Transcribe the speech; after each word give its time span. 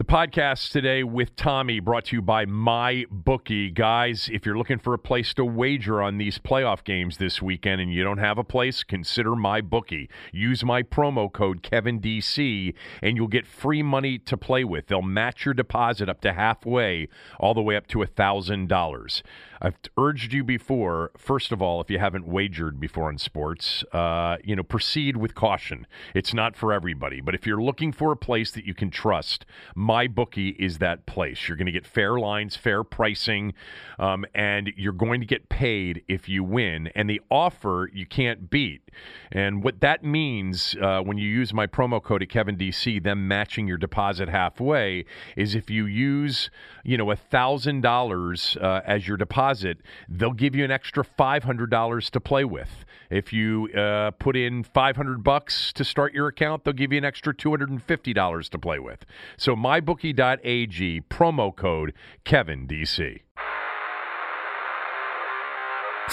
The 0.00 0.04
podcast 0.06 0.70
today 0.70 1.04
with 1.04 1.36
Tommy 1.36 1.78
brought 1.78 2.06
to 2.06 2.16
you 2.16 2.22
by 2.22 2.46
My 2.46 3.04
Bookie. 3.10 3.68
Guys, 3.68 4.30
if 4.32 4.46
you're 4.46 4.56
looking 4.56 4.78
for 4.78 4.94
a 4.94 4.98
place 4.98 5.34
to 5.34 5.44
wager 5.44 6.00
on 6.00 6.16
these 6.16 6.38
playoff 6.38 6.84
games 6.84 7.18
this 7.18 7.42
weekend 7.42 7.82
and 7.82 7.92
you 7.92 8.02
don't 8.02 8.16
have 8.16 8.38
a 8.38 8.42
place, 8.42 8.82
consider 8.82 9.36
My 9.36 9.60
Bookie. 9.60 10.08
Use 10.32 10.64
my 10.64 10.82
promo 10.82 11.30
code 11.30 11.62
KevinDC 11.62 12.72
and 13.02 13.18
you'll 13.18 13.28
get 13.28 13.46
free 13.46 13.82
money 13.82 14.16
to 14.20 14.38
play 14.38 14.64
with. 14.64 14.86
They'll 14.86 15.02
match 15.02 15.44
your 15.44 15.52
deposit 15.52 16.08
up 16.08 16.22
to 16.22 16.32
halfway, 16.32 17.08
all 17.38 17.52
the 17.52 17.60
way 17.60 17.76
up 17.76 17.86
to 17.88 17.98
$1,000. 17.98 19.22
I've 19.60 19.76
urged 19.98 20.32
you 20.32 20.42
before. 20.42 21.10
First 21.16 21.52
of 21.52 21.60
all, 21.60 21.80
if 21.80 21.90
you 21.90 21.98
haven't 21.98 22.26
wagered 22.26 22.80
before 22.80 23.10
in 23.10 23.18
sports, 23.18 23.84
uh, 23.92 24.38
you 24.42 24.56
know, 24.56 24.62
proceed 24.62 25.16
with 25.16 25.34
caution. 25.34 25.86
It's 26.14 26.32
not 26.32 26.56
for 26.56 26.72
everybody, 26.72 27.20
but 27.20 27.34
if 27.34 27.46
you're 27.46 27.62
looking 27.62 27.92
for 27.92 28.12
a 28.12 28.16
place 28.16 28.50
that 28.52 28.64
you 28.64 28.74
can 28.74 28.90
trust, 28.90 29.44
my 29.74 30.06
bookie 30.06 30.50
is 30.50 30.78
that 30.78 31.04
place. 31.06 31.46
You're 31.46 31.56
going 31.56 31.66
to 31.66 31.72
get 31.72 31.86
fair 31.86 32.18
lines, 32.18 32.56
fair 32.56 32.82
pricing, 32.82 33.52
um, 33.98 34.24
and 34.34 34.72
you're 34.76 34.92
going 34.92 35.20
to 35.20 35.26
get 35.26 35.48
paid 35.48 36.02
if 36.08 36.28
you 36.28 36.42
win. 36.42 36.88
And 36.94 37.10
the 37.10 37.20
offer 37.30 37.90
you 37.92 38.06
can't 38.06 38.48
beat. 38.48 38.89
And 39.32 39.62
what 39.62 39.80
that 39.80 40.04
means 40.04 40.76
uh, 40.80 41.00
when 41.02 41.18
you 41.18 41.28
use 41.28 41.52
my 41.52 41.66
promo 41.66 42.02
code 42.02 42.22
at 42.22 42.28
Kevin 42.28 42.56
DC, 42.56 43.02
them 43.02 43.28
matching 43.28 43.66
your 43.66 43.78
deposit 43.78 44.28
halfway, 44.28 45.04
is 45.36 45.54
if 45.54 45.70
you 45.70 45.86
use, 45.86 46.50
you 46.84 46.96
know, 46.96 47.10
a 47.10 47.16
thousand 47.16 47.82
dollars 47.82 48.56
uh, 48.60 48.80
as 48.86 49.06
your 49.06 49.16
deposit 49.16 49.78
they'll 50.08 50.32
give 50.32 50.54
you 50.54 50.64
an 50.64 50.70
extra 50.70 51.04
$500 51.04 52.10
to 52.10 52.20
play 52.20 52.44
with. 52.44 52.84
If 53.10 53.32
you 53.32 53.68
uh, 53.72 54.12
put 54.12 54.36
in 54.36 54.62
500 54.62 55.24
bucks 55.24 55.72
to 55.74 55.84
start 55.84 56.12
your 56.12 56.28
account, 56.28 56.64
they'll 56.64 56.74
give 56.74 56.92
you 56.92 56.98
an 56.98 57.04
extra 57.04 57.34
$250 57.34 58.48
to 58.48 58.58
play 58.58 58.78
with. 58.78 59.04
So 59.36 59.56
mybookie.ag 59.56 61.02
promo 61.02 61.54
code 61.54 61.92
Kevin 62.24 62.66
DC. 62.66 63.20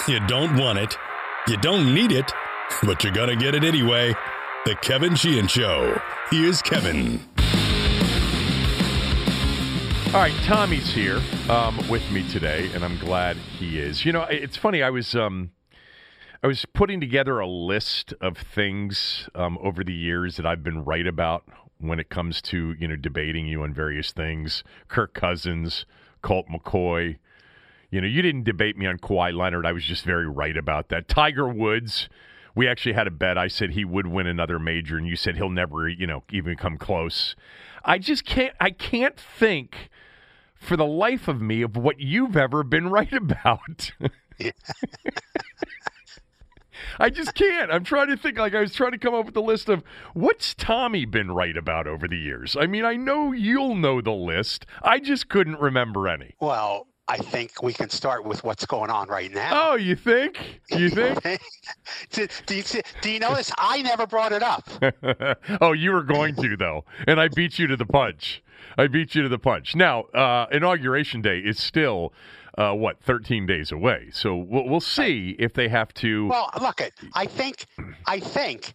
You 0.06 0.20
don't 0.26 0.56
want 0.56 0.78
it, 0.78 0.96
you 1.48 1.56
don't 1.56 1.92
need 1.92 2.12
it, 2.12 2.32
but 2.84 3.02
you're 3.02 3.12
gonna 3.12 3.36
get 3.36 3.54
it 3.54 3.64
anyway. 3.64 4.14
The 4.64 4.74
Kevin 4.76 5.14
Sheehan 5.14 5.46
Show. 5.46 6.00
Here's 6.30 6.60
Kevin. 6.62 7.20
All 10.08 10.20
right, 10.20 10.34
Tommy's 10.44 10.90
here 10.90 11.20
um, 11.50 11.76
with 11.88 12.10
me 12.10 12.26
today, 12.30 12.70
and 12.74 12.82
I'm 12.82 12.98
glad 12.98 13.36
he 13.36 13.78
is. 13.78 14.06
You 14.06 14.12
know, 14.12 14.22
it's 14.22 14.56
funny. 14.56 14.82
I 14.82 14.90
was 14.90 15.14
um, 15.14 15.50
I 16.42 16.46
was 16.46 16.64
putting 16.64 17.00
together 17.00 17.40
a 17.40 17.46
list 17.46 18.14
of 18.20 18.38
things 18.38 19.28
um, 19.34 19.58
over 19.60 19.84
the 19.84 19.92
years 19.92 20.36
that 20.36 20.46
I've 20.46 20.62
been 20.62 20.84
right 20.84 21.06
about 21.06 21.44
when 21.78 22.00
it 22.00 22.08
comes 22.08 22.40
to 22.42 22.74
you 22.78 22.88
know 22.88 22.96
debating 22.96 23.46
you 23.46 23.62
on 23.62 23.74
various 23.74 24.12
things. 24.12 24.64
Kirk 24.88 25.14
Cousins, 25.14 25.84
Colt 26.22 26.46
McCoy. 26.48 27.18
You 27.90 28.00
know, 28.00 28.06
you 28.06 28.22
didn't 28.22 28.44
debate 28.44 28.76
me 28.76 28.86
on 28.86 28.98
Kawhi 28.98 29.34
Leonard. 29.36 29.66
I 29.66 29.72
was 29.72 29.84
just 29.84 30.04
very 30.04 30.28
right 30.28 30.56
about 30.56 30.88
that. 30.88 31.08
Tiger 31.08 31.48
Woods. 31.48 32.08
We 32.58 32.66
actually 32.66 32.94
had 32.94 33.06
a 33.06 33.12
bet. 33.12 33.38
I 33.38 33.46
said 33.46 33.70
he 33.70 33.84
would 33.84 34.08
win 34.08 34.26
another 34.26 34.58
major, 34.58 34.98
and 34.98 35.06
you 35.06 35.14
said 35.14 35.36
he'll 35.36 35.48
never, 35.48 35.88
you 35.88 36.08
know, 36.08 36.24
even 36.32 36.56
come 36.56 36.76
close. 36.76 37.36
I 37.84 37.98
just 37.98 38.24
can't. 38.24 38.52
I 38.58 38.70
can't 38.70 39.16
think 39.16 39.90
for 40.56 40.76
the 40.76 40.84
life 40.84 41.28
of 41.28 41.40
me 41.40 41.62
of 41.62 41.76
what 41.76 42.00
you've 42.00 42.36
ever 42.36 42.64
been 42.64 42.90
right 42.90 43.12
about. 43.12 43.92
I 46.98 47.10
just 47.10 47.36
can't. 47.36 47.70
I'm 47.70 47.84
trying 47.84 48.08
to 48.08 48.16
think. 48.16 48.38
Like 48.38 48.56
I 48.56 48.60
was 48.62 48.74
trying 48.74 48.90
to 48.90 48.98
come 48.98 49.14
up 49.14 49.26
with 49.26 49.36
a 49.36 49.40
list 49.40 49.68
of 49.68 49.84
what's 50.12 50.52
Tommy 50.52 51.04
been 51.04 51.30
right 51.30 51.56
about 51.56 51.86
over 51.86 52.08
the 52.08 52.18
years. 52.18 52.56
I 52.58 52.66
mean, 52.66 52.84
I 52.84 52.96
know 52.96 53.30
you'll 53.30 53.76
know 53.76 54.00
the 54.00 54.10
list. 54.10 54.66
I 54.82 54.98
just 54.98 55.28
couldn't 55.28 55.60
remember 55.60 56.08
any. 56.08 56.34
Well, 56.40 56.88
I 57.08 57.16
think 57.16 57.62
we 57.62 57.72
can 57.72 57.88
start 57.88 58.24
with 58.24 58.44
what's 58.44 58.66
going 58.66 58.90
on 58.90 59.08
right 59.08 59.32
now. 59.32 59.70
Oh, 59.70 59.74
you 59.76 59.96
think? 59.96 60.60
You 60.70 60.90
think? 60.90 61.40
do, 62.10 62.28
do, 62.46 62.56
you, 62.56 62.62
do 63.00 63.10
you 63.10 63.18
notice 63.18 63.50
I 63.56 63.80
never 63.80 64.06
brought 64.06 64.32
it 64.32 64.42
up? 64.42 64.68
oh, 65.62 65.72
you 65.72 65.92
were 65.92 66.02
going 66.02 66.34
to 66.36 66.56
though, 66.56 66.84
and 67.06 67.18
I 67.18 67.28
beat 67.28 67.58
you 67.58 67.66
to 67.68 67.76
the 67.76 67.86
punch. 67.86 68.42
I 68.76 68.86
beat 68.86 69.14
you 69.14 69.22
to 69.22 69.28
the 69.28 69.38
punch. 69.38 69.74
Now, 69.74 70.02
uh, 70.14 70.46
inauguration 70.52 71.22
day 71.22 71.38
is 71.38 71.58
still. 71.58 72.12
Uh, 72.56 72.72
what 72.72 73.00
13 73.00 73.46
days 73.46 73.70
away 73.70 74.08
so 74.10 74.34
we'll, 74.34 74.68
we'll 74.68 74.80
see 74.80 75.36
if 75.38 75.52
they 75.52 75.68
have 75.68 75.94
to 75.94 76.26
well 76.26 76.50
look 76.60 76.80
at 76.80 76.90
i 77.14 77.24
think 77.24 77.66
i 78.08 78.18
think 78.18 78.74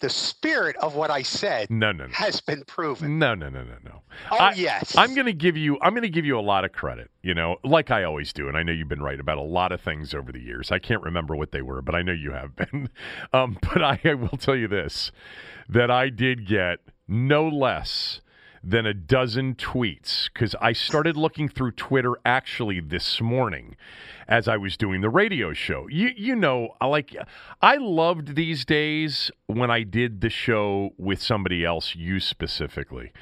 the 0.00 0.10
spirit 0.10 0.76
of 0.76 0.94
what 0.94 1.10
I 1.10 1.22
said 1.22 1.70
no, 1.70 1.92
no, 1.92 2.06
no. 2.06 2.12
has 2.12 2.40
been 2.40 2.64
proven. 2.64 3.18
No, 3.18 3.34
no, 3.34 3.48
no, 3.48 3.62
no, 3.62 3.74
no. 3.84 4.02
Oh 4.30 4.36
I, 4.36 4.52
yes. 4.52 4.96
I'm 4.96 5.14
going 5.14 5.26
to 5.26 5.32
give 5.32 5.56
you 5.56 5.78
I'm 5.82 5.92
going 5.92 6.02
to 6.02 6.08
give 6.08 6.24
you 6.24 6.38
a 6.38 6.40
lot 6.40 6.64
of 6.64 6.72
credit, 6.72 7.10
you 7.22 7.34
know, 7.34 7.56
like 7.64 7.90
I 7.90 8.04
always 8.04 8.32
do 8.32 8.48
and 8.48 8.56
I 8.56 8.62
know 8.62 8.72
you've 8.72 8.88
been 8.88 9.02
right 9.02 9.18
about 9.18 9.38
a 9.38 9.42
lot 9.42 9.72
of 9.72 9.80
things 9.80 10.14
over 10.14 10.32
the 10.32 10.40
years. 10.40 10.70
I 10.70 10.78
can't 10.78 11.02
remember 11.02 11.36
what 11.36 11.52
they 11.52 11.62
were, 11.62 11.82
but 11.82 11.94
I 11.94 12.02
know 12.02 12.12
you 12.12 12.32
have 12.32 12.54
been. 12.56 12.88
Um, 13.32 13.58
but 13.60 13.82
I, 13.82 14.00
I 14.04 14.14
will 14.14 14.38
tell 14.38 14.56
you 14.56 14.68
this 14.68 15.10
that 15.68 15.90
I 15.90 16.08
did 16.08 16.46
get 16.46 16.78
no 17.06 17.46
less 17.48 18.20
than 18.68 18.84
a 18.84 18.92
dozen 18.92 19.54
tweets 19.54 20.28
because 20.32 20.54
I 20.60 20.72
started 20.72 21.16
looking 21.16 21.48
through 21.48 21.72
Twitter 21.72 22.14
actually 22.24 22.80
this 22.80 23.20
morning 23.20 23.76
as 24.28 24.46
I 24.46 24.58
was 24.58 24.76
doing 24.76 25.00
the 25.00 25.08
radio 25.08 25.54
show. 25.54 25.86
You 25.88 26.10
you 26.16 26.36
know, 26.36 26.74
I 26.80 26.86
like 26.86 27.16
I 27.62 27.76
loved 27.76 28.34
these 28.34 28.64
days 28.64 29.30
when 29.46 29.70
I 29.70 29.82
did 29.84 30.20
the 30.20 30.28
show 30.28 30.90
with 30.98 31.22
somebody 31.22 31.64
else, 31.64 31.94
you 31.94 32.20
specifically. 32.20 33.12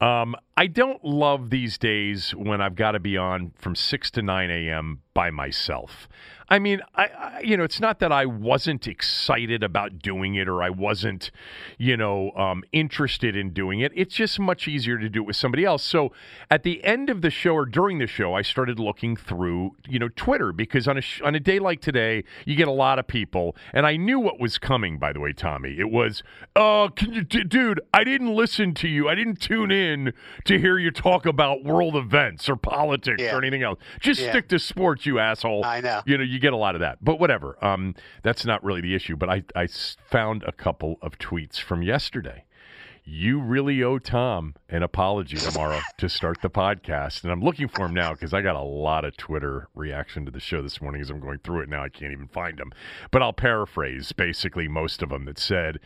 Um, 0.00 0.34
I 0.56 0.66
don't 0.66 1.04
love 1.04 1.50
these 1.50 1.78
days 1.78 2.34
when 2.34 2.60
I've 2.60 2.74
got 2.74 2.92
to 2.92 3.00
be 3.00 3.16
on 3.16 3.52
from 3.56 3.74
6 3.76 4.10
to 4.12 4.22
9 4.22 4.50
a.m. 4.50 5.00
by 5.14 5.30
myself. 5.30 6.08
I 6.48 6.58
mean, 6.58 6.80
I, 6.94 7.04
I, 7.06 7.40
you 7.42 7.56
know, 7.56 7.64
it's 7.64 7.80
not 7.80 7.98
that 8.00 8.12
I 8.12 8.26
wasn't 8.26 8.86
excited 8.86 9.62
about 9.62 9.98
doing 10.00 10.34
it 10.34 10.46
or 10.48 10.62
I 10.62 10.68
wasn't, 10.70 11.30
you 11.78 11.96
know, 11.96 12.32
um, 12.32 12.62
interested 12.72 13.34
in 13.34 13.50
doing 13.50 13.80
it. 13.80 13.92
It's 13.94 14.14
just 14.14 14.38
much 14.38 14.68
easier 14.68 14.98
to 14.98 15.08
do 15.08 15.22
it 15.22 15.26
with 15.26 15.36
somebody 15.36 15.64
else. 15.64 15.82
So 15.82 16.12
at 16.50 16.62
the 16.62 16.84
end 16.84 17.08
of 17.08 17.22
the 17.22 17.30
show 17.30 17.54
or 17.54 17.64
during 17.64 17.98
the 17.98 18.06
show, 18.06 18.34
I 18.34 18.42
started 18.42 18.78
looking 18.78 19.16
through, 19.16 19.76
you 19.88 19.98
know, 19.98 20.08
Twitter 20.16 20.52
because 20.52 20.86
on 20.86 20.98
a 20.98 21.00
sh- 21.00 21.22
on 21.22 21.34
a 21.34 21.40
day 21.40 21.58
like 21.58 21.80
today, 21.80 22.24
you 22.44 22.54
get 22.56 22.68
a 22.68 22.72
lot 22.72 22.98
of 22.98 23.06
people, 23.06 23.56
and 23.72 23.86
I 23.86 23.96
knew 23.96 24.20
what 24.20 24.38
was 24.38 24.58
coming. 24.58 24.98
By 24.98 25.12
the 25.12 25.20
way, 25.20 25.32
Tommy, 25.32 25.78
it 25.78 25.90
was, 25.90 26.22
oh, 26.54 26.90
can 26.94 27.12
you, 27.14 27.22
d- 27.22 27.44
dude? 27.44 27.80
I 27.94 28.04
didn't 28.04 28.34
listen 28.34 28.74
to 28.74 28.88
you. 28.88 29.08
I 29.08 29.14
didn't 29.14 29.40
tune 29.40 29.70
in 29.70 30.12
to 30.44 30.58
hear 30.58 30.78
you 30.78 30.90
talk 30.90 31.24
about 31.26 31.64
world 31.64 31.96
events 31.96 32.48
or 32.48 32.56
politics 32.56 33.22
Yeah. 33.22 33.34
or 33.34 33.38
anything 33.38 33.62
else. 33.62 33.78
Just 34.00 34.20
Yeah. 34.20 34.30
stick 34.30 34.48
to 34.48 34.58
sports, 34.58 35.06
you 35.06 35.18
asshole. 35.18 35.64
I 35.64 35.80
know. 35.80 36.02
You 36.04 36.18
know, 36.18 36.24
you 36.34 36.40
get 36.40 36.52
a 36.52 36.56
lot 36.56 36.74
of 36.74 36.80
that. 36.80 36.98
But 37.02 37.18
whatever. 37.18 37.56
Um, 37.64 37.94
that's 38.22 38.44
not 38.44 38.62
really 38.62 38.80
the 38.80 38.94
issue. 38.94 39.16
But 39.16 39.30
I 39.30 39.66
found 40.10 40.42
a 40.42 40.52
couple 40.52 40.98
of 41.00 41.18
tweets 41.18 41.58
from 41.60 41.82
yesterday. 41.82 42.44
you 43.06 43.38
really 43.38 43.82
owe 43.82 43.98
Tom 43.98 44.54
an 44.70 44.82
apology 44.82 45.36
tomorrow 45.36 45.80
to 45.98 46.08
start 46.08 46.40
the 46.40 46.48
podcast. 46.48 47.22
And 47.22 47.30
I'm 47.30 47.42
looking 47.42 47.68
for 47.68 47.84
him 47.84 47.92
now 47.94 48.12
because 48.12 48.32
I 48.32 48.40
got 48.40 48.56
a 48.56 48.62
lot 48.62 49.04
of 49.04 49.16
Twitter 49.16 49.68
reaction 49.74 50.24
to 50.24 50.30
the 50.30 50.40
show 50.40 50.62
this 50.62 50.80
morning 50.80 51.02
as 51.02 51.10
I'm 51.10 51.20
going 51.20 51.38
through 51.44 51.60
it 51.60 51.68
now. 51.68 51.82
I 51.84 51.90
can't 51.90 52.12
even 52.12 52.28
find 52.28 52.58
them. 52.58 52.72
But 53.10 53.22
I'll 53.22 53.34
paraphrase 53.34 54.12
basically 54.12 54.68
most 54.68 55.02
of 55.02 55.10
them 55.10 55.26
that 55.26 55.38
said, 55.38 55.80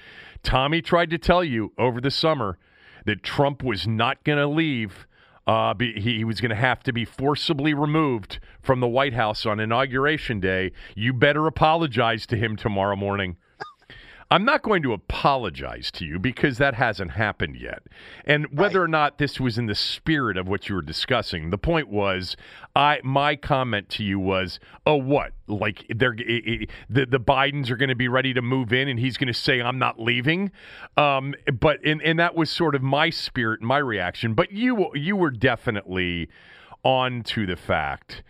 Tommy 0.45 0.81
tried 0.81 1.11
to 1.11 1.19
tell 1.19 1.43
you 1.43 1.73
over 1.77 2.01
the 2.01 2.11
summer 2.11 2.57
that 3.05 3.23
Trump 3.25 3.65
was 3.65 3.87
not 3.87 4.23
going 4.23 4.39
to 4.39 4.47
leave. 4.47 5.07
Uh, 5.49 5.73
be, 5.73 5.95
he, 5.95 6.19
he 6.19 6.25
was 6.25 6.43
going 6.43 6.51
to 6.51 6.55
have 6.55 6.83
to 6.83 6.93
be 6.93 7.07
forcibly 7.07 7.73
removed 7.73 8.39
from 8.61 8.81
the 8.81 8.87
White 8.87 9.15
House 9.15 9.47
on 9.47 9.59
Inauguration 9.59 10.41
Day. 10.41 10.73
You 10.95 11.15
better 11.15 11.47
apologize 11.47 12.27
to 12.27 12.37
him 12.37 12.55
tomorrow 12.55 12.97
morning. 12.97 13.39
I'm 14.31 14.45
not 14.45 14.63
going 14.63 14.83
to 14.83 14.93
apologize 14.93 15.91
to 15.93 16.05
you 16.05 16.19
because 16.19 16.59
that 16.59 16.75
hasn't 16.75 17.13
happened 17.13 17.57
yet. 17.57 17.83
And 18.27 18.47
whether 18.59 18.81
Right. 18.81 18.85
or 18.85 18.89
not 18.89 19.17
this 19.17 19.41
was 19.41 19.57
in 19.57 19.67
the 19.67 19.75
spirit 19.75 20.37
of 20.37 20.47
what 20.47 20.69
you 20.69 20.75
were 20.75 20.83
discussing, 20.83 21.49
the 21.49 21.57
point 21.57 21.89
was, 21.89 22.37
I 22.77 23.01
my 23.03 23.37
comment 23.37 23.89
to 23.91 24.05
you 24.05 24.19
was, 24.19 24.61
oh, 24.85 24.97
what? 24.97 25.33
Like 25.47 25.87
they're 25.89 26.15
i- 26.19 26.43
i- 26.47 26.67
the 26.91 27.07
the 27.07 27.19
Bidens 27.21 27.71
are 27.71 27.77
going 27.77 27.89
to 27.89 27.95
be 27.95 28.09
ready 28.09 28.35
to 28.35 28.43
move 28.43 28.71
in, 28.73 28.87
and 28.87 29.01
he's 29.01 29.17
going 29.17 29.29
to 29.29 29.35
say, 29.35 29.63
I'm 29.63 29.79
not 29.79 29.99
leaving. 29.99 30.51
Um, 30.99 31.35
but 31.59 31.83
and 31.83 32.03
and 32.03 32.19
that 32.19 32.35
was 32.35 32.51
sort 32.51 32.75
of 32.75 32.83
my 32.83 33.09
spirit, 33.09 33.63
my 33.63 33.79
reaction. 33.79 34.35
But 34.35 34.53
you 34.53 34.91
you 34.95 35.17
were 35.17 35.31
definitely 35.31 36.29
on 36.85 37.23
to 37.23 37.47
the 37.47 37.57
fact 37.57 38.23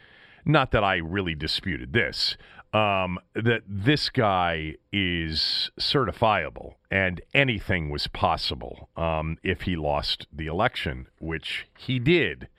not 0.45 0.71
that 0.71 0.83
I 0.83 0.97
really 0.97 1.35
disputed 1.35 1.93
this, 1.93 2.37
um, 2.73 3.19
that 3.35 3.63
this 3.67 4.11
guy 4.11 4.75
is 4.93 5.71
certifiable 5.81 6.75
and 6.91 7.21
anything 7.33 7.91
was 7.91 8.07
possible 8.09 8.89
um, 8.97 9.39
if 9.43 9.63
he 9.63 9.77
lost 9.77 10.27
the 10.33 10.47
election, 10.47 11.07
which 11.19 11.67
he 11.77 11.99
did. 11.99 12.49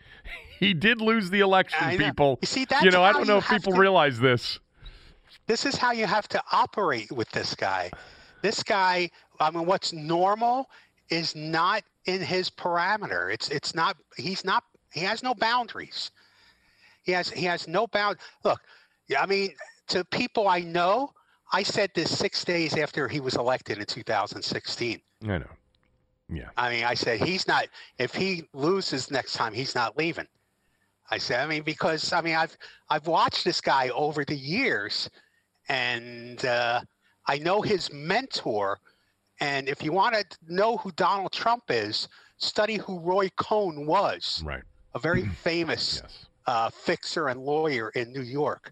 He 0.60 0.74
did 0.74 1.00
lose 1.00 1.30
the 1.30 1.40
election, 1.40 1.98
people. 1.98 2.38
You 2.42 2.46
see, 2.46 2.66
that's 2.66 2.84
you 2.84 2.92
know, 2.92 3.02
I 3.02 3.14
don't 3.14 3.26
know 3.26 3.38
if 3.38 3.48
people 3.48 3.72
to- 3.72 3.80
realize 3.80 4.20
this. 4.20 4.60
This 5.48 5.66
is 5.66 5.78
how 5.78 5.94
you 5.94 6.06
have 6.06 6.28
to 6.28 6.44
operate 6.52 7.10
with 7.14 7.30
this 7.30 7.56
guy. 7.56 7.90
This 8.42 8.62
guy, 8.62 9.10
I 9.40 9.52
mean, 9.52 9.66
what's 9.66 9.94
normal 9.94 10.70
is 11.10 11.34
not 11.34 11.84
in 12.06 12.22
his 12.22 12.50
parameter. 12.50 13.34
It's 13.34 13.48
it's 13.48 13.74
not. 13.74 13.96
He's 14.18 14.44
not. 14.44 14.66
He 14.92 15.00
has 15.00 15.24
no 15.24 15.34
boundaries. 15.34 16.12
He 17.04 17.14
has 17.14 17.30
he 17.30 17.46
has 17.46 17.66
no 17.68 17.88
bound. 17.88 18.18
Look, 18.44 18.60
yeah, 19.08 19.22
I 19.22 19.28
mean, 19.28 19.54
to 19.90 20.06
people 20.06 20.48
I 20.48 20.60
know, 20.62 21.12
I 21.52 21.64
said 21.64 21.92
this 21.96 22.16
six 22.16 22.44
days 22.46 22.78
after 22.78 23.08
he 23.08 23.20
was 23.20 23.36
elected 23.36 23.78
in 23.80 23.86
2016. 23.86 25.02
I 25.24 25.28
know. 25.28 25.46
Yeah. 26.32 26.50
I 26.58 26.70
mean, 26.70 26.84
I 26.84 26.94
said 26.94 27.20
he's 27.22 27.48
not. 27.48 27.68
If 27.98 28.14
he 28.14 28.44
loses 28.54 29.10
next 29.10 29.34
time, 29.34 29.54
he's 29.54 29.74
not 29.76 29.98
leaving. 29.98 30.28
I 31.12 31.18
said, 31.18 31.40
I 31.44 31.48
mean, 31.48 31.64
because 31.64 32.14
I 32.14 32.22
mean, 32.22 32.36
I've 32.36 32.56
I've 32.90 33.08
watched 33.08 33.44
this 33.44 33.62
guy 33.62 33.90
over 33.90 34.24
the 34.24 34.36
years, 34.36 35.10
and 35.68 36.44
uh, 36.46 36.82
I 37.28 37.40
know 37.40 37.62
his 37.62 37.92
mentor. 37.92 38.80
And 39.42 39.68
if 39.68 39.82
you 39.84 39.92
want 39.92 40.14
to 40.16 40.26
know 40.48 40.78
who 40.78 40.92
Donald 40.92 41.32
Trump 41.32 41.64
is, 41.70 42.10
study 42.38 42.76
who 42.76 43.00
Roy 43.00 43.30
Cohn 43.38 43.86
was, 43.88 44.44
Right. 44.46 44.64
a 44.94 45.00
very 45.00 45.26
famous 45.44 46.02
Yes. 46.04 46.26
uh, 46.46 46.70
fixer 46.70 47.30
and 47.30 47.40
lawyer 47.42 47.90
in 47.96 48.12
New 48.14 48.22
York 48.22 48.72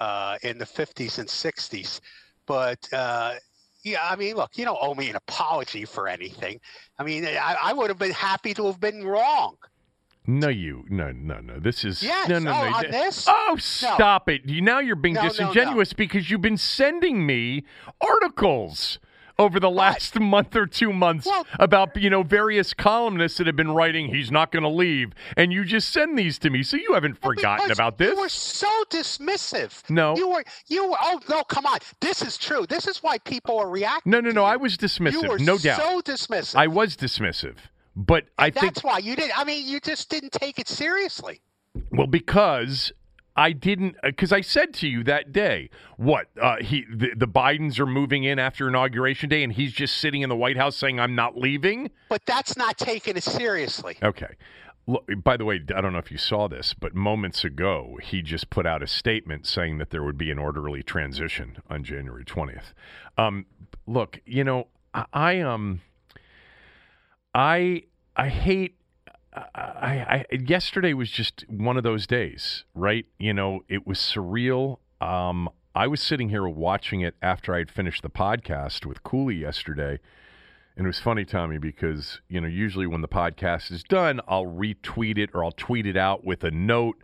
uh, 0.00 0.38
in 0.42 0.58
the 0.58 0.64
50s 0.64 1.18
and 1.18 1.28
60s. 1.28 2.00
But 2.46 2.92
uh, 2.92 3.34
yeah, 3.82 4.06
I 4.08 4.16
mean, 4.16 4.36
look, 4.36 4.56
you 4.56 4.64
don't 4.64 4.78
owe 4.80 4.94
me 4.94 5.10
an 5.10 5.16
apology 5.16 5.84
for 5.84 6.08
anything. 6.08 6.60
I 6.98 7.04
mean, 7.04 7.24
I, 7.24 7.56
I 7.62 7.72
would 7.72 7.90
have 7.90 7.98
been 7.98 8.12
happy 8.12 8.54
to 8.54 8.66
have 8.66 8.80
been 8.80 9.04
wrong. 9.04 9.56
No, 10.26 10.48
you. 10.48 10.84
No, 10.90 11.10
no, 11.10 11.40
no. 11.40 11.58
This 11.58 11.84
is. 11.86 12.02
Yes. 12.02 12.28
No, 12.28 12.38
no, 12.38 12.50
oh, 12.50 12.68
no. 12.68 12.76
on 12.76 12.90
this? 12.90 13.24
Oh, 13.26 13.56
stop 13.58 14.28
it. 14.28 14.42
You, 14.44 14.60
now 14.60 14.78
you're 14.78 14.94
being 14.94 15.14
No, 15.14 15.22
no, 15.22 15.26
no. 15.26 15.30
disingenuous 15.30 15.94
because 15.94 16.30
you've 16.30 16.42
been 16.42 16.58
sending 16.58 17.24
me 17.24 17.64
articles 18.00 18.98
over 19.38 19.60
the 19.60 19.70
last 19.70 20.18
month 20.20 20.56
or 20.56 20.66
two 20.66 20.92
months 20.92 21.26
Well- 21.26 21.46
about, 21.58 21.96
you 21.96 22.10
know, 22.10 22.22
various 22.22 22.74
columnists 22.74 23.38
that 23.38 23.46
have 23.46 23.56
been 23.56 23.70
writing 23.70 24.08
he's 24.08 24.30
not 24.30 24.50
going 24.52 24.62
to 24.62 24.68
leave. 24.68 25.12
And 25.36 25.52
you 25.52 25.64
just 25.64 25.90
send 25.90 26.18
these 26.18 26.38
to 26.40 26.50
me. 26.50 26.62
So 26.62 26.76
you 26.76 26.94
haven't 26.94 27.20
forgotten 27.20 27.70
about 27.70 27.98
this. 27.98 28.10
You 28.10 28.20
were 28.20 28.28
so 28.28 28.84
dismissive. 28.90 29.88
No. 29.90 30.16
You 30.16 30.28
were. 30.28 30.44
You 30.66 30.90
were. 30.90 30.96
Oh 31.00 31.20
no! 31.28 31.42
Come 31.44 31.66
on. 31.66 31.78
This 32.00 32.22
is 32.22 32.36
true. 32.36 32.66
This 32.66 32.86
is 32.86 33.02
why 33.02 33.18
people 33.18 33.58
are 33.58 33.68
reacting. 33.68 34.10
No, 34.10 34.20
no, 34.20 34.30
no. 34.30 34.44
I 34.44 34.56
was 34.56 34.76
dismissive. 34.76 35.12
You 35.22 35.28
were 35.28 35.38
no 35.38 35.58
doubt. 35.58 35.80
so 35.80 36.00
dismissive. 36.00 36.56
I 36.56 36.66
was 36.66 36.96
dismissive. 36.96 37.56
But 37.96 38.26
I 38.38 38.50
think 38.50 38.64
That's 38.74 38.84
why 38.84 38.98
you 38.98 39.16
did. 39.16 39.30
I 39.36 39.44
mean, 39.44 39.66
you 39.66 39.80
just 39.80 40.08
didn't 40.08 40.32
take 40.32 40.58
it 40.58 40.68
seriously. 40.68 41.40
Well, 41.90 42.06
because 42.06 42.92
I 43.38 43.52
didn't, 43.52 43.94
because 44.02 44.32
I 44.32 44.40
said 44.40 44.74
to 44.74 44.88
you 44.88 45.04
that 45.04 45.30
day, 45.30 45.70
what 45.96 46.26
uh, 46.42 46.56
he 46.60 46.84
the, 46.92 47.10
the 47.16 47.28
Bidens 47.28 47.78
are 47.78 47.86
moving 47.86 48.24
in 48.24 48.40
after 48.40 48.66
inauguration 48.66 49.28
day, 49.28 49.44
and 49.44 49.52
he's 49.52 49.72
just 49.72 49.98
sitting 49.98 50.22
in 50.22 50.28
the 50.28 50.34
White 50.34 50.56
House 50.56 50.76
saying, 50.76 50.98
"I'm 50.98 51.14
not 51.14 51.36
leaving." 51.36 51.92
But 52.08 52.26
that's 52.26 52.56
not 52.56 52.76
taking 52.76 53.16
it 53.16 53.22
seriously. 53.22 53.96
Okay. 54.02 54.34
Look, 54.88 55.08
by 55.22 55.36
the 55.36 55.44
way, 55.44 55.60
I 55.72 55.80
don't 55.80 55.92
know 55.92 56.00
if 56.00 56.10
you 56.10 56.18
saw 56.18 56.48
this, 56.48 56.74
but 56.74 56.96
moments 56.96 57.44
ago 57.44 57.98
he 58.02 58.22
just 58.22 58.50
put 58.50 58.66
out 58.66 58.82
a 58.82 58.88
statement 58.88 59.46
saying 59.46 59.78
that 59.78 59.90
there 59.90 60.02
would 60.02 60.18
be 60.18 60.32
an 60.32 60.38
orderly 60.38 60.82
transition 60.82 61.58
on 61.70 61.84
January 61.84 62.24
20th. 62.24 62.72
Um, 63.16 63.46
look, 63.86 64.20
you 64.24 64.42
know, 64.42 64.66
I, 64.92 65.04
I 65.12 65.40
um, 65.42 65.80
I 67.32 67.84
I 68.16 68.30
hate. 68.30 68.77
I, 69.34 70.24
I 70.30 70.36
yesterday 70.36 70.94
was 70.94 71.10
just 71.10 71.44
one 71.48 71.76
of 71.76 71.82
those 71.82 72.06
days, 72.06 72.64
right? 72.74 73.06
You 73.18 73.34
know, 73.34 73.60
it 73.68 73.86
was 73.86 73.98
surreal. 73.98 74.78
Um, 75.00 75.48
I 75.74 75.86
was 75.86 76.00
sitting 76.00 76.30
here 76.30 76.48
watching 76.48 77.02
it 77.02 77.14
after 77.22 77.54
I'd 77.54 77.70
finished 77.70 78.02
the 78.02 78.10
podcast 78.10 78.84
with 78.86 79.02
Cooley 79.04 79.36
yesterday. 79.36 80.00
And 80.76 80.86
it 80.86 80.88
was 80.88 80.98
funny, 80.98 81.24
Tommy, 81.24 81.58
because, 81.58 82.20
you 82.28 82.40
know, 82.40 82.48
usually 82.48 82.86
when 82.86 83.00
the 83.00 83.08
podcast 83.08 83.70
is 83.72 83.82
done, 83.82 84.20
I'll 84.28 84.46
retweet 84.46 85.18
it 85.18 85.30
or 85.34 85.44
I'll 85.44 85.52
tweet 85.52 85.86
it 85.86 85.96
out 85.96 86.24
with 86.24 86.44
a 86.44 86.50
note. 86.50 87.02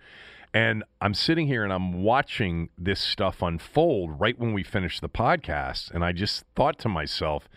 And 0.53 0.85
I'm 1.00 1.15
sitting 1.15 1.49
here 1.49 1.65
and 1.65 1.73
I'm 1.73 2.05
watching 2.05 2.69
this 2.79 3.00
stuff 3.00 3.43
unfold 3.43 4.21
right 4.21 4.38
when 4.38 4.53
we 4.53 4.62
finish 4.62 5.00
the 5.00 5.09
podcast. 5.09 5.91
And 5.91 6.05
I 6.05 6.12
just 6.12 6.44
thought 6.55 6.79
to 6.81 6.88
myself, 6.88 7.49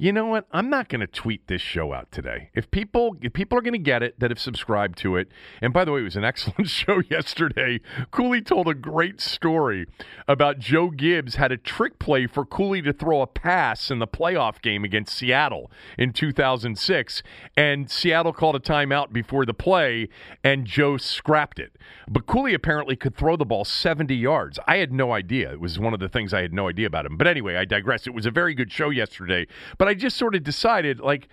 you 0.00 0.14
know 0.14 0.24
what? 0.24 0.46
I'm 0.50 0.70
not 0.70 0.88
going 0.88 1.02
to 1.02 1.06
tweet 1.06 1.46
this 1.46 1.60
show 1.60 1.92
out 1.92 2.10
today. 2.10 2.48
If 2.54 2.70
people 2.70 3.16
if 3.20 3.34
people 3.34 3.58
are 3.58 3.60
going 3.60 3.74
to 3.74 3.78
get 3.78 4.02
it 4.02 4.18
that 4.18 4.30
have 4.30 4.40
subscribed 4.40 4.96
to 4.98 5.16
it, 5.16 5.28
and 5.60 5.74
by 5.74 5.84
the 5.84 5.92
way, 5.92 6.00
it 6.00 6.04
was 6.04 6.16
an 6.16 6.24
excellent 6.30 6.70
show 6.70 7.02
yesterday. 7.10 7.80
Cooley 8.10 8.40
told 8.40 8.66
a 8.66 8.72
great 8.72 9.20
story 9.20 9.86
about 10.26 10.58
Joe 10.58 10.88
Gibbs 10.88 11.34
had 11.34 11.52
a 11.52 11.58
trick 11.58 11.98
play 11.98 12.26
for 12.26 12.46
Cooley 12.46 12.80
to 12.80 12.94
throw 12.94 13.20
a 13.20 13.26
pass 13.26 13.90
in 13.90 13.98
the 13.98 14.06
playoff 14.06 14.62
game 14.62 14.84
against 14.84 15.14
Seattle 15.14 15.70
in 15.98 16.14
2006, 16.14 17.22
and 17.54 17.90
Seattle 17.90 18.32
called 18.32 18.56
a 18.56 18.60
timeout 18.60 19.12
before 19.12 19.44
the 19.44 19.52
play, 19.52 20.08
and 20.42 20.64
Joe 20.64 20.96
scrapped 20.96 21.58
it. 21.58 21.76
But 22.08 22.24
Cooley 22.24 22.54
apparently 22.54 22.96
could 22.96 23.14
throw 23.14 23.36
the 23.36 23.44
ball 23.44 23.66
70 23.66 24.16
yards. 24.16 24.58
I 24.66 24.78
had 24.78 24.94
no 24.94 25.12
idea. 25.12 25.52
It 25.52 25.60
was 25.60 25.78
one 25.78 25.92
of 25.92 26.00
the 26.00 26.08
things 26.08 26.32
I 26.32 26.40
had 26.40 26.54
no 26.54 26.68
idea 26.68 26.86
about 26.86 27.04
him. 27.04 27.18
But 27.18 27.26
anyway, 27.26 27.56
I 27.56 27.66
digress. 27.66 28.06
It 28.06 28.14
was 28.14 28.24
a 28.24 28.30
very 28.30 28.54
good 28.54 28.72
show 28.72 28.88
yesterday. 28.88 29.46
But 29.76 29.89
I 29.90 29.94
just 29.94 30.16
sort 30.16 30.34
of 30.36 30.44
decided, 30.44 31.00
like, 31.00 31.28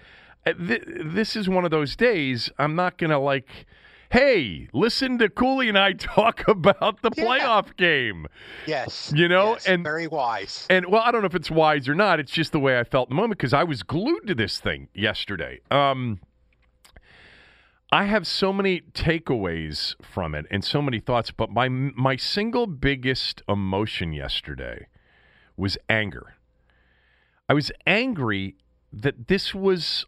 uh, 0.46 0.54
th- 0.54 0.84
this 0.88 1.36
is 1.36 1.48
one 1.48 1.64
of 1.64 1.70
those 1.72 1.96
days 1.96 2.50
I'm 2.58 2.76
not 2.76 2.98
going 2.98 3.12
to, 3.12 3.20
like, 3.20 3.68
hey, 4.10 4.68
listen 4.74 5.18
to 5.20 5.30
Cooley 5.30 5.70
and 5.70 5.78
I 5.78 5.92
talk 6.16 6.48
about 6.48 7.02
the 7.04 7.12
Yeah. 7.16 7.24
playoff 7.24 7.76
game. 7.78 8.26
Yes. 8.66 9.12
You 9.16 9.28
know, 9.28 9.54
yes, 9.54 9.68
and- 9.68 9.84
very 9.84 10.08
wise. 10.08 10.66
And 10.70 10.88
well, 10.88 11.04
I 11.06 11.12
don't 11.12 11.22
know 11.22 11.28
if 11.28 11.36
it's 11.36 11.52
wise 11.52 11.88
or 11.88 11.94
not. 11.94 12.20
It's 12.20 12.32
just 12.32 12.52
the 12.52 12.60
way 12.60 12.80
I 12.80 12.84
felt 12.84 13.10
in 13.10 13.16
the 13.16 13.22
moment 13.22 13.38
because 13.38 13.54
I 13.54 13.64
was 13.64 13.84
glued 13.84 14.26
to 14.28 14.34
this 14.36 14.60
thing 14.60 14.88
yesterday. 14.96 15.60
Um, 15.70 16.20
I 17.92 18.06
have 18.06 18.26
so 18.28 18.52
many 18.52 18.82
takeaways 18.94 19.96
from 20.04 20.34
it 20.36 20.46
and 20.52 20.64
so 20.64 20.82
many 20.82 21.00
thoughts, 21.00 21.32
but 21.32 21.50
my 21.52 21.70
my 21.70 22.16
single 22.18 22.66
biggest 22.68 23.42
emotion 23.48 24.12
yesterday 24.14 24.88
was 25.56 25.78
anger. 25.90 26.34
I 27.50 27.54
was 27.54 27.72
angry 27.86 28.56
that 28.92 29.28
this 29.28 29.54
was 29.54 30.06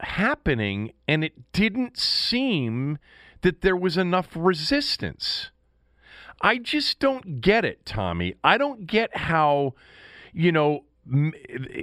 happening 0.00 0.92
and 1.08 1.24
it 1.24 1.52
didn't 1.52 1.96
seem 1.96 2.98
that 3.42 3.60
there 3.62 3.76
was 3.76 3.96
enough 3.96 4.28
resistance. 4.34 5.50
I 6.40 6.58
just 6.58 6.98
don't 6.98 7.40
get 7.40 7.64
it, 7.64 7.86
Tommy. 7.86 8.34
I 8.44 8.58
don't 8.58 8.86
get 8.86 9.16
how, 9.16 9.74
you 10.32 10.52
know, 10.52 10.84
m- 11.10 11.32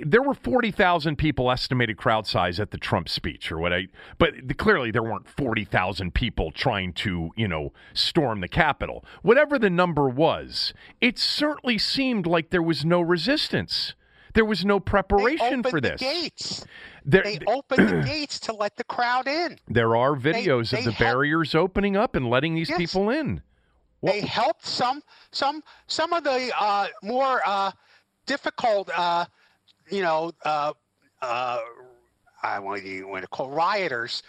there 0.05 0.22
were 0.22 0.36
40,000 0.36 1.15
people 1.17 1.50
estimated 1.50 1.98
crowd 1.98 2.27
size 2.27 2.60
at 2.60 2.72
the 2.72 2.77
Trump 2.77 3.10
speech 3.10 3.51
or 3.51 3.57
what 3.57 3.74
I 3.74 3.88
but 4.19 4.57
clearly 4.57 4.91
there 4.91 5.03
weren't 5.03 5.27
40,000 5.27 6.13
people 6.13 6.51
trying 6.51 6.93
to, 6.93 7.31
you 7.36 7.48
know, 7.48 7.74
storm 7.93 8.41
the 8.41 8.48
Capitol. 8.48 9.03
Whatever 9.22 9.57
the 9.57 9.72
number 9.72 10.07
was, 10.07 10.74
it 11.01 11.17
certainly 11.17 11.77
seemed 11.77 12.27
like 12.27 12.51
there 12.51 12.62
was 12.62 12.86
no 12.86 13.01
resistance. 13.01 13.95
There 14.33 14.45
was 14.45 14.65
no 14.65 14.79
They 14.79 14.83
preparation 14.83 15.45
opened 15.59 15.69
for 15.69 15.81
the 15.81 15.95
gates. 15.95 16.65
There, 17.05 17.23
they 17.23 17.39
opened 17.47 17.87
the 17.89 18.01
gates 18.05 18.39
to 18.41 18.53
let 18.53 18.75
the 18.75 18.83
crowd 18.83 19.27
in. 19.27 19.59
There 19.67 19.95
are 19.95 20.15
videos 20.15 20.71
they 20.71 20.79
of 20.79 20.85
the 20.85 20.91
help- 20.91 20.97
barriers 20.99 21.53
opening 21.55 21.95
up 21.95 22.15
and 22.15 22.29
letting 22.29 22.55
these 22.55 22.69
Yes. 22.69 22.77
people 22.77 23.09
in. 23.09 23.41
Well- 24.01 24.13
They 24.13 24.21
helped 24.21 24.65
some 24.65 25.01
some 25.31 25.63
some 25.87 26.13
of 26.13 26.23
the 26.23 26.51
uh, 26.59 26.87
more 27.03 27.41
uh, 27.45 27.71
difficult, 28.25 28.89
uh, 28.97 29.25
you 29.89 30.01
know, 30.01 30.31
uh, 30.43 30.73
uh, 31.21 31.59
I 32.41 32.59
want 32.59 32.81
to 32.83 33.27
call 33.31 33.49
rioters 33.49 34.23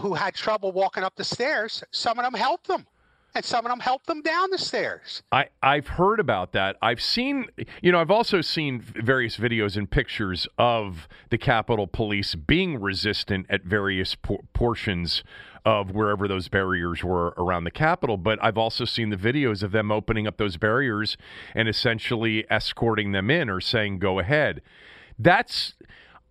who 0.00 0.14
had 0.14 0.34
trouble 0.34 0.72
walking 0.72 1.04
up 1.04 1.14
the 1.16 1.24
stairs. 1.24 1.84
Some 1.90 2.18
of 2.18 2.24
them 2.24 2.34
helped 2.34 2.66
them, 2.66 2.86
and 3.34 3.44
some 3.44 3.64
of 3.64 3.70
them 3.70 3.80
helped 3.80 4.06
them 4.06 4.22
down 4.22 4.50
the 4.50 4.58
stairs. 4.58 5.22
I, 5.32 5.46
I've 5.62 5.86
heard 5.88 6.20
about 6.20 6.52
that. 6.52 6.76
I've 6.82 7.00
seen, 7.00 7.46
you 7.82 7.92
know, 7.92 8.00
I've 8.00 8.10
also 8.10 8.40
seen 8.40 8.80
various 8.80 9.36
videos 9.36 9.76
and 9.76 9.90
pictures 9.90 10.46
of 10.58 11.08
the 11.30 11.38
Capitol 11.38 11.86
Police 11.86 12.34
being 12.34 12.80
resistant 12.80 13.46
at 13.48 13.62
various 13.62 14.14
por- 14.14 14.40
portions 14.52 15.24
of 15.64 15.92
wherever 15.92 16.26
those 16.26 16.48
barriers 16.48 17.04
were 17.04 17.34
around 17.38 17.64
the 17.64 17.70
Capitol. 17.70 18.16
But 18.16 18.38
I've 18.42 18.58
also 18.58 18.84
seen 18.84 19.10
the 19.10 19.16
videos 19.16 19.62
of 19.62 19.72
them 19.72 19.92
opening 19.92 20.26
up 20.26 20.36
those 20.36 20.56
barriers 20.56 21.16
and 21.54 21.68
essentially 21.68 22.44
escorting 22.50 23.12
them 23.12 23.30
in 23.30 23.48
or 23.48 23.60
saying, 23.60 23.98
go 23.98 24.18
ahead. 24.18 24.62
That's. 25.18 25.74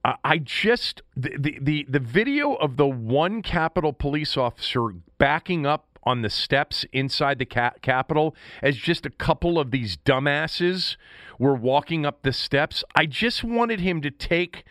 I- 0.04 0.40
just 0.40 1.04
the 1.16 1.60
the 1.62 1.86
the 1.88 2.00
video 2.00 2.54
of 2.56 2.76
the 2.76 2.88
one 2.88 3.44
Capitol 3.44 3.94
police 3.94 4.36
officer 4.36 4.88
backing 5.20 5.68
up 5.68 5.91
on 6.04 6.22
the 6.22 6.30
steps 6.30 6.86
inside 6.92 7.40
the 7.40 7.46
ca- 7.46 7.74
Capitol 7.82 8.36
as 8.62 8.76
just 8.78 9.06
a 9.06 9.10
couple 9.12 9.60
of 9.60 9.72
these 9.72 9.98
dumbasses 9.98 10.96
were 11.38 11.56
walking 11.56 12.06
up 12.06 12.22
the 12.24 12.34
steps. 12.34 12.84
I 12.96 13.06
just 13.06 13.44
wanted 13.44 13.80
him 13.80 14.02
to 14.02 14.12
take 14.12 14.64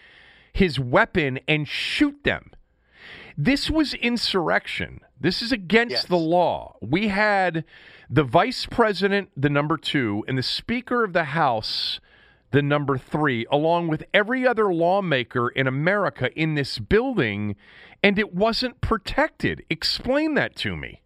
his 0.53 0.79
weapon 0.81 1.39
and 1.47 1.67
shoot 1.69 2.25
them. 2.25 2.51
This 3.37 3.71
was 3.71 3.95
insurrection. 3.95 5.01
This 5.19 5.41
is 5.43 5.53
against 5.53 5.93
Yes. 5.93 6.05
the 6.07 6.17
law. 6.19 6.77
We 6.81 7.09
had 7.09 7.65
the 8.11 8.25
vice 8.25 8.67
president, 8.67 9.31
the 9.37 9.49
number 9.49 9.77
two, 9.77 10.25
and 10.29 10.37
the 10.37 10.43
speaker 10.43 11.05
of 11.05 11.13
the 11.13 11.25
House, 11.25 12.01
the 12.51 12.63
number 12.63 12.99
three, 12.99 13.47
along 13.51 13.89
with 13.89 14.05
every 14.13 14.47
other 14.47 14.73
lawmaker 14.75 15.49
in 15.51 15.67
America 15.67 16.31
in 16.39 16.55
this 16.55 16.79
building, 16.79 17.55
and 18.03 18.19
it 18.19 18.35
wasn't 18.35 18.81
protected. 18.81 19.65
Explain 19.71 20.35
that 20.35 20.57
to 20.57 20.77
me. 20.77 21.01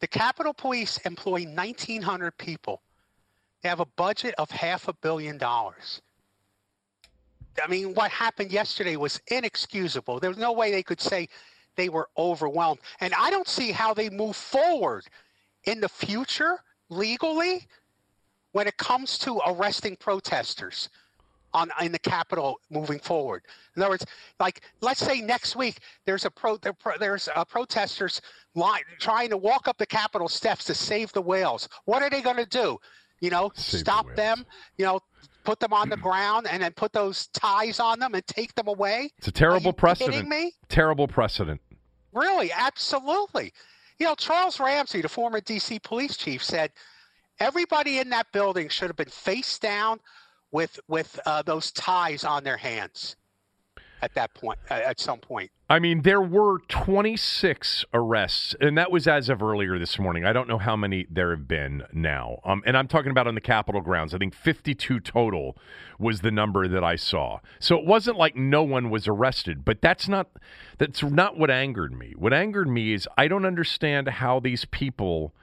The 0.00 0.06
Capitol 0.06 0.54
Police 0.54 0.98
employ 0.98 1.44
1,900 1.44 2.36
people. 2.38 2.82
They 3.62 3.68
have 3.68 3.80
a 3.80 3.86
budget 3.96 4.34
of 4.38 4.50
half 4.50 4.88
a 4.88 4.92
billion 4.92 5.38
dollars. 5.38 6.00
I 7.62 7.66
mean, 7.66 7.94
what 7.94 8.10
happened 8.12 8.52
yesterday 8.52 8.96
was 8.96 9.20
inexcusable. 9.26 10.20
There 10.20 10.30
was 10.30 10.38
no 10.38 10.52
way 10.52 10.70
they 10.70 10.84
could 10.84 11.00
say 11.00 11.28
they 11.74 11.88
were 11.88 12.08
overwhelmed. 12.16 12.80
And 13.00 13.12
I 13.14 13.30
don't 13.30 13.48
see 13.48 13.72
how 13.72 13.92
they 13.94 14.10
move 14.10 14.36
forward 14.36 15.04
in 15.64 15.80
the 15.80 15.88
future 15.88 16.60
legally 16.88 17.66
when 18.52 18.68
it 18.68 18.76
comes 18.76 19.18
to 19.18 19.40
arresting 19.46 19.96
protesters 19.96 20.88
on 21.54 21.70
in 21.80 21.92
the 21.92 21.98
Capitol 21.98 22.60
moving 22.70 22.98
forward. 22.98 23.42
In 23.76 23.82
other 23.82 23.90
words, 23.90 24.06
like 24.38 24.62
let's 24.80 25.00
say 25.00 25.20
next 25.20 25.56
week 25.56 25.78
there's 26.04 26.24
a 26.24 26.30
pro 26.30 26.56
there, 26.58 26.72
pro- 26.72 26.98
there's 26.98 27.28
a 27.34 27.44
protesters 27.44 28.20
line 28.54 28.82
trying 28.98 29.30
to 29.30 29.36
walk 29.36 29.68
up 29.68 29.78
the 29.78 29.86
Capitol 29.86 30.28
steps 30.28 30.64
to 30.66 30.74
save 30.74 31.12
the 31.12 31.22
whales. 31.22 31.68
What 31.84 32.02
are 32.02 32.10
they 32.10 32.20
going 32.22 32.36
to 32.36 32.46
do? 32.46 32.78
You 33.20 33.30
know, 33.30 33.50
Save 33.54 33.80
stop 33.80 34.06
whales. 34.06 34.16
them. 34.16 34.46
You 34.76 34.84
know, 34.86 35.00
put 35.44 35.58
them 35.60 35.72
on 35.72 35.88
the 35.88 35.96
ground 36.08 36.46
and 36.50 36.62
then 36.62 36.72
put 36.72 36.92
those 36.92 37.26
ties 37.28 37.80
on 37.80 37.98
them 37.98 38.14
and 38.14 38.26
take 38.26 38.54
them 38.54 38.68
away. 38.68 39.10
It's 39.18 39.28
a 39.28 39.32
terrible 39.32 39.72
precedent. 39.72 40.14
Kidding 40.14 40.28
me? 40.28 40.52
Terrible 40.68 41.08
precedent. 41.08 41.60
Really, 42.12 42.52
absolutely. 42.52 43.52
You 43.98 44.06
know, 44.06 44.14
Charles 44.14 44.60
Ramsey, 44.60 45.02
the 45.02 45.08
former 45.08 45.40
DC 45.40 45.82
police 45.82 46.16
chief, 46.16 46.42
said 46.44 46.70
everybody 47.40 47.98
in 47.98 48.10
that 48.10 48.30
building 48.32 48.68
should 48.68 48.88
have 48.88 48.96
been 48.96 49.08
face 49.08 49.58
down 49.58 49.98
with 50.52 50.78
with 50.88 51.18
uh, 51.26 51.42
those 51.42 51.70
ties 51.72 52.24
on 52.24 52.44
their 52.44 52.56
hands 52.56 53.16
at 54.02 54.14
that 54.14 54.34
point. 54.34 54.58
Uh, 54.70 54.74
at 54.74 55.00
some 55.00 55.18
point, 55.18 55.50
I 55.70 55.80
mean, 55.80 56.00
there 56.00 56.22
were 56.22 56.60
26 56.68 57.84
arrests, 57.92 58.54
and 58.58 58.78
that 58.78 58.90
was 58.90 59.06
as 59.06 59.28
of 59.28 59.42
earlier 59.42 59.78
this 59.78 59.98
morning. 59.98 60.24
I 60.24 60.32
don't 60.32 60.48
know 60.48 60.56
how 60.56 60.76
many 60.76 61.06
there 61.10 61.30
have 61.30 61.46
been 61.46 61.82
now. 61.92 62.38
Um, 62.42 62.62
and 62.64 62.74
I'm 62.74 62.88
talking 62.88 63.10
about 63.10 63.26
on 63.26 63.34
the 63.34 63.42
Capitol 63.42 63.82
grounds. 63.82 64.14
I 64.14 64.18
think 64.18 64.34
52 64.34 64.98
total 65.00 65.58
was 65.98 66.22
the 66.22 66.30
number 66.30 66.66
that 66.68 66.82
I 66.82 66.96
saw. 66.96 67.40
So 67.58 67.76
it 67.76 67.84
wasn't 67.84 68.16
like 68.16 68.34
no 68.34 68.62
one 68.62 68.88
was 68.88 69.06
arrested, 69.06 69.62
but 69.62 69.82
that's 69.82 70.08
not 70.08 70.30
that's 70.78 71.02
not 71.02 71.38
what 71.38 71.50
angered 71.50 71.92
me. 71.92 72.14
What 72.16 72.32
angered 72.32 72.68
me 72.68 72.94
is 72.94 73.06
I 73.18 73.28
don't 73.28 73.44
understand 73.44 74.08
how 74.08 74.40
these 74.40 74.64
people 74.64 75.34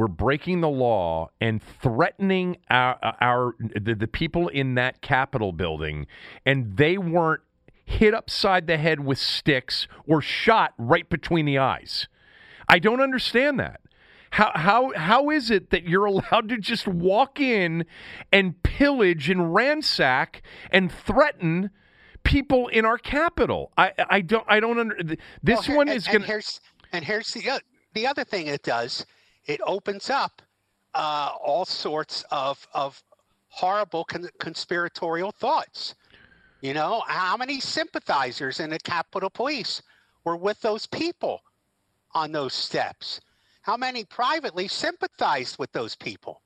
were 0.00 0.08
breaking 0.08 0.62
the 0.62 0.68
law 0.68 1.28
and 1.42 1.62
threatening 1.62 2.56
our, 2.70 2.98
our 3.20 3.54
the, 3.58 3.94
the 3.94 4.06
people 4.06 4.48
in 4.48 4.74
that 4.76 5.02
Capitol 5.02 5.52
building, 5.52 6.06
and 6.46 6.78
they 6.78 6.96
weren't 6.96 7.42
hit 7.84 8.14
upside 8.14 8.66
the 8.66 8.78
head 8.78 9.00
with 9.04 9.18
sticks 9.18 9.86
or 10.08 10.22
shot 10.22 10.72
right 10.78 11.06
between 11.10 11.44
the 11.44 11.58
eyes. 11.58 12.08
I 12.66 12.78
don't 12.78 13.02
understand 13.02 13.60
that. 13.60 13.82
How 14.30 14.52
how 14.54 14.92
how 14.96 15.28
is 15.28 15.50
it 15.50 15.68
that 15.68 15.82
you're 15.84 16.06
allowed 16.14 16.48
to 16.48 16.56
just 16.56 16.88
walk 16.88 17.38
in 17.38 17.84
and 18.32 18.62
pillage 18.62 19.28
and 19.28 19.54
ransack 19.54 20.40
and 20.70 20.90
threaten 20.90 21.68
people 22.22 22.68
in 22.68 22.86
our 22.86 22.96
capital? 22.96 23.70
I 23.76 23.92
I 24.08 24.22
don't 24.22 24.46
I 24.48 24.60
don't 24.60 24.78
under 24.78 24.96
this 25.42 25.68
Well, 25.68 25.76
one 25.76 25.88
and- 25.88 25.96
is 25.98 26.06
going 26.06 26.22
to 26.22 26.26
here's 26.26 26.62
and 26.90 27.04
here's 27.04 27.34
the 27.34 27.60
the 27.92 28.06
other 28.06 28.24
thing 28.24 28.46
it 28.46 28.62
does. 28.62 29.04
It 29.50 29.60
opens 29.66 30.10
up 30.10 30.42
uh, 30.94 31.32
all 31.44 31.64
sorts 31.64 32.24
of 32.30 32.68
of 32.72 33.02
horrible 33.48 34.04
con- 34.04 34.30
conspiratorial 34.38 35.32
thoughts. 35.32 35.96
You 36.60 36.72
know, 36.72 37.02
how 37.08 37.36
many 37.36 37.58
sympathizers 37.58 38.60
in 38.60 38.70
the 38.70 38.78
Capitol 38.78 39.28
Police 39.28 39.82
were 40.24 40.36
with 40.36 40.60
those 40.60 40.86
people 40.86 41.42
on 42.12 42.30
those 42.30 42.54
steps? 42.54 43.20
How 43.62 43.76
many 43.76 44.04
privately 44.04 44.68
sympathized 44.68 45.58
with 45.58 45.72
those 45.72 45.96
people? 45.96 46.42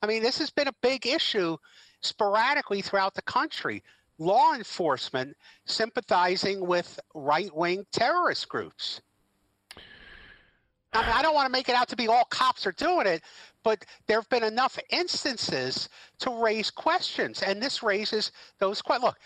I 0.00 0.06
mean, 0.06 0.22
this 0.22 0.38
has 0.38 0.48
been 0.48 0.68
a 0.68 0.74
big 0.80 1.06
issue 1.06 1.58
sporadically 2.00 2.80
throughout 2.80 3.14
the 3.14 3.22
country. 3.22 3.82
Law 4.16 4.54
enforcement 4.54 5.36
sympathizing 5.66 6.66
with 6.66 6.98
right 7.14 7.54
wing 7.54 7.84
terrorist 7.92 8.48
groups. 8.48 9.02
I 10.92 11.02
mean, 11.02 11.12
I 11.12 11.22
don't 11.22 11.34
want 11.34 11.46
to 11.46 11.52
make 11.52 11.68
it 11.68 11.74
out 11.74 11.88
to 11.88 11.96
be 11.96 12.08
all 12.08 12.24
cops 12.24 12.66
are 12.66 12.72
doing 12.72 13.06
it, 13.06 13.22
but 13.62 13.84
there 14.06 14.18
have 14.18 14.28
been 14.28 14.42
enough 14.42 14.78
instances 14.90 15.88
to 16.18 16.30
raise 16.42 16.70
questions, 16.70 17.42
and 17.42 17.62
this 17.62 17.82
raises 17.82 18.32
those 18.58 18.82
questions. 18.82 19.04
Look, 19.04 19.18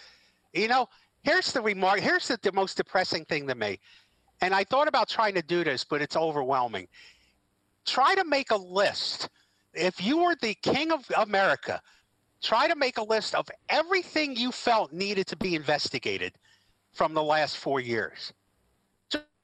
you 0.52 0.68
know, 0.68 0.88
here's 1.22 1.52
the 1.52 1.62
remark. 1.62 2.00
Here's 2.00 2.28
the, 2.28 2.38
the 2.42 2.52
most 2.52 2.76
depressing 2.76 3.24
thing 3.24 3.46
to 3.48 3.54
me, 3.54 3.78
and 4.42 4.54
I 4.54 4.64
thought 4.64 4.88
about 4.88 5.08
trying 5.08 5.34
to 5.34 5.42
do 5.42 5.64
this, 5.64 5.84
but 5.84 6.02
it's 6.02 6.16
overwhelming. 6.16 6.86
Try 7.86 8.14
to 8.14 8.24
make 8.24 8.50
a 8.50 8.56
list. 8.56 9.30
If 9.72 10.02
you 10.04 10.18
were 10.18 10.36
the 10.40 10.54
king 10.54 10.92
of 10.92 11.10
America, 11.16 11.80
try 12.42 12.68
to 12.68 12.76
make 12.76 12.98
a 12.98 13.02
list 13.02 13.34
of 13.34 13.48
everything 13.70 14.36
you 14.36 14.52
felt 14.52 14.92
needed 14.92 15.26
to 15.28 15.36
be 15.36 15.54
investigated 15.54 16.34
from 16.92 17.14
the 17.14 17.22
last 17.22 17.56
four 17.56 17.80
years. 17.80 18.32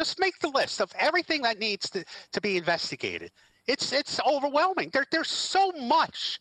Ju- 0.00 0.04
Just 0.04 0.18
make 0.20 0.38
the 0.40 0.48
list 0.48 0.80
of 0.80 0.92
everything 0.98 1.42
that 1.42 1.58
needs 1.58 1.90
to, 1.90 2.04
to 2.32 2.40
be 2.40 2.56
investigated. 2.56 3.30
It's 3.66 3.92
it's 3.92 4.20
overwhelming. 4.26 4.90
There, 4.92 5.04
there's 5.12 5.28
so 5.30 5.72
much, 5.72 6.40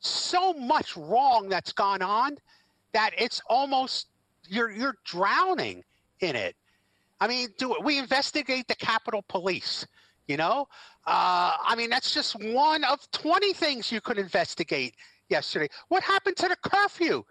so 0.00 0.52
much 0.54 0.96
wrong 0.96 1.48
that's 1.48 1.72
gone 1.72 2.02
on 2.02 2.36
that 2.92 3.10
it's 3.18 3.42
almost 3.48 4.08
you're 4.48 4.70
you're 4.70 4.96
drowning 5.04 5.84
in 6.20 6.36
it. 6.36 6.56
I 7.20 7.28
mean, 7.28 7.48
do 7.58 7.76
we 7.82 7.98
investigate 7.98 8.68
the 8.68 8.76
Capitol 8.76 9.24
Police? 9.28 9.86
You 10.28 10.36
know, 10.38 10.66
uh, 11.06 11.56
I 11.64 11.74
mean 11.76 11.90
that's 11.90 12.12
just 12.14 12.34
one 12.42 12.82
of 12.84 13.08
20 13.12 13.52
things 13.52 13.92
you 13.92 14.00
could 14.00 14.18
investigate 14.18 14.96
yesterday. 15.28 15.68
What 15.88 16.02
happened 16.02 16.36
to 16.38 16.48
the 16.48 16.56
curfew 16.56 17.24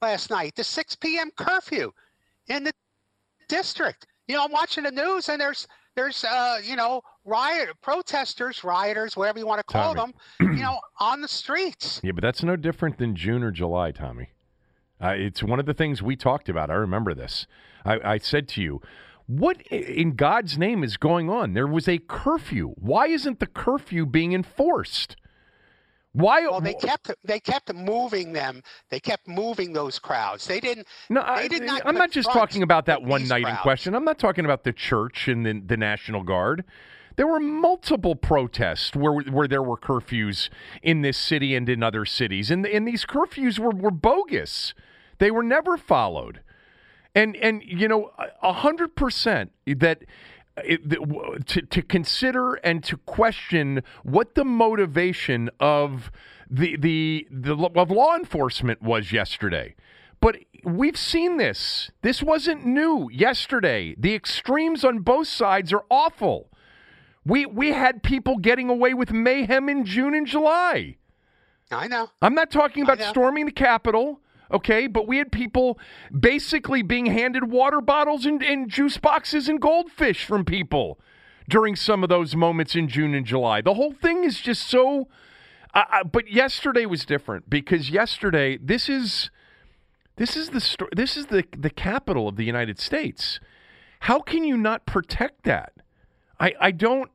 last 0.00 0.30
night? 0.30 0.54
The 0.56 0.64
6 0.64 0.96
p.m. 0.96 1.30
curfew 1.36 1.92
in 2.48 2.64
the 2.64 2.72
district. 3.48 4.06
You 4.28 4.36
know, 4.36 4.44
I'm 4.44 4.52
watching 4.52 4.84
the 4.84 4.90
news 4.90 5.28
and 5.28 5.40
there's 5.40 5.66
there's 5.96 6.22
uh, 6.22 6.58
you 6.62 6.76
know 6.76 7.02
riot 7.24 7.70
protesters, 7.82 8.62
rioters, 8.62 9.16
whatever 9.16 9.38
you 9.38 9.46
want 9.46 9.58
to 9.58 9.64
call 9.64 9.94
Tommy. 9.94 10.12
them, 10.38 10.56
you 10.56 10.62
know, 10.62 10.78
on 11.00 11.20
the 11.20 11.28
streets. 11.28 12.00
Yeah, 12.04 12.12
but 12.12 12.22
that's 12.22 12.42
no 12.42 12.54
different 12.54 12.98
than 12.98 13.16
June 13.16 13.42
or 13.42 13.50
July, 13.50 13.90
Tommy. 13.90 14.30
Uh, 15.02 15.14
it's 15.16 15.42
one 15.42 15.58
of 15.58 15.66
the 15.66 15.74
things 15.74 16.02
we 16.02 16.14
talked 16.14 16.48
about. 16.48 16.70
I 16.70 16.74
remember 16.74 17.14
this. 17.14 17.46
I, 17.84 17.98
I 18.14 18.18
said 18.18 18.48
to 18.48 18.62
you, 18.62 18.82
what 19.26 19.60
in 19.68 20.14
God's 20.16 20.58
name 20.58 20.82
is 20.82 20.96
going 20.96 21.30
on? 21.30 21.54
There 21.54 21.66
was 21.66 21.88
a 21.88 21.98
curfew. 21.98 22.74
Why 22.76 23.08
isn't 23.08 23.40
the 23.40 23.46
curfew 23.46 24.06
being 24.06 24.32
enforced? 24.32 25.16
Why? 26.12 26.42
Well, 26.42 26.60
they 26.60 26.74
kept 26.74 27.10
they 27.22 27.38
kept 27.38 27.72
moving 27.74 28.32
them. 28.32 28.62
They 28.90 29.00
kept 29.00 29.28
moving 29.28 29.72
those 29.72 29.98
crowds. 29.98 30.46
They 30.46 30.60
didn't. 30.60 30.86
No, 31.10 31.20
they 31.22 31.44
I, 31.44 31.48
did 31.48 31.62
not 31.62 31.82
I'm 31.84 31.94
not 31.94 32.10
just 32.10 32.30
talking 32.32 32.62
about 32.62 32.86
that 32.86 33.02
one 33.02 33.28
night 33.28 33.46
in 33.46 33.56
question. 33.56 33.94
I'm 33.94 34.04
not 34.04 34.18
talking 34.18 34.44
about 34.44 34.64
the 34.64 34.72
church 34.72 35.28
and 35.28 35.44
the, 35.44 35.60
the 35.64 35.76
National 35.76 36.22
Guard. 36.22 36.64
There 37.16 37.26
were 37.26 37.40
multiple 37.40 38.14
protests 38.14 38.94
where 38.94 39.20
where 39.20 39.48
there 39.48 39.62
were 39.62 39.76
curfews 39.76 40.48
in 40.82 41.02
this 41.02 41.18
city 41.18 41.54
and 41.54 41.68
in 41.68 41.82
other 41.82 42.04
cities, 42.04 42.50
and 42.50 42.66
and 42.66 42.86
these 42.86 43.04
curfews 43.04 43.58
were, 43.58 43.70
were 43.70 43.90
bogus. 43.90 44.72
They 45.18 45.30
were 45.30 45.42
never 45.42 45.76
followed, 45.76 46.40
and 47.14 47.36
and 47.36 47.62
you 47.64 47.86
know 47.86 48.12
a 48.42 48.52
hundred 48.54 48.96
percent 48.96 49.52
that. 49.66 50.04
It, 50.64 50.88
the- 50.88 51.42
to, 51.46 51.62
to 51.62 51.82
consider 51.82 52.54
and 52.54 52.82
to 52.84 52.96
question 52.98 53.82
what 54.02 54.34
the 54.34 54.44
motivation 54.44 55.50
of 55.60 56.10
the 56.50 56.76
the 56.76 57.26
the 57.30 57.54
of 57.76 57.90
law 57.90 58.16
enforcement 58.16 58.82
was 58.82 59.12
yesterday. 59.12 59.74
But 60.20 60.38
we've 60.64 60.96
seen 60.96 61.36
this. 61.36 61.90
This 62.02 62.22
wasn't 62.22 62.66
new 62.66 63.08
yesterday. 63.12 63.94
The 63.98 64.14
extremes 64.14 64.84
on 64.84 65.00
both 65.00 65.28
sides 65.28 65.72
are 65.72 65.84
awful. 65.90 66.50
We 67.24 67.46
we 67.46 67.72
had 67.72 68.02
people 68.02 68.38
getting 68.38 68.68
away 68.70 68.94
with 68.94 69.12
mayhem 69.12 69.68
in 69.68 69.84
June 69.84 70.14
and 70.14 70.26
July. 70.26 70.96
I 71.70 71.86
know. 71.86 72.08
I'm 72.22 72.34
not 72.34 72.50
talking 72.50 72.82
about 72.82 73.00
storming 73.02 73.44
the 73.44 73.52
Capitol, 73.52 74.20
okay? 74.50 74.86
But 74.86 75.06
we 75.06 75.18
had 75.18 75.32
people 75.32 75.78
basically 76.18 76.82
being 76.82 77.06
handed 77.06 77.50
water 77.50 77.80
bottles 77.80 78.26
and, 78.26 78.42
and 78.42 78.68
juice 78.70 78.98
boxes 78.98 79.48
and 79.48 79.60
goldfish 79.60 80.24
from 80.24 80.44
people 80.44 80.98
during 81.48 81.76
some 81.76 82.02
of 82.02 82.08
those 82.08 82.36
moments 82.36 82.74
in 82.74 82.88
June 82.88 83.14
and 83.14 83.26
July. 83.26 83.60
The 83.60 83.74
whole 83.74 83.92
thing 83.92 84.24
is 84.24 84.40
just 84.40 84.68
so. 84.68 85.08
I 85.74 86.02
but 86.02 86.30
yesterday 86.30 86.86
was 86.86 87.04
different 87.04 87.50
because 87.50 87.90
yesterday 87.90 88.56
this 88.56 88.88
is 88.88 89.30
this 90.16 90.36
is 90.36 90.50
the 90.50 90.88
this 90.96 91.16
is 91.16 91.26
the 91.26 91.44
the 91.56 91.70
capital 91.70 92.28
of 92.28 92.36
the 92.36 92.44
United 92.44 92.78
States. 92.78 93.38
How 94.00 94.20
can 94.20 94.44
you 94.44 94.56
not 94.56 94.86
protect 94.86 95.44
that? 95.44 95.72
I 96.40 96.54
I 96.60 96.70
don't 96.70 97.10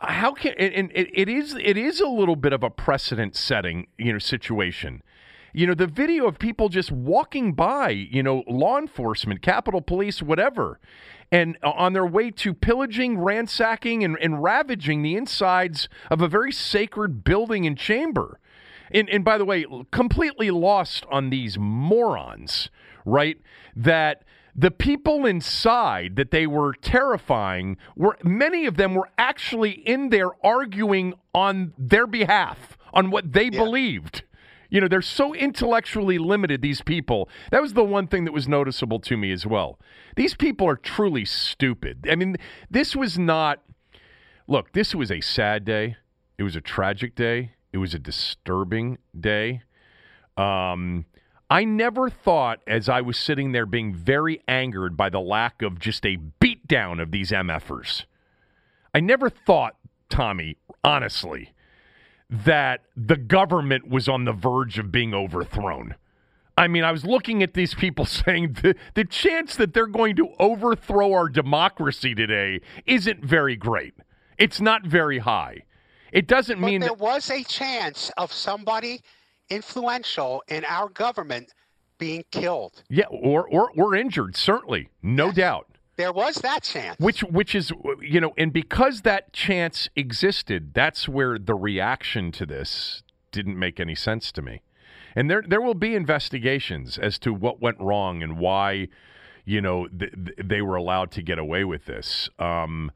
how 0.00 0.32
can 0.32 0.54
and, 0.58 0.74
and 0.74 0.92
it, 0.94 1.08
it 1.12 1.28
is 1.28 1.54
it 1.54 1.76
is 1.76 2.00
a 2.00 2.08
little 2.08 2.36
bit 2.36 2.52
of 2.52 2.62
a 2.62 2.70
precedent 2.70 3.36
setting 3.36 3.86
you 3.98 4.12
know 4.12 4.18
situation 4.18 5.02
you 5.52 5.66
know 5.66 5.74
the 5.74 5.86
video 5.86 6.26
of 6.26 6.38
people 6.38 6.68
just 6.68 6.90
walking 6.90 7.52
by 7.52 7.90
you 7.90 8.22
know 8.22 8.42
law 8.46 8.78
enforcement 8.78 9.42
capitol 9.42 9.80
police 9.80 10.22
whatever 10.22 10.78
and 11.30 11.56
uh, 11.62 11.70
on 11.70 11.92
their 11.92 12.06
way 12.06 12.30
to 12.30 12.52
pillaging 12.52 13.18
ransacking 13.18 14.04
and, 14.04 14.18
and 14.20 14.42
ravaging 14.42 15.02
the 15.02 15.16
insides 15.16 15.88
of 16.10 16.20
a 16.20 16.28
very 16.28 16.52
sacred 16.52 17.24
building 17.24 17.66
and 17.66 17.78
chamber 17.78 18.38
and, 18.92 19.08
and 19.08 19.24
by 19.24 19.38
the 19.38 19.44
way, 19.44 19.64
completely 19.90 20.50
lost 20.50 21.06
on 21.10 21.30
these 21.30 21.58
morons, 21.58 22.70
right? 23.04 23.38
That 23.74 24.24
the 24.54 24.70
people 24.70 25.24
inside 25.24 26.16
that 26.16 26.30
they 26.30 26.46
were 26.46 26.74
terrifying 26.74 27.78
were 27.96 28.18
many 28.22 28.66
of 28.66 28.76
them 28.76 28.94
were 28.94 29.08
actually 29.16 29.70
in 29.70 30.10
there 30.10 30.30
arguing 30.44 31.14
on 31.34 31.72
their 31.78 32.06
behalf 32.06 32.76
on 32.92 33.10
what 33.10 33.32
they 33.32 33.48
believed. 33.48 34.24
You 34.72 34.80
know, 34.80 34.88
they're 34.88 35.02
so 35.02 35.34
intellectually 35.34 36.16
limited, 36.16 36.62
these 36.62 36.80
people. 36.80 37.28
That 37.50 37.60
was 37.60 37.74
the 37.74 37.84
one 37.84 38.06
thing 38.06 38.24
that 38.24 38.32
was 38.32 38.48
noticeable 38.48 39.00
to 39.00 39.18
me 39.18 39.30
as 39.30 39.46
well. 39.46 39.78
These 40.16 40.34
people 40.34 40.66
are 40.66 40.76
truly 40.76 41.26
stupid. 41.26 42.08
I 42.10 42.16
mean, 42.16 42.36
this 42.70 42.96
was 42.96 43.18
not 43.18 43.60
look, 44.48 44.72
this 44.72 44.94
was 44.94 45.12
a 45.12 45.20
sad 45.20 45.66
day. 45.66 45.96
It 46.38 46.42
was 46.42 46.56
a 46.56 46.62
tragic 46.62 47.14
day. 47.14 47.52
It 47.74 47.78
was 47.78 47.92
a 47.92 47.98
disturbing 47.98 48.96
day. 49.18 49.60
Um, 50.38 51.04
I 51.50 51.64
never 51.64 52.08
thought, 52.08 52.60
as 52.66 52.88
I 52.88 53.02
was 53.02 53.18
sitting 53.18 53.52
there 53.52 53.66
being 53.66 53.94
very 53.94 54.40
angered 54.48 54.96
by 54.96 55.10
the 55.10 55.20
lack 55.20 55.60
of 55.60 55.78
just 55.78 56.06
a 56.06 56.16
beatdown 56.40 57.00
of 57.00 57.10
these 57.10 57.30
MFers, 57.30 58.06
I 58.94 59.00
never 59.00 59.28
thought, 59.28 59.76
Tommy, 60.08 60.56
honestly, 60.82 61.52
that 62.32 62.80
the 62.96 63.16
government 63.16 63.88
was 63.88 64.08
on 64.08 64.24
the 64.24 64.32
verge 64.32 64.78
of 64.78 64.90
being 64.90 65.12
overthrown. 65.12 65.94
I 66.56 66.66
mean, 66.66 66.82
I 66.82 66.90
was 66.92 67.04
looking 67.04 67.42
at 67.42 67.54
these 67.54 67.74
people 67.74 68.04
saying 68.06 68.54
the, 68.62 68.74
the 68.94 69.04
chance 69.04 69.56
that 69.56 69.74
they're 69.74 69.86
going 69.86 70.16
to 70.16 70.28
overthrow 70.38 71.12
our 71.12 71.28
democracy 71.28 72.14
today 72.14 72.60
isn't 72.86 73.22
very 73.24 73.56
great. 73.56 73.94
It's 74.38 74.60
not 74.60 74.86
very 74.86 75.18
high. 75.18 75.64
It 76.10 76.26
doesn't 76.26 76.60
But 76.60 76.66
mean 76.66 76.80
there 76.80 76.90
that, 76.90 76.98
was 76.98 77.30
a 77.30 77.44
chance 77.44 78.10
of 78.16 78.32
somebody 78.32 79.02
influential 79.50 80.42
in 80.48 80.64
our 80.64 80.88
government 80.88 81.52
being 81.98 82.24
killed. 82.30 82.82
yeah, 82.88 83.06
or, 83.10 83.46
or 83.48 83.70
or 83.76 83.94
injured, 83.94 84.36
certainly, 84.36 84.88
no 85.02 85.30
doubt. 85.32 85.68
There 85.96 86.12
was 86.12 86.36
that 86.36 86.62
chance. 86.62 86.98
Which 86.98 87.22
which 87.22 87.54
is 87.54 87.72
you 88.00 88.20
know, 88.20 88.32
and 88.38 88.52
because 88.52 89.02
that 89.02 89.32
chance 89.32 89.88
existed, 89.94 90.72
that's 90.74 91.08
where 91.08 91.38
the 91.38 91.54
reaction 91.54 92.32
to 92.32 92.46
this 92.46 93.02
didn't 93.30 93.58
make 93.58 93.78
any 93.78 93.94
sense 93.94 94.32
to 94.32 94.42
me. 94.42 94.62
And 95.14 95.30
there 95.30 95.42
there 95.46 95.60
will 95.60 95.74
be 95.74 95.94
investigations 95.94 96.98
as 96.98 97.18
to 97.20 97.34
what 97.34 97.60
went 97.60 97.78
wrong 97.78 98.22
and 98.22 98.38
why 98.38 98.88
you 99.44 99.60
know 99.60 99.86
th- 99.88 100.12
th- 100.12 100.38
they 100.42 100.62
were 100.62 100.76
allowed 100.76 101.10
to 101.12 101.22
get 101.22 101.38
away 101.38 101.64
with 101.64 101.84
this. 101.84 102.30
Um, 102.38 102.90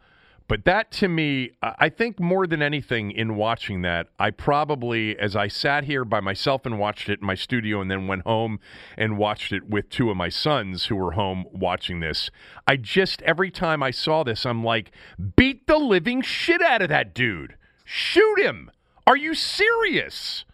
but 0.49 0.65
that 0.65 0.91
to 0.93 1.09
me, 1.09 1.51
I 1.63 1.89
think 1.89 2.21
more 2.21 2.47
than 2.47 2.63
anything 2.63 3.11
in 3.11 3.37
watching 3.37 3.83
that, 3.83 4.09
I 4.19 4.31
probably, 4.31 5.19
as 5.19 5.35
I 5.35 5.49
sat 5.49 5.85
here 5.85 6.05
by 6.05 6.21
myself 6.21 6.65
and 6.65 6.79
watched 6.79 7.09
it 7.09 7.21
in 7.21 7.27
my 7.27 7.35
studio 7.35 7.81
and 7.81 7.91
then 7.91 8.07
went 8.07 8.23
home 8.23 8.61
and 8.97 9.19
watched 9.19 9.53
it 9.53 9.69
with 9.69 9.89
two 9.91 10.11
of 10.11 10.17
my 10.17 10.29
sons 10.29 10.87
who 10.87 10.97
were 10.97 11.13
home 11.13 11.47
watching 11.51 12.01
this, 12.01 12.31
I 12.67 12.77
just, 12.77 13.23
every 13.23 13.51
time 13.51 13.83
I 13.83 13.91
saw 13.91 14.23
this, 14.23 14.47
I'm 14.47 14.63
like, 14.63 14.93
beat 15.37 15.67
the 15.67 15.79
living 15.79 16.23
shit 16.23 16.63
out 16.63 16.81
of 16.83 16.89
that 16.91 17.15
dude. 17.15 17.57
Shoot 17.85 18.39
him. 18.39 18.71
Are 19.07 19.17
you 19.17 19.35
serious? 19.35 20.45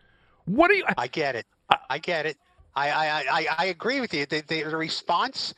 What 0.47 0.71
are 0.71 0.75
you. 0.75 0.85
I 0.97 1.07
get 1.07 1.37
it. 1.37 1.47
I 1.89 1.99
get 1.99 2.27
it. 2.27 2.37
I 2.75 2.91
I, 2.91 3.25
I, 3.31 3.47
I- 3.59 3.65
agree 3.67 4.01
with 4.01 4.13
you. 4.15 4.27
The, 4.27 4.43
the 4.49 4.65
response 4.65 5.55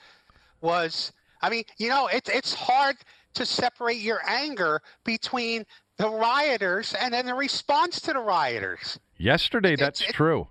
was, 0.61 1.12
I 1.42 1.51
mean, 1.51 1.64
you 1.79 1.88
know, 1.88 2.09
it's 2.09 2.29
it's 2.29 2.55
hard 2.55 2.97
to 3.35 3.47
separate 3.47 3.99
your 3.99 4.20
anger 4.27 4.83
between 5.05 5.64
the 5.97 6.09
rioters 6.09 6.94
and 6.94 7.14
then 7.14 7.27
the 7.27 7.35
response 7.35 8.01
to 8.01 8.12
the 8.12 8.18
rioters. 8.18 8.99
Yesterday, 9.16 9.75
It's- 9.75 9.87
that's 9.87 10.01
it- 10.11 10.14
true. 10.14 10.49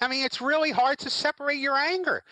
I 0.00 0.08
mean, 0.08 0.24
it's 0.24 0.40
really 0.40 0.72
hard 0.72 0.98
to 1.00 1.10
separate 1.10 1.58
your 1.58 1.76
anger. 1.76 2.24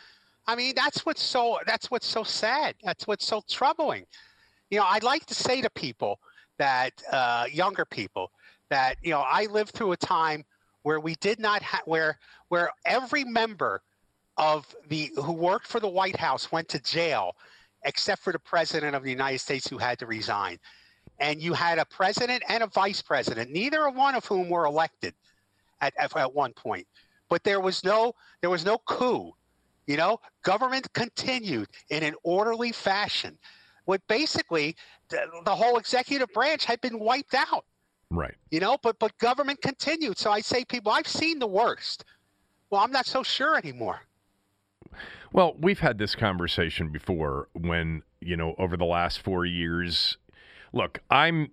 I 0.46 0.54
mean, 0.54 0.74
that's 0.74 1.06
what's 1.06 1.22
so 1.22 1.58
that's 1.66 1.90
what's 1.90 2.06
so 2.06 2.22
sad. 2.22 2.74
That's 2.82 3.06
what's 3.06 3.26
so 3.26 3.42
troubling. 3.48 4.06
You 4.70 4.78
know, 4.80 4.84
I'd 4.84 5.02
like 5.02 5.24
to 5.26 5.34
say 5.34 5.62
to 5.62 5.70
people 5.70 6.20
that 6.58 6.92
uh, 7.10 7.46
younger 7.50 7.84
people 7.84 8.30
that 8.68 8.98
you 9.02 9.10
know 9.10 9.20
I 9.20 9.46
lived 9.46 9.70
through 9.72 9.92
a 9.92 9.96
time 9.96 10.44
where 10.82 11.00
we 11.00 11.14
did 11.16 11.38
not 11.38 11.62
have 11.62 11.82
where 11.86 12.18
where 12.48 12.70
every 12.84 13.24
member 13.24 13.82
of 14.36 14.74
the 14.88 15.10
who 15.16 15.32
worked 15.32 15.66
for 15.66 15.80
the 15.80 15.88
White 15.88 16.16
House 16.16 16.52
went 16.52 16.68
to 16.70 16.80
jail, 16.80 17.36
except 17.84 18.22
for 18.22 18.32
the 18.32 18.38
president 18.38 18.94
of 18.96 19.02
the 19.02 19.10
United 19.10 19.38
States 19.38 19.68
who 19.68 19.78
had 19.78 19.98
to 19.98 20.06
resign. 20.06 20.58
And 21.20 21.40
you 21.40 21.52
had 21.52 21.78
a 21.78 21.84
president 21.84 22.42
and 22.48 22.62
a 22.62 22.66
vice 22.66 23.00
president, 23.02 23.50
neither 23.50 23.88
one 23.90 24.14
of 24.14 24.24
whom 24.24 24.48
were 24.48 24.64
elected 24.64 25.14
at, 25.80 25.94
at, 25.98 26.16
at 26.16 26.34
one 26.34 26.52
point. 26.52 26.86
But 27.28 27.44
there 27.44 27.60
was 27.60 27.84
no 27.84 28.14
there 28.40 28.50
was 28.50 28.64
no 28.64 28.78
coup. 28.78 29.32
You 29.86 29.96
know, 29.96 30.18
government 30.42 30.92
continued 30.94 31.68
in 31.90 32.02
an 32.02 32.14
orderly 32.22 32.72
fashion. 32.72 33.38
What 33.84 34.00
basically 34.08 34.76
the, 35.10 35.26
the 35.44 35.54
whole 35.54 35.76
executive 35.78 36.32
branch 36.32 36.64
had 36.64 36.80
been 36.80 36.98
wiped 36.98 37.34
out 37.34 37.64
Right. 38.10 38.34
you 38.50 38.60
know 38.60 38.76
but 38.82 38.98
but 38.98 39.16
government 39.18 39.60
continued 39.60 40.18
so 40.18 40.30
i 40.30 40.40
say 40.40 40.64
people 40.64 40.92
i've 40.92 41.08
seen 41.08 41.38
the 41.38 41.46
worst 41.46 42.04
well 42.70 42.80
i'm 42.82 42.92
not 42.92 43.06
so 43.06 43.22
sure 43.24 43.56
anymore 43.56 44.02
Well, 45.34 45.56
we've 45.58 45.80
had 45.80 45.98
this 45.98 46.14
conversation 46.14 46.90
before 46.90 47.48
when, 47.54 48.04
you 48.20 48.36
know, 48.36 48.54
over 48.56 48.76
the 48.76 48.84
last 48.84 49.20
four 49.20 49.44
years. 49.44 50.16
Look, 50.72 51.00
I'm, 51.10 51.50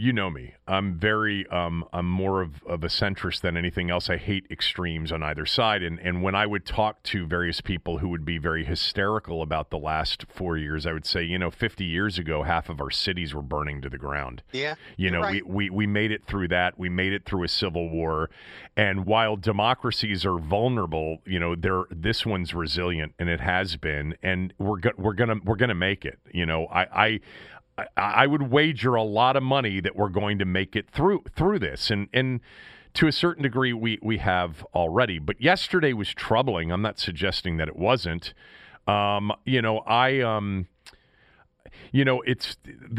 you 0.00 0.14
know 0.14 0.30
me. 0.30 0.54
I'm 0.66 0.94
very, 0.98 1.46
um, 1.48 1.84
I'm 1.92 2.08
more 2.08 2.40
of, 2.40 2.62
of 2.64 2.82
a 2.82 2.86
centrist 2.86 3.42
than 3.42 3.54
anything 3.54 3.90
else. 3.90 4.08
I 4.08 4.16
hate 4.16 4.46
extremes 4.50 5.12
on 5.12 5.22
either 5.22 5.44
side. 5.44 5.82
And, 5.82 5.98
and 6.00 6.22
when 6.22 6.34
I 6.34 6.46
would 6.46 6.64
talk 6.64 7.02
to 7.04 7.26
various 7.26 7.60
people 7.60 7.98
who 7.98 8.08
would 8.08 8.24
be 8.24 8.38
very 8.38 8.64
hysterical 8.64 9.42
about 9.42 9.68
the 9.68 9.76
last 9.76 10.24
four 10.26 10.56
years, 10.56 10.86
I 10.86 10.92
would 10.94 11.04
say, 11.04 11.22
you 11.22 11.38
know, 11.38 11.50
50 11.50 11.84
years 11.84 12.18
ago, 12.18 12.44
half 12.44 12.70
of 12.70 12.80
our 12.80 12.90
cities 12.90 13.34
were 13.34 13.42
burning 13.42 13.82
to 13.82 13.90
the 13.90 13.98
ground. 13.98 14.42
yeah 14.52 14.76
You 14.96 15.10
know, 15.10 15.20
right. 15.20 15.46
we, 15.46 15.68
we, 15.68 15.70
we 15.70 15.86
made 15.86 16.12
it 16.12 16.24
through 16.26 16.48
that. 16.48 16.78
We 16.78 16.88
made 16.88 17.12
it 17.12 17.26
through 17.26 17.44
a 17.44 17.48
civil 17.48 17.90
war. 17.90 18.30
And 18.78 19.04
while 19.04 19.36
democracies 19.36 20.24
are 20.24 20.38
vulnerable, 20.38 21.18
you 21.26 21.38
know, 21.38 21.54
they're 21.54 21.84
this 21.90 22.24
one's 22.24 22.54
resilient 22.54 23.12
and 23.18 23.28
it 23.28 23.40
has 23.40 23.76
been. 23.76 24.16
And 24.22 24.54
we're 24.58 24.78
go- 24.78 24.92
we're 24.96 25.12
gonna 25.12 25.36
we're 25.44 25.56
gonna 25.56 25.74
make 25.74 26.06
it. 26.06 26.18
You 26.32 26.46
know, 26.46 26.66
I, 26.68 26.82
I 27.04 27.20
I, 27.96 28.22
I 28.22 28.26
would 28.26 28.50
wager 28.50 28.94
a 28.94 29.02
lot 29.02 29.36
of 29.36 29.42
money 29.42 29.80
that 29.80 29.96
we're 29.96 30.08
going 30.08 30.38
to 30.38 30.44
make 30.44 30.76
it 30.76 30.90
through 30.90 31.24
through 31.34 31.58
this, 31.58 31.90
and 31.90 32.08
and 32.12 32.40
to 32.94 33.06
a 33.06 33.12
certain 33.12 33.42
degree 33.42 33.72
we 33.72 33.98
we 34.02 34.18
have 34.18 34.64
already. 34.74 35.18
But 35.18 35.40
yesterday 35.40 35.92
was 35.92 36.12
troubling. 36.14 36.72
I'm 36.72 36.82
not 36.82 36.98
suggesting 36.98 37.56
that 37.58 37.68
it 37.68 37.76
wasn't. 37.76 38.34
Um, 38.86 39.32
you 39.44 39.62
know, 39.62 39.78
I 39.80 40.20
um, 40.20 40.66
you 41.92 42.04
know, 42.04 42.20
it's 42.22 42.56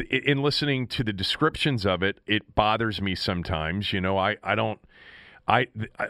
in 0.10 0.42
listening 0.42 0.88
to 0.88 1.04
the 1.04 1.14
descriptions 1.14 1.86
of 1.86 2.04
it, 2.04 2.20
it 2.26 2.56
bothers 2.56 3.02
me 3.02 3.16
sometimes. 3.16 3.94
You 3.94 4.02
know, 4.02 4.18
I 4.18 4.38
I 4.44 4.56
don't. 4.56 4.80
I, 5.48 5.68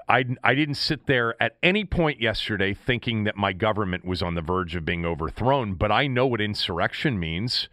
I, 0.07 0.25
I 0.43 0.53
didn't 0.53 0.75
sit 0.75 1.07
there 1.07 1.41
at 1.41 1.55
any 1.63 1.84
point 1.86 2.21
yesterday 2.21 2.73
thinking 2.75 3.23
that 3.23 3.38
my 3.38 3.53
government 3.53 4.05
was 4.05 4.21
on 4.21 4.36
the 4.36 4.41
verge 4.41 4.75
of 4.75 4.86
being 4.86 5.05
overthrown, 5.05 5.73
but 5.75 5.91
I 5.91 6.05
know 6.05 6.27
what 6.27 6.41
insurrection 6.41 7.17
means. 7.17 7.69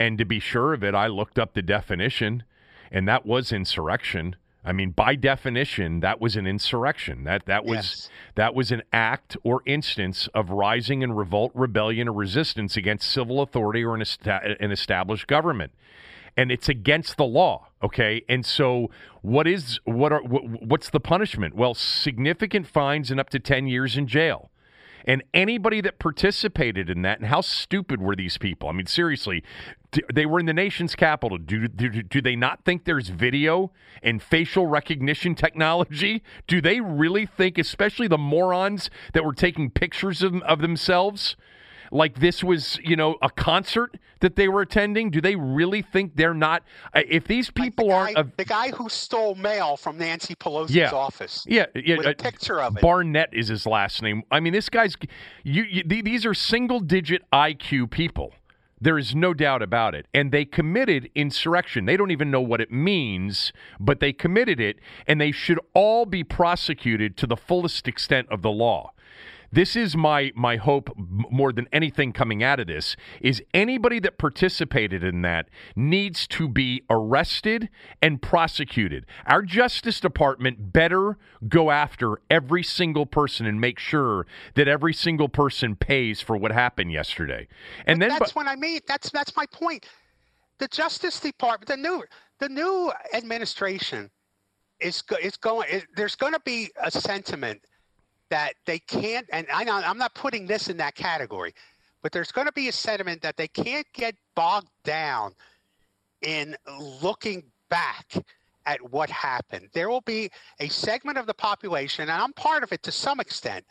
And 0.00 0.16
to 0.16 0.24
be 0.24 0.40
sure 0.40 0.72
of 0.72 0.82
it, 0.82 0.94
I 0.94 1.08
looked 1.08 1.38
up 1.38 1.52
the 1.52 1.60
definition, 1.60 2.42
and 2.90 3.06
that 3.06 3.26
was 3.26 3.52
insurrection. 3.52 4.34
I 4.64 4.72
mean, 4.72 4.90
by 4.90 5.14
definition, 5.14 6.00
that 6.00 6.20
was 6.20 6.36
an 6.36 6.46
insurrection. 6.46 7.24
That 7.24 7.44
that 7.46 7.66
was 7.66 7.76
yes. 7.76 8.10
that 8.34 8.54
was 8.54 8.72
an 8.72 8.82
act 8.92 9.36
or 9.42 9.62
instance 9.66 10.28
of 10.34 10.50
rising 10.50 11.02
in 11.02 11.12
revolt, 11.12 11.52
rebellion, 11.54 12.08
or 12.08 12.12
resistance 12.14 12.76
against 12.78 13.10
civil 13.10 13.42
authority 13.42 13.84
or 13.84 13.94
an, 13.94 14.04
an 14.24 14.72
established 14.72 15.26
government, 15.26 15.72
and 16.36 16.50
it's 16.50 16.68
against 16.68 17.18
the 17.18 17.24
law. 17.24 17.68
Okay, 17.82 18.22
and 18.28 18.44
so 18.44 18.90
what 19.20 19.46
is 19.46 19.80
what 19.84 20.12
are 20.12 20.22
what's 20.22 20.90
the 20.90 21.00
punishment? 21.00 21.54
Well, 21.54 21.74
significant 21.74 22.66
fines 22.66 23.10
and 23.10 23.20
up 23.20 23.28
to 23.30 23.38
ten 23.38 23.66
years 23.66 23.96
in 23.98 24.06
jail. 24.06 24.50
And 25.04 25.22
anybody 25.32 25.80
that 25.80 25.98
participated 25.98 26.90
in 26.90 27.02
that, 27.02 27.18
and 27.18 27.28
how 27.28 27.40
stupid 27.40 28.00
were 28.00 28.16
these 28.16 28.38
people? 28.38 28.68
I 28.68 28.72
mean, 28.72 28.86
seriously, 28.86 29.42
they 30.12 30.26
were 30.26 30.38
in 30.38 30.46
the 30.46 30.54
nation's 30.54 30.94
capital. 30.94 31.38
Do, 31.38 31.66
do, 31.68 31.88
do 32.02 32.20
they 32.20 32.36
not 32.36 32.64
think 32.64 32.84
there's 32.84 33.08
video 33.08 33.72
and 34.02 34.22
facial 34.22 34.66
recognition 34.66 35.34
technology? 35.36 36.22
Do 36.46 36.60
they 36.60 36.80
really 36.80 37.26
think, 37.26 37.58
especially 37.58 38.08
the 38.08 38.18
morons 38.18 38.90
that 39.12 39.24
were 39.24 39.34
taking 39.34 39.70
pictures 39.70 40.22
of, 40.22 40.40
of 40.42 40.60
themselves, 40.60 41.36
like 41.90 42.20
this 42.20 42.44
was, 42.44 42.78
you 42.82 42.96
know, 42.96 43.16
a 43.22 43.30
concert 43.30 43.96
that 44.20 44.36
they 44.36 44.48
were 44.48 44.60
attending? 44.60 45.10
Do 45.10 45.20
they 45.20 45.36
really 45.36 45.82
think 45.82 46.16
they're 46.16 46.34
not? 46.34 46.62
Uh, 46.94 47.02
if 47.08 47.26
these 47.26 47.50
people 47.50 47.88
like 47.88 48.08
the 48.08 48.14
guy, 48.14 48.20
aren't. 48.20 48.36
The 48.36 48.44
guy 48.44 48.70
who 48.70 48.88
stole 48.88 49.34
mail 49.34 49.76
from 49.76 49.98
Nancy 49.98 50.34
Pelosi's 50.34 50.74
yeah, 50.74 50.90
office. 50.90 51.44
Yeah. 51.48 51.66
yeah 51.74 51.96
with 51.96 52.06
a 52.06 52.10
uh, 52.10 52.14
picture 52.14 52.60
of 52.60 52.76
it. 52.76 52.82
Barnett 52.82 53.30
is 53.32 53.48
his 53.48 53.66
last 53.66 54.02
name. 54.02 54.22
I 54.30 54.40
mean, 54.40 54.52
this 54.52 54.68
guy's. 54.68 54.94
You, 55.42 55.64
you, 55.64 56.02
these 56.02 56.24
are 56.24 56.34
single 56.34 56.80
digit 56.80 57.22
IQ 57.32 57.90
people. 57.90 58.32
There 58.82 58.96
is 58.96 59.14
no 59.14 59.34
doubt 59.34 59.60
about 59.60 59.94
it. 59.94 60.06
And 60.14 60.32
they 60.32 60.46
committed 60.46 61.10
insurrection. 61.14 61.84
They 61.84 61.98
don't 61.98 62.10
even 62.10 62.30
know 62.30 62.40
what 62.40 62.62
it 62.62 62.72
means, 62.72 63.52
but 63.78 64.00
they 64.00 64.12
committed 64.12 64.58
it, 64.58 64.78
and 65.06 65.20
they 65.20 65.32
should 65.32 65.60
all 65.74 66.06
be 66.06 66.24
prosecuted 66.24 67.18
to 67.18 67.26
the 67.26 67.36
fullest 67.36 67.86
extent 67.86 68.28
of 68.30 68.40
the 68.40 68.50
law 68.50 68.92
this 69.52 69.74
is 69.76 69.96
my 69.96 70.32
my 70.34 70.56
hope 70.56 70.90
more 70.96 71.52
than 71.52 71.68
anything 71.72 72.12
coming 72.12 72.42
out 72.42 72.60
of 72.60 72.66
this 72.66 72.96
is 73.20 73.42
anybody 73.52 73.98
that 74.00 74.18
participated 74.18 75.02
in 75.02 75.22
that 75.22 75.48
needs 75.74 76.26
to 76.28 76.48
be 76.48 76.82
arrested 76.88 77.68
and 78.00 78.22
prosecuted. 78.22 79.06
Our 79.26 79.42
Justice 79.42 80.00
Department 80.00 80.72
better 80.72 81.18
go 81.48 81.70
after 81.70 82.20
every 82.30 82.62
single 82.62 83.06
person 83.06 83.46
and 83.46 83.60
make 83.60 83.78
sure 83.78 84.26
that 84.54 84.68
every 84.68 84.94
single 84.94 85.28
person 85.28 85.76
pays 85.76 86.20
for 86.20 86.36
what 86.36 86.52
happened 86.52 86.92
yesterday. 86.92 87.48
And 87.86 87.98
but 87.98 88.08
then 88.08 88.18
that's 88.18 88.34
what 88.34 88.46
I 88.46 88.56
mean. 88.56 88.80
That's 88.86 89.10
that's 89.10 89.36
my 89.36 89.46
point. 89.46 89.86
The 90.58 90.68
Justice 90.68 91.18
Department, 91.20 91.68
the 91.68 91.76
new 91.76 92.04
the 92.38 92.48
new 92.48 92.92
administration 93.14 94.10
is 94.80 95.02
is 95.22 95.36
going. 95.36 95.68
Is, 95.70 95.84
there's 95.96 96.14
going 96.14 96.34
to 96.34 96.40
be 96.44 96.70
a 96.82 96.90
sentiment 96.90 97.60
that 98.30 98.54
they 98.64 98.78
can't, 98.78 99.26
and 99.32 99.46
I 99.52 99.64
know 99.64 99.74
I'm 99.74 99.98
not 99.98 100.14
putting 100.14 100.46
this 100.46 100.68
in 100.68 100.76
that 100.78 100.94
category, 100.94 101.54
but 102.02 102.12
there's 102.12 102.32
going 102.32 102.46
to 102.46 102.52
be 102.52 102.68
a 102.68 102.72
sentiment 102.72 103.20
that 103.22 103.36
they 103.36 103.48
can't 103.48 103.86
get 103.92 104.14
bogged 104.34 104.70
down 104.84 105.34
in 106.22 106.56
looking 107.02 107.42
back 107.68 108.14
at 108.66 108.80
what 108.90 109.10
happened. 109.10 109.68
There 109.72 109.88
will 109.88 110.02
be 110.02 110.30
a 110.60 110.68
segment 110.68 111.18
of 111.18 111.26
the 111.26 111.34
population, 111.34 112.02
and 112.02 112.22
I'm 112.22 112.32
part 112.32 112.62
of 112.62 112.72
it 112.72 112.82
to 112.84 112.92
some 112.92 113.20
extent, 113.20 113.64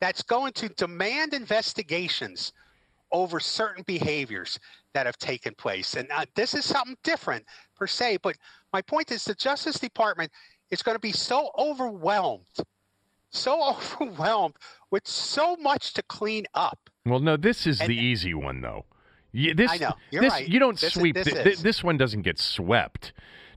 that's 0.00 0.22
going 0.22 0.52
to 0.54 0.68
demand 0.70 1.34
investigations 1.34 2.52
over 3.12 3.38
certain 3.40 3.82
behaviors 3.86 4.58
that 4.94 5.06
have 5.06 5.18
taken 5.18 5.54
place. 5.54 5.94
And 5.94 6.08
uh, 6.10 6.24
this 6.34 6.54
is 6.54 6.64
something 6.64 6.96
different 7.02 7.44
per 7.76 7.86
se, 7.86 8.18
but 8.22 8.36
my 8.72 8.80
point 8.80 9.10
is 9.10 9.24
the 9.24 9.34
Justice 9.34 9.78
Department 9.78 10.30
is 10.70 10.82
going 10.82 10.94
to 10.94 11.00
be 11.00 11.12
so 11.12 11.50
overwhelmed 11.58 12.46
so 13.30 13.62
overwhelmed 13.70 14.54
with 14.90 15.06
so 15.06 15.56
much 15.56 15.92
to 15.94 16.02
clean 16.02 16.46
up. 16.54 16.90
Well, 17.06 17.20
no, 17.20 17.36
this 17.36 17.66
is 17.66 17.80
and, 17.80 17.88
the 17.88 17.96
easy 17.96 18.34
one 18.34 18.60
though. 18.60 18.84
You, 19.32 19.54
this, 19.54 19.70
I 19.70 19.76
know. 19.76 19.92
You're 20.10 20.22
this, 20.22 20.32
right. 20.32 20.48
You 20.48 20.58
don't 20.58 20.78
this 20.78 20.94
sweep. 20.94 21.16
Is, 21.16 21.26
this, 21.26 21.34
th- 21.34 21.58
this 21.58 21.84
one 21.84 21.96
doesn't 21.96 22.22
get 22.22 22.38
swept 22.38 23.12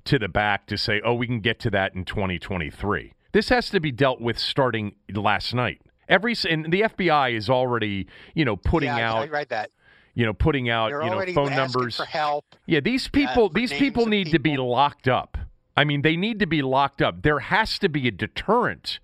to 0.06 0.20
the 0.20 0.28
back 0.28 0.68
to 0.68 0.78
say, 0.78 1.02
"Oh, 1.04 1.14
we 1.16 1.26
can 1.26 1.40
get 1.40 1.60
to 1.62 1.72
that 1.72 1.96
in 1.96 2.06
2023." 2.06 3.14
This 3.32 3.50
has 3.50 3.70
to 3.72 3.80
be 3.80 3.92
dealt 3.92 4.22
with 4.22 4.38
starting 4.38 4.94
last 5.14 5.54
night. 5.54 5.82
Every 6.08 6.36
and 6.50 6.72
the 6.72 6.82
FBI 6.82 7.36
is 7.36 7.50
already, 7.50 8.08
you 8.36 8.46
know, 8.46 8.56
putting 8.56 8.96
yeah, 8.96 9.12
out. 9.12 9.24
I 9.24 9.28
read 9.28 9.50
that. 9.50 9.72
You 10.14 10.28
know, 10.28 10.34
putting 10.34 10.70
out, 10.70 10.90
They're 10.90 11.04
you 11.04 11.10
know, 11.10 11.34
phone 11.34 11.56
numbers 11.56 11.98
for 11.98 12.06
help. 12.06 12.46
Yeah, 12.68 12.82
these 12.82 13.08
people, 13.08 13.46
uh, 13.46 13.50
these 13.52 13.74
people 13.74 14.06
need 14.06 14.26
people. 14.26 14.38
to 14.38 14.44
be 14.44 14.58
locked 14.58 15.08
up. 15.08 15.40
I 15.76 15.86
mean, 15.86 16.04
they 16.04 16.16
need 16.16 16.38
to 16.40 16.46
be 16.46 16.62
locked 16.62 17.02
up. 17.02 17.24
There 17.24 17.40
has 17.40 17.80
to 17.80 17.90
be 17.90 18.08
a 18.08 18.12
deterrent 18.12 19.00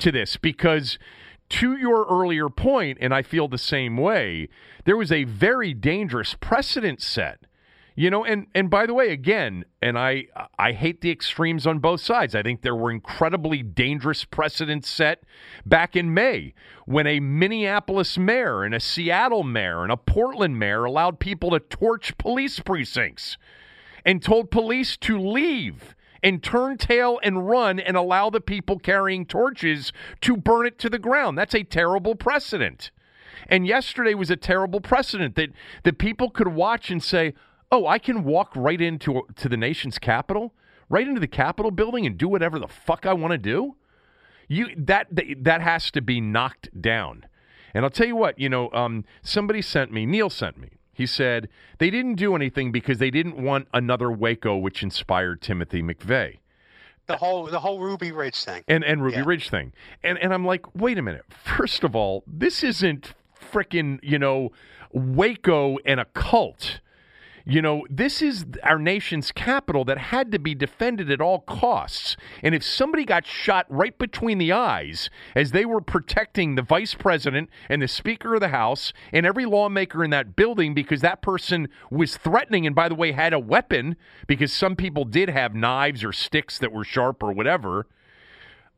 to 0.00 0.12
this 0.12 0.36
because 0.36 0.98
to 1.50 1.76
your 1.76 2.06
earlier 2.06 2.48
point, 2.48 2.98
and 3.00 3.12
I 3.12 3.22
feel 3.22 3.48
the 3.48 3.58
same 3.58 3.96
way, 3.96 4.48
there 4.84 4.96
was 4.96 5.10
a 5.10 5.24
very 5.24 5.74
dangerous 5.74 6.34
precedent 6.34 7.02
set. 7.02 7.40
You 7.96 8.08
know, 8.08 8.24
and 8.24 8.46
and 8.54 8.70
by 8.70 8.86
the 8.86 8.94
way, 8.94 9.10
again, 9.10 9.64
and 9.82 9.98
I 9.98 10.28
I 10.58 10.72
hate 10.72 11.00
the 11.02 11.10
extremes 11.10 11.66
on 11.66 11.80
both 11.80 12.00
sides. 12.00 12.34
I 12.34 12.42
think 12.42 12.62
there 12.62 12.74
were 12.74 12.90
incredibly 12.90 13.62
dangerous 13.62 14.24
precedents 14.24 14.88
set 14.88 15.24
back 15.66 15.96
in 15.96 16.14
May 16.14 16.54
when 16.86 17.06
a 17.06 17.20
Minneapolis 17.20 18.16
mayor 18.16 18.62
and 18.62 18.74
a 18.74 18.80
Seattle 18.80 19.42
mayor 19.42 19.82
and 19.82 19.92
a 19.92 19.98
Portland 19.98 20.58
mayor 20.58 20.84
allowed 20.84 21.18
people 21.18 21.50
to 21.50 21.60
torch 21.60 22.16
police 22.16 22.60
precincts 22.60 23.36
and 24.06 24.22
told 24.22 24.50
police 24.50 24.96
to 24.98 25.18
leave 25.18 25.94
and 26.22 26.42
turn 26.42 26.76
tail 26.76 27.18
and 27.22 27.48
run 27.48 27.80
and 27.80 27.96
allow 27.96 28.30
the 28.30 28.40
people 28.40 28.78
carrying 28.78 29.24
torches 29.26 29.92
to 30.20 30.36
burn 30.36 30.66
it 30.66 30.78
to 30.78 30.90
the 30.90 30.98
ground. 30.98 31.38
That's 31.38 31.54
a 31.54 31.62
terrible 31.62 32.14
precedent. 32.14 32.90
And 33.48 33.66
yesterday 33.66 34.14
was 34.14 34.30
a 34.30 34.36
terrible 34.36 34.80
precedent 34.80 35.34
that, 35.36 35.50
that 35.82 35.98
people 35.98 36.30
could 36.30 36.48
watch 36.48 36.90
and 36.90 37.02
say, 37.02 37.34
oh, 37.72 37.86
I 37.86 37.98
can 37.98 38.24
walk 38.24 38.52
right 38.54 38.80
into 38.80 39.22
to 39.36 39.48
the 39.48 39.56
nation's 39.56 39.98
capital, 39.98 40.54
right 40.88 41.06
into 41.06 41.20
the 41.20 41.28
Capitol 41.28 41.70
building 41.70 42.06
and 42.06 42.18
do 42.18 42.28
whatever 42.28 42.58
the 42.58 42.68
fuck 42.68 43.06
I 43.06 43.12
want 43.12 43.32
to 43.32 43.38
do. 43.38 43.76
You 44.48 44.74
that 44.76 45.06
that 45.44 45.60
has 45.60 45.92
to 45.92 46.02
be 46.02 46.20
knocked 46.20 46.80
down. 46.80 47.26
And 47.72 47.84
I'll 47.84 47.90
tell 47.90 48.08
you 48.08 48.16
what, 48.16 48.36
you 48.36 48.48
know, 48.48 48.68
um, 48.72 49.04
somebody 49.22 49.62
sent 49.62 49.92
me, 49.92 50.06
Neil 50.06 50.28
sent 50.28 50.58
me 50.58 50.79
he 51.00 51.06
said 51.06 51.48
they 51.78 51.88
didn't 51.88 52.16
do 52.16 52.36
anything 52.36 52.70
because 52.70 52.98
they 52.98 53.10
didn't 53.10 53.42
want 53.42 53.66
another 53.72 54.12
Waco, 54.12 54.58
which 54.58 54.82
inspired 54.82 55.40
Timothy 55.40 55.82
McVeigh. 55.82 56.40
The 57.06 57.16
whole 57.16 57.46
the 57.46 57.58
whole 57.58 57.80
Ruby 57.80 58.12
Ridge 58.12 58.44
thing. 58.44 58.62
And 58.68 58.84
and 58.84 59.02
Ruby 59.02 59.16
yeah. 59.16 59.24
Ridge 59.24 59.48
thing. 59.48 59.72
And 60.02 60.18
and 60.18 60.34
I'm 60.34 60.44
like, 60.44 60.74
wait 60.74 60.98
a 60.98 61.02
minute. 61.02 61.24
First 61.30 61.84
of 61.84 61.96
all, 61.96 62.22
this 62.26 62.62
isn't 62.62 63.14
freaking, 63.34 63.98
you 64.02 64.18
know, 64.18 64.52
Waco 64.92 65.78
and 65.86 66.00
a 66.00 66.04
cult. 66.04 66.80
You 67.44 67.62
know, 67.62 67.86
this 67.88 68.20
is 68.22 68.44
our 68.62 68.78
nation's 68.78 69.32
capital 69.32 69.84
that 69.86 69.98
had 69.98 70.30
to 70.32 70.38
be 70.38 70.54
defended 70.54 71.10
at 71.10 71.20
all 71.20 71.40
costs. 71.40 72.16
And 72.42 72.54
if 72.54 72.62
somebody 72.62 73.04
got 73.04 73.26
shot 73.26 73.66
right 73.68 73.96
between 73.96 74.38
the 74.38 74.52
eyes 74.52 75.10
as 75.34 75.52
they 75.52 75.64
were 75.64 75.80
protecting 75.80 76.54
the 76.54 76.62
vice 76.62 76.94
president 76.94 77.50
and 77.68 77.80
the 77.80 77.88
speaker 77.88 78.34
of 78.34 78.40
the 78.40 78.48
House 78.48 78.92
and 79.12 79.24
every 79.24 79.46
lawmaker 79.46 80.04
in 80.04 80.10
that 80.10 80.36
building 80.36 80.74
because 80.74 81.00
that 81.00 81.22
person 81.22 81.68
was 81.90 82.16
threatening 82.16 82.66
and, 82.66 82.74
by 82.74 82.88
the 82.88 82.94
way, 82.94 83.12
had 83.12 83.32
a 83.32 83.38
weapon 83.38 83.96
because 84.26 84.52
some 84.52 84.76
people 84.76 85.04
did 85.04 85.28
have 85.28 85.54
knives 85.54 86.04
or 86.04 86.12
sticks 86.12 86.58
that 86.58 86.72
were 86.72 86.84
sharp 86.84 87.22
or 87.22 87.32
whatever. 87.32 87.86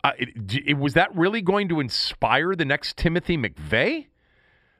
Uh, 0.04 0.12
it, 0.18 0.28
it, 0.66 0.78
was 0.78 0.94
that 0.94 1.14
really 1.14 1.40
going 1.40 1.68
to 1.68 1.78
inspire 1.78 2.56
the 2.56 2.64
next 2.64 2.96
Timothy 2.96 3.36
McVeigh? 3.36 4.06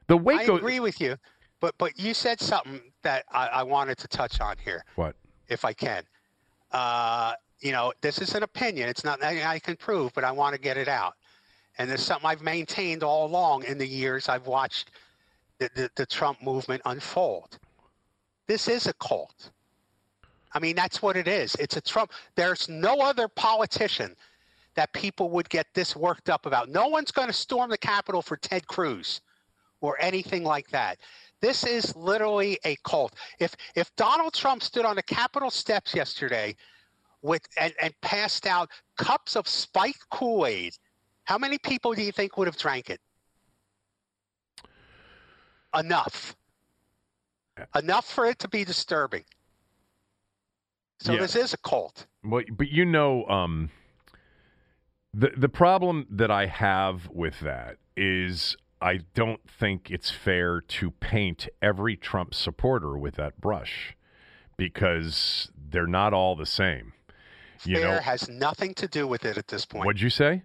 The 0.07 0.17
Waco. 0.17 0.55
I 0.55 0.57
agree 0.57 0.79
with 0.81 0.99
you. 0.99 1.15
But 1.63 1.77
but 1.77 1.97
you 1.97 2.13
said 2.13 2.41
something 2.41 2.81
that 3.03 3.23
I, 3.31 3.47
I 3.47 3.63
wanted 3.63 3.97
to 3.99 4.07
touch 4.09 4.41
on 4.41 4.57
here. 4.57 4.83
What? 4.95 5.15
If 5.47 5.63
I 5.63 5.71
can. 5.71 6.03
Uh, 6.73 7.35
you 7.61 7.71
know, 7.71 7.93
this 8.01 8.19
is 8.19 8.35
an 8.35 8.43
opinion. 8.43 8.89
It's 8.89 9.05
not 9.05 9.23
I 9.23 9.59
can 9.59 9.77
prove, 9.77 10.13
but 10.13 10.25
I 10.25 10.31
want 10.33 10.55
to 10.55 10.59
get 10.59 10.75
it 10.75 10.89
out. 10.89 11.13
And 11.77 11.89
there's 11.89 12.03
something 12.03 12.29
I've 12.29 12.41
maintained 12.41 13.01
all 13.01 13.25
along 13.25 13.63
in 13.63 13.77
the 13.77 13.87
years 13.87 14.27
I've 14.27 14.45
watched 14.45 14.91
the, 15.59 15.69
the, 15.73 15.89
the 15.95 16.05
Trump 16.05 16.43
movement 16.43 16.81
unfold. 16.83 17.57
this 18.45 18.67
is 18.67 18.87
a 18.87 18.93
cult. 18.95 19.51
I 20.51 20.59
mean, 20.59 20.75
that's 20.75 21.01
what 21.01 21.15
it 21.15 21.29
is. 21.29 21.55
It's 21.55 21.77
a 21.77 21.81
Trump. 21.81 22.11
There's 22.35 22.67
no 22.67 22.99
other 22.99 23.29
politician 23.29 24.17
that 24.75 24.91
people 24.91 25.29
would 25.29 25.47
get 25.49 25.67
this 25.73 25.95
worked 25.95 26.29
up 26.29 26.45
about. 26.45 26.67
No 26.67 26.89
one's 26.89 27.11
going 27.11 27.29
to 27.29 27.33
storm 27.33 27.69
the 27.69 27.77
Capitol 27.77 28.21
for 28.21 28.35
Ted 28.35 28.67
Cruz 28.67 29.21
or 29.79 29.97
anything 30.01 30.43
like 30.43 30.69
that. 30.69 30.97
This 31.43 31.65
is 31.65 31.93
literally 31.97 32.57
a 32.63 32.77
cult. 32.85 33.15
If 33.37 33.53
if 33.75 33.93
Donald 33.97 34.33
Trump 34.33 34.63
stood 34.63 34.85
on 34.85 34.95
the 34.95 35.03
Capitol 35.03 35.51
steps 35.51 35.93
yesterday 35.93 36.55
with 37.21 37.41
and, 37.59 37.73
and 37.81 37.93
passed 37.99 38.47
out 38.47 38.69
cups 38.97 39.35
of 39.35 39.45
spiked 39.45 40.09
Kool-Aid, 40.09 40.73
how 41.25 41.37
many 41.37 41.57
people 41.57 41.91
do 41.91 42.01
you 42.01 42.13
think 42.13 42.37
would 42.37 42.47
have 42.47 42.55
drank 42.55 42.89
it? 42.89 43.01
Enough. 45.77 46.33
Enough 47.75 48.05
for 48.05 48.25
it 48.25 48.39
to 48.39 48.47
be 48.47 48.63
disturbing. 48.63 49.25
So 51.01 51.11
Yeah. 51.11 51.19
this 51.19 51.35
is 51.35 51.53
a 51.53 51.57
cult. 51.57 52.07
Well, 52.23 52.43
but 52.53 52.69
you 52.69 52.85
know, 52.85 53.25
um, 53.27 53.69
the 55.13 55.31
the 55.35 55.49
problem 55.49 56.07
that 56.09 56.31
I 56.31 56.45
have 56.45 57.09
with 57.09 57.41
that 57.41 57.79
is 57.97 58.55
I 58.83 58.99
don't 59.13 59.39
think 59.49 59.89
it's 59.89 60.09
fair 60.11 60.59
to 60.59 60.91
paint 60.91 61.47
every 61.61 61.95
Trump 61.95 62.33
supporter 62.33 62.97
with 62.97 63.15
that 63.15 63.39
brush 63.39 63.95
because 64.57 65.49
they're 65.69 65.87
not 65.87 66.13
all 66.13 66.35
the 66.35 66.45
same. 66.45 66.93
You 67.65 67.77
Fair 67.77 67.95
know, 67.95 67.99
has 68.01 68.27
nothing 68.27 68.73
to 68.75 68.87
do 68.87 69.07
with 69.07 69.23
it 69.23 69.37
at 69.37 69.47
this 69.47 69.65
point. 69.65 69.85
what'd 69.85 70.01
you 70.01 70.09
say? 70.09 70.43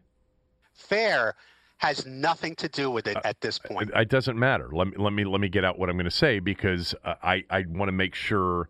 Fair 0.72 1.34
has 1.78 2.06
nothing 2.06 2.54
to 2.56 2.68
do 2.68 2.90
with 2.90 3.08
it 3.08 3.16
Uh, 3.16 3.22
at 3.24 3.40
this 3.40 3.58
point. 3.58 3.90
It, 3.90 3.96
it 4.02 4.08
doesn't 4.08 4.38
matter. 4.38 4.68
Let 4.72 4.88
me 4.88 4.94
let 4.96 5.12
me 5.12 5.24
let 5.24 5.40
me 5.40 5.48
get 5.48 5.64
out 5.64 5.78
what 5.78 5.88
I'm 5.88 5.96
going 5.96 6.04
to 6.04 6.10
say 6.10 6.38
because 6.38 6.94
uh, 7.04 7.14
I 7.22 7.44
I 7.50 7.64
want 7.68 7.88
to 7.88 7.92
make 7.92 8.14
sure 8.14 8.68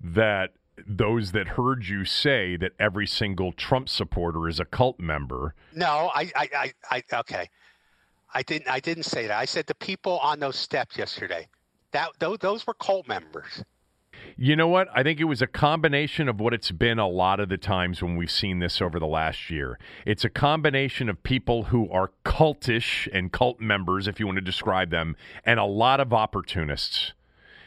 that 0.00 0.52
those 0.86 1.32
that 1.32 1.48
heard 1.48 1.86
you 1.86 2.04
say 2.04 2.56
that 2.56 2.72
every 2.78 3.06
single 3.06 3.52
Trump 3.52 3.88
supporter 3.88 4.46
is 4.46 4.60
a 4.60 4.66
cult 4.66 5.00
member. 5.00 5.54
No, 5.74 6.10
I, 6.14 6.30
I, 6.36 6.48
I, 6.54 6.72
I, 6.90 7.02
okay. 7.20 7.48
I 8.36 8.42
didn't, 8.42 8.68
I 8.68 8.80
didn't 8.80 9.04
say 9.04 9.26
that. 9.28 9.38
I 9.38 9.46
said 9.46 9.66
the 9.66 9.74
people 9.74 10.18
on 10.18 10.38
those 10.38 10.56
steps 10.56 10.98
yesterday. 10.98 11.48
That 11.92 12.10
those, 12.18 12.36
those 12.38 12.66
were 12.66 12.74
cult 12.74 13.08
members. 13.08 13.64
You 14.36 14.56
know 14.56 14.68
what? 14.68 14.88
I 14.94 15.02
think 15.02 15.20
it 15.20 15.24
was 15.24 15.40
a 15.40 15.46
combination 15.46 16.28
of 16.28 16.38
what 16.38 16.52
it's 16.52 16.70
been 16.70 16.98
a 16.98 17.08
lot 17.08 17.40
of 17.40 17.48
the 17.48 17.56
times 17.56 18.02
when 18.02 18.14
we've 18.14 18.30
seen 18.30 18.58
this 18.58 18.82
over 18.82 18.98
the 18.98 19.06
last 19.06 19.48
year. 19.48 19.78
It's 20.04 20.22
a 20.22 20.28
combination 20.28 21.08
of 21.08 21.22
people 21.22 21.64
who 21.64 21.88
are 21.90 22.12
cultish 22.26 23.08
and 23.10 23.32
cult 23.32 23.58
members, 23.58 24.06
if 24.06 24.20
you 24.20 24.26
want 24.26 24.36
to 24.36 24.42
describe 24.42 24.90
them, 24.90 25.16
and 25.42 25.58
a 25.58 25.64
lot 25.64 25.98
of 25.98 26.12
opportunists. 26.12 27.14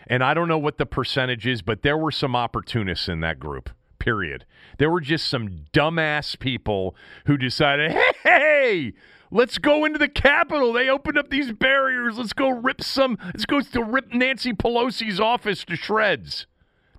And 0.05 0.23
I 0.23 0.35
don't 0.35 0.47
know 0.47 0.59
what 0.59 0.77
the 0.77 0.85
percentage 0.85 1.47
is, 1.47 1.63
but 1.63 1.81
there 1.81 1.97
were 1.97 2.11
some 2.11 2.35
opportunists 2.35 3.09
in 3.09 3.21
that 3.21 3.39
group. 3.39 3.71
Period. 3.99 4.45
There 4.77 4.89
were 4.89 5.01
just 5.01 5.27
some 5.27 5.65
dumbass 5.73 6.39
people 6.39 6.95
who 7.25 7.37
decided, 7.37 7.91
hey, 7.91 8.11
hey, 8.23 8.93
let's 9.29 9.57
go 9.57 9.85
into 9.85 9.99
the 9.99 10.07
Capitol. 10.07 10.73
They 10.73 10.89
opened 10.89 11.17
up 11.17 11.29
these 11.29 11.51
barriers. 11.51 12.17
Let's 12.17 12.33
go 12.33 12.49
rip 12.49 12.81
some. 12.81 13.17
Let's 13.25 13.45
go 13.45 13.61
to 13.61 13.83
rip 13.83 14.13
Nancy 14.13 14.53
Pelosi's 14.53 15.19
office 15.19 15.65
to 15.65 15.75
shreds. 15.75 16.47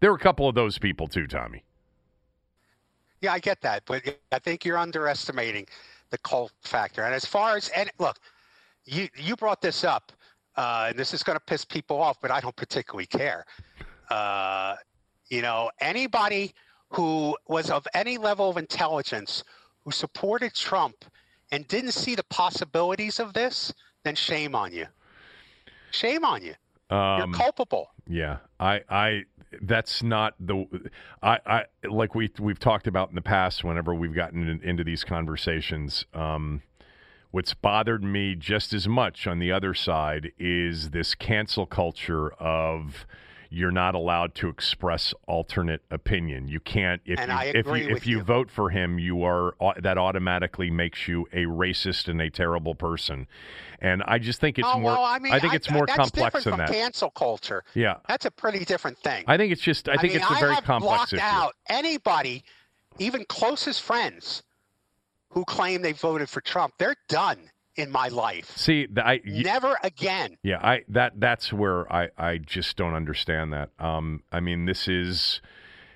There 0.01 0.11
were 0.11 0.17
a 0.17 0.21
couple 0.21 0.49
of 0.49 0.55
those 0.55 0.79
people 0.79 1.09
too, 1.09 1.27
Tommy. 1.27 1.65
Yeah, 3.21 3.33
I 3.33 3.39
get 3.39 3.61
that, 3.63 3.83
but 3.87 4.03
I 4.33 4.39
think 4.39 4.65
you're 4.65 4.79
underestimating 4.79 5.67
the 6.11 6.19
cult 6.19 6.53
factor. 6.63 7.03
And 7.03 7.15
as 7.15 7.25
far 7.25 7.57
as 7.57 7.69
and 7.71 7.91
look, 7.99 8.19
you 8.85 9.09
you 9.17 9.37
brought 9.37 9.61
this 9.61 9.85
up, 9.85 10.13
uh, 10.57 10.87
and 10.91 10.99
this 10.99 11.13
is 11.13 11.23
going 11.23 11.37
to 11.39 11.45
piss 11.45 11.65
people 11.65 12.01
off, 12.01 12.19
but 12.21 12.31
I 12.31 12.41
don't 12.41 12.57
particularly 12.57 13.07
care. 13.07 13.45
Uh, 14.09 14.77
you 15.29 15.43
know, 15.43 15.71
anybody 15.81 16.55
who 16.91 17.37
was 17.49 17.71
of 17.71 17.87
any 17.95 18.19
level 18.19 18.51
of 18.51 18.57
intelligence 18.57 19.45
who 19.85 19.91
supported 19.91 20.55
Trump 20.55 21.05
and 21.53 21.67
didn't 21.69 21.93
see 21.93 22.15
the 22.15 22.25
possibilities 22.25 23.19
of 23.19 23.33
this, 23.33 23.73
then 24.05 24.15
shame 24.15 24.55
on 24.55 24.73
you. 24.73 24.87
Shame 25.91 26.25
on 26.25 26.43
you. 26.43 26.55
You're 26.91 26.99
Um, 26.99 27.33
culpable. 27.33 27.91
Yeah, 28.09 28.39
I, 28.59 28.81
I, 28.89 29.23
that's 29.63 30.03
not 30.03 30.35
the, 30.41 30.67
I, 31.23 31.39
I, 31.47 31.65
like 31.89 32.15
we 32.15 32.31
we've 32.41 32.59
talked 32.59 32.87
about 32.87 33.09
in 33.11 33.15
the 33.15 33.23
past. 33.23 33.63
Whenever 33.63 33.95
we've 33.95 34.15
gotten 34.15 34.49
in, 34.49 34.61
into 34.63 34.85
these 34.85 35.05
conversations, 35.05 36.05
um, 36.15 36.63
what's 37.31 37.55
bothered 37.55 38.03
me 38.03 38.35
just 38.35 38.73
as 38.73 38.89
much 38.89 39.27
on 39.29 39.39
the 39.39 39.53
other 39.53 39.75
side 39.75 40.33
is 40.39 40.91
this 40.91 41.15
cancel 41.15 41.67
culture 41.67 42.33
of 42.35 43.07
you're 43.53 43.73
not 43.73 43.97
allowed 43.97 44.35
to 44.37 44.49
express 44.49 45.13
alternate 45.27 45.83
opinion. 45.91 46.47
You 46.47 46.61
can't 46.61 47.03
if 47.05 47.19
And 47.19 47.33
you 47.33 47.37
I 47.37 47.45
if 47.47 47.67
you 47.67 47.75
if 47.75 48.07
you 48.07 48.19
you. 48.19 48.23
vote 48.23 48.49
for 48.49 48.71
him, 48.71 48.99
you 49.01 49.25
are 49.25 49.55
uh, 49.61 49.73
that 49.83 49.99
automatically 49.99 50.71
makes 50.71 51.09
you 51.09 51.27
a 51.33 51.45
racist 51.47 52.07
and 52.09 52.23
a 52.23 52.31
terrible 52.31 52.77
person. 52.77 53.27
And 53.81 54.05
I 54.07 54.19
just 54.19 54.41
think 54.41 54.59
it's 54.59 54.69
oh, 54.71 54.79
more. 54.79 54.93
well, 54.93 55.05
I 55.05 55.19
mean, 55.19 55.33
I, 55.33 55.41
think 55.41 55.55
it's 55.55 55.71
more 55.71 55.87
that's 55.87 55.97
complex 55.97 56.15
different 56.15 56.45
than 56.45 56.53
from 56.53 56.59
that. 56.59 56.71
cancel 56.71 57.11
culture. 57.11 57.65
yeah, 57.75 57.97
That's 58.09 58.27
a 58.27 58.31
pretty 58.31 58.65
different 58.65 58.99
thing. 58.99 59.25
I 59.27 59.37
think 59.37 59.53
it's 59.53 59.63
just. 59.63 59.89
I 59.89 59.97
think 59.97 60.13
mean, 60.13 60.23
it's 60.23 60.31
a 60.31 60.35
very 60.35 60.53
I 60.53 60.55
have 60.57 60.65
complex 60.65 60.97
blocked 60.97 61.13
issue. 61.15 61.23
out 61.23 61.55
anybody, 61.69 62.45
even 62.99 63.25
closest 63.29 63.83
friends, 63.83 64.43
who 65.31 65.45
claim 65.45 65.83
they 65.83 65.93
voted 65.93 66.29
for 66.29 66.41
Trump. 66.41 66.75
They're 66.79 66.97
done 67.09 67.39
in 67.77 67.91
my 67.91 68.09
life. 68.09 68.57
See, 68.57 68.87
I 68.97 69.21
Never 69.25 69.77
again. 69.83 70.37
yeah, 70.43 70.59
I 70.63 70.83
that 70.89 71.19
that's 71.21 71.53
where 71.53 71.91
I 71.93 72.09
I 72.19 72.39
just 72.39 72.77
don't 72.77 72.95
understand 72.95 73.53
that. 73.53 73.71
Um, 73.79 74.23
I 74.33 74.41
mean, 74.41 74.67
this 74.67 74.89
is. 74.89 75.41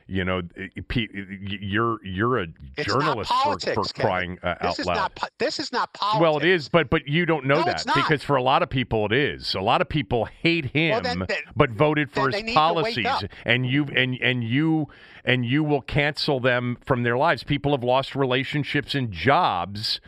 You 0.07 0.23
know, 0.23 0.43
it- 0.55 0.87
pe- 0.89 1.09
you're 1.13 2.05
you're 2.05 2.39
a 2.43 2.47
It's 2.77 2.93
journalist 2.93 3.31
for, 3.31 3.43
politics, 3.43 3.75
for 3.75 3.85
Kevin. 3.95 4.07
crying 4.07 4.39
uh, 4.43 4.55
out 4.61 4.79
loud. 4.87 4.95
not. 4.97 5.31
This 5.39 5.59
is 5.59 5.73
not 5.73 5.95
politics. 5.95 6.21
Well, 6.21 6.37
it 6.37 6.45
is, 6.45 6.69
but 6.69 6.91
but 6.91 7.09
you 7.09 7.25
don't 7.25 7.47
know 7.47 7.61
No, 7.61 7.63
that 7.65 7.87
because 7.95 8.23
for 8.23 8.37
a 8.37 8.43
lot 8.43 8.63
of 8.63 8.69
people 8.69 9.07
it 9.07 9.13
is. 9.13 9.55
A 9.55 9.61
lot 9.63 9.81
of 9.81 9.89
people 9.89 10.27
hate 10.27 10.67
him, 10.67 10.91
Well, 10.91 11.01
then- 11.01 11.25
then- 11.27 11.39
but 11.57 11.71
voted 11.71 12.11
for 12.11 12.29
his 12.29 12.43
need 12.43 12.53
to 12.55 12.73
wake 12.75 13.03
policies, 13.05 13.29
and 13.47 13.65
you 13.65 13.87
and 13.97 14.19
and 14.21 14.45
you 14.45 14.89
and 15.25 15.47
you 15.47 15.65
will 15.65 15.81
cancel 15.81 16.39
them 16.39 16.77
from 16.85 17.03
their 17.03 17.17
lives. 17.17 17.43
People 17.43 17.73
have 17.73 17.83
lost 17.83 18.15
relationships 18.15 18.95
and 18.95 19.11
jobs 19.11 20.01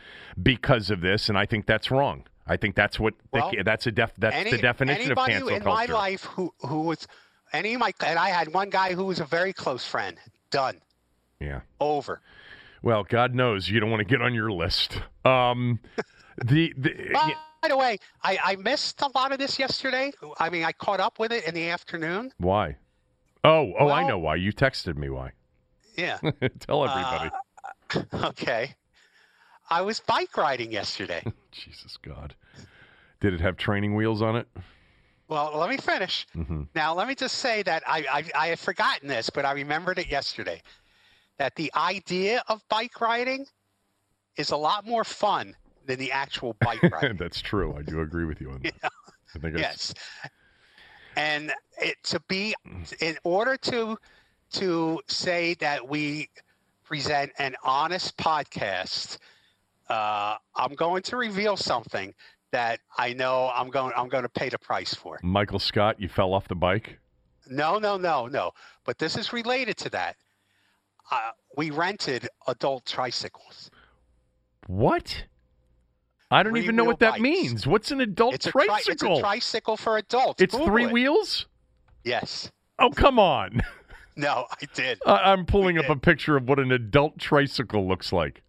because 0.43 0.91
of 0.91 1.01
this, 1.01 1.31
and 1.31 1.39
I 1.39 1.47
think 1.47 1.65
that's 1.65 1.91
wrong. 1.91 2.25
I 2.47 2.59
think 2.59 2.77
that's 2.77 3.01
what 3.01 3.15
the- 3.33 3.41
Well, 3.41 3.53
that's 3.65 3.87
a 3.87 3.93
def 3.93 4.13
that's 4.19 4.37
Any, 4.37 4.51
the 4.53 4.59
definition 4.59 5.11
of 5.11 5.17
cancel 5.17 5.49
culture. 5.49 5.55
anybody 5.55 5.85
in 5.87 5.91
my 5.91 5.99
life 5.99 6.25
who 6.25 6.53
who 6.61 6.83
was 6.83 7.09
any 7.57 7.75
of 7.75 7.81
my 7.81 7.93
and 8.05 8.19
I 8.19 8.29
had 8.29 8.53
one 8.53 8.71
guy 8.71 8.95
who 8.95 9.05
was 9.05 9.21
a 9.21 9.25
very 9.25 9.53
close 9.53 9.85
friend. 9.85 10.17
Done. 10.51 10.81
yeah. 11.41 11.61
Over. 11.81 12.21
Well, 12.83 13.03
God 13.03 13.35
knows 13.35 13.69
you 13.69 13.81
don't 13.81 13.91
want 13.91 14.01
to 14.01 14.05
get 14.05 14.23
on 14.23 14.33
your 14.33 14.53
list. 14.53 15.01
Um, 15.25 15.81
the, 16.45 16.73
the 16.77 17.11
By, 17.13 17.35
by 17.63 17.69
the 17.69 17.77
way, 17.77 17.99
I, 18.23 18.39
I 18.45 18.57
missed 18.57 19.03
a 19.03 19.09
lot 19.15 19.33
of 19.33 19.39
this 19.39 19.59
yesterday. 19.59 20.13
I 20.39 20.51
mean, 20.51 20.63
I 20.63 20.73
caught 20.73 21.01
up 21.01 21.19
with 21.19 21.33
it 21.33 21.49
in 21.49 21.55
the 21.55 21.69
afternoon. 21.69 22.33
why? 22.39 22.77
Oh, 23.43 23.73
oh, 23.79 23.91
I 23.91 24.07
know 24.07 24.19
why. 24.19 24.37
You 24.37 24.53
texted 24.53 24.97
me 24.97 25.09
why. 25.09 25.33
Yeah. 25.97 26.19
Tell 26.61 26.85
everybody. 26.85 27.31
okay. 28.29 28.75
I 29.71 29.83
was 29.83 30.01
bike 30.01 30.37
riding 30.37 30.73
yesterday. 30.73 31.23
Jesus 31.53 31.97
God. 32.03 32.35
Did 33.21 33.35
it 33.35 33.41
have 33.41 33.57
training 33.57 33.95
wheels 33.95 34.21
on 34.21 34.37
it? 34.37 34.49
Well, 35.29 35.53
let 35.57 35.71
me 35.71 35.77
finish. 35.77 36.27
hmm 36.35 36.63
Now, 36.75 36.95
let 36.95 37.09
me 37.09 37.15
just 37.15 37.37
say 37.37 37.63
that 37.65 37.83
I, 37.87 38.05
I, 38.11 38.45
I 38.45 38.47
had 38.49 38.59
forgotten 38.59 39.09
this, 39.09 39.31
but 39.31 39.45
I 39.45 39.53
remembered 39.53 39.99
it 39.99 40.09
yesterday. 40.09 40.63
That 41.39 41.55
the 41.57 41.71
idea 41.75 42.43
of 42.49 42.63
bike 42.69 43.01
riding 43.01 43.47
is 44.37 44.51
a 44.51 44.57
lot 44.57 44.87
more 44.87 45.05
fun 45.05 45.55
than 45.85 45.99
the 45.99 46.13
actual 46.13 46.55
bike 46.61 46.83
riding. 46.91 47.17
That's 47.17 47.41
true. 47.41 47.75
I 47.77 47.83
do 47.83 48.01
agree 48.01 48.25
with 48.25 48.41
you 48.41 48.51
on 48.51 48.63
that. 48.63 48.75
I 49.35 49.39
think 49.39 49.55
it's, 49.57 49.61
yes. 49.61 49.95
And 51.17 51.53
it 51.79 51.97
to 52.05 52.21
be 52.29 52.55
in 53.01 53.17
order 53.25 53.57
to 53.57 53.99
to 54.53 55.01
say 55.09 55.55
that 55.55 55.89
we 55.89 56.29
present 56.85 57.33
an 57.39 57.57
honest 57.65 58.17
podcast, 58.17 59.19
uh, 59.89 60.37
I'm 60.55 60.75
going 60.75 61.03
to 61.05 61.17
reveal 61.17 61.57
something 61.57 62.15
that 62.53 62.81
I 62.97 63.13
know 63.13 63.51
I'm 63.55 63.71
going 63.71 63.93
I'm 63.97 64.09
going 64.09 64.23
to 64.23 64.29
pay 64.29 64.49
the 64.49 64.59
price 64.59 64.95
for. 64.95 65.19
Michael 65.23 65.59
Scott, 65.59 66.01
you 66.01 66.09
fell 66.09 66.33
off 66.35 66.49
the 66.49 66.55
bike. 66.55 66.99
No, 67.49 67.79
no, 67.79 67.97
no, 67.97 68.27
no. 68.27 68.51
But 68.85 68.99
this 68.99 69.17
is 69.17 69.33
related 69.33 69.77
to 69.79 69.91
that. 69.91 70.17
Uh, 71.11 71.31
we 71.57 71.71
rented 71.71 72.29
adult 72.49 72.85
tricycles. 72.85 73.71
What? 74.67 75.25
I 76.31 76.43
don't 76.43 76.57
even 76.57 76.75
know 76.75 76.83
what 76.85 76.99
that 76.99 77.13
bikes. 77.13 77.23
means. 77.23 77.67
What's 77.69 77.93
an 77.93 78.01
adult 78.01 78.35
It's 78.35 78.47
a, 78.49 78.51
tri- 78.51 78.67
tricycle? 78.67 79.11
it's 79.13 79.19
a 79.19 79.23
tricycle 79.23 79.77
for 79.77 79.97
adults. 79.97 80.43
It's 80.43 80.53
Google 80.53 80.67
three 80.67 80.85
it. 80.87 80.93
wheels? 80.93 81.47
Yes. 82.05 82.51
Oh, 82.79 82.91
come 82.91 83.19
on. 83.19 83.63
No, 84.19 84.47
I 84.51 84.65
did. 84.73 84.99
I- 85.05 85.31
I'm 85.31 85.45
pulling 85.45 85.77
up 85.77 85.89
did. 85.89 85.91
a 85.99 86.01
picture 86.01 86.39
of 86.39 86.49
what 86.49 86.59
an 86.59 86.73
adult 86.73 87.19
tricycle 87.19 87.87
looks 87.87 88.15
like. 88.15 88.41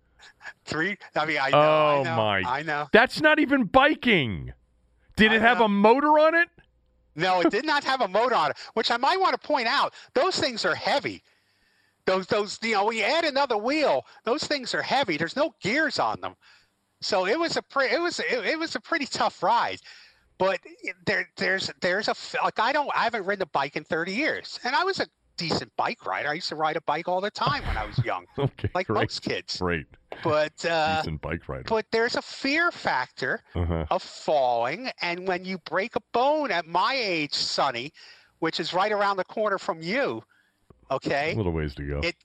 Three. 0.65 0.97
I 1.15 1.25
mean, 1.25 1.38
I 1.41 1.49
know. 1.49 1.58
Oh, 1.58 1.99
I 1.99 2.03
know, 2.03 2.15
my- 2.15 2.41
I 2.45 2.63
know. 2.63 2.88
That's 2.93 3.21
not 3.21 3.39
even 3.39 3.65
biking. 3.65 4.53
Did 5.15 5.32
I 5.32 5.36
it 5.36 5.41
have 5.41 5.60
know. 5.60 5.65
a 5.65 5.69
motor 5.69 6.19
on 6.19 6.36
it? 6.36 6.49
No, 7.15 7.41
it 7.41 7.49
did 7.49 7.65
not 7.65 7.84
have 7.84 8.01
a 8.01 8.08
motor 8.08 8.36
on 8.36 8.51
it, 8.51 8.58
which 8.75 8.91
I 8.91 8.97
might 8.97 9.19
want 9.19 9.39
to 9.39 9.47
point 9.47 9.67
out. 9.67 9.93
Those 10.13 10.39
things 10.39 10.63
are 10.65 10.75
heavy. 10.75 11.23
Those, 12.06 12.27
those, 12.27 12.60
you 12.62 12.73
know, 12.73 12.86
when 12.86 12.95
you 12.97 13.03
add 13.03 13.25
another 13.25 13.58
wheel, 13.58 14.06
those 14.23 14.43
things 14.43 14.73
are 14.75 14.82
heavy. 14.84 15.17
There's 15.17 15.36
no 15.36 15.53
gears 15.60 15.99
on 15.99 16.21
them, 16.21 16.36
so 17.01 17.25
it 17.25 17.38
was 17.38 17.58
a 17.58 17.62
pre- 17.62 17.89
it 17.91 17.99
was 17.99 18.19
it, 18.19 18.45
it 18.45 18.58
was 18.58 18.75
a 18.75 18.80
pretty 18.80 19.08
tough 19.08 19.41
ride. 19.43 19.80
But 20.38 20.60
there, 21.06 21.27
there's 21.36 21.71
there's 21.82 22.08
a 22.08 22.13
like 22.43 22.60
I 22.60 22.71
don't 22.71 22.89
I 22.95 23.03
haven't 23.03 23.25
ridden 23.25 23.41
a 23.43 23.47
bike 23.47 23.75
in 23.75 23.84
30 23.84 24.13
years, 24.13 24.60
and 24.63 24.75
I 24.75 24.84
was 24.84 24.99
a 24.99 25.08
decent 25.38 25.71
bike 25.78 26.06
rider. 26.06 26.30
I 26.30 26.34
used 26.34 26.50
to 26.50 26.56
ride 26.56 26.76
a 26.76 26.82
bike 26.82 27.08
all 27.08 27.21
the 27.21 27.32
time 27.32 27.63
when 27.65 27.78
I 27.78 27.86
was 27.86 27.97
young, 28.04 28.26
okay, 28.39 28.69
like 28.76 28.88
great. 28.88 29.02
most 29.04 29.21
kids. 29.21 29.58
Great. 29.58 29.86
But 30.23 30.65
uh, 30.65 30.97
Decent 31.02 31.21
bike 31.21 31.47
rider. 31.47 31.63
but 31.67 31.86
there's 31.91 32.15
a 32.15 32.21
fear 32.21 32.71
factor 32.71 33.41
uh-huh. 33.56 33.86
of 33.91 34.02
falling, 34.02 34.89
and 35.02 35.28
when 35.28 35.45
you 35.45 35.58
break 35.60 35.95
a 35.95 36.02
bone 36.13 36.52
at 36.52 36.65
my 36.65 36.95
age, 36.95 37.34
Sonny, 37.34 37.91
which 38.39 38.60
is 38.60 38.73
right 38.73 38.91
around 38.91 39.17
the 39.17 39.26
corner 39.26 39.58
from 39.58 39.82
you, 39.82 40.23
A 40.89 40.95
okay, 40.95 41.34
little 41.36 41.52
ways 41.52 41.76
to 41.76 41.88
go. 41.88 42.00
it 42.00 42.15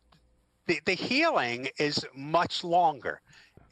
the, 0.67 0.81
the 0.87 0.95
healing 0.95 1.69
is 1.79 2.05
much 2.15 2.63
longer, 2.65 3.21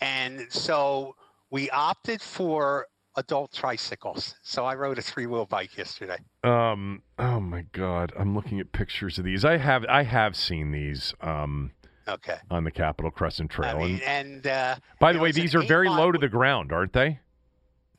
and 0.00 0.46
so 0.50 1.14
we 1.50 1.70
opted 1.70 2.20
for 2.20 2.87
adult 3.16 3.52
tricycles. 3.52 4.34
So 4.42 4.64
I 4.64 4.74
rode 4.74 4.98
a 4.98 5.02
three 5.02 5.26
wheel 5.26 5.46
bike 5.46 5.76
yesterday. 5.76 6.18
Um. 6.44 7.02
Oh 7.18 7.40
my 7.40 7.62
God, 7.72 8.12
I'm 8.18 8.34
looking 8.34 8.60
at 8.60 8.72
pictures 8.72 9.18
of 9.18 9.24
these. 9.24 9.44
I 9.44 9.56
have 9.58 9.84
I 9.88 10.02
have 10.04 10.36
seen 10.36 10.72
these. 10.72 11.14
Um. 11.20 11.72
Okay. 12.08 12.36
On 12.50 12.64
the 12.64 12.70
Capitol 12.72 13.10
Crescent 13.10 13.50
Trail. 13.50 13.76
I 13.76 13.78
mean, 13.78 14.00
and 14.06 14.34
and 14.36 14.46
uh, 14.46 14.76
by 14.98 15.12
the 15.12 15.18
way, 15.20 15.30
these 15.32 15.54
are 15.54 15.62
very 15.62 15.88
low 15.88 16.10
to 16.10 16.18
the 16.18 16.28
ground, 16.28 16.72
aren't 16.72 16.92
they? 16.92 17.18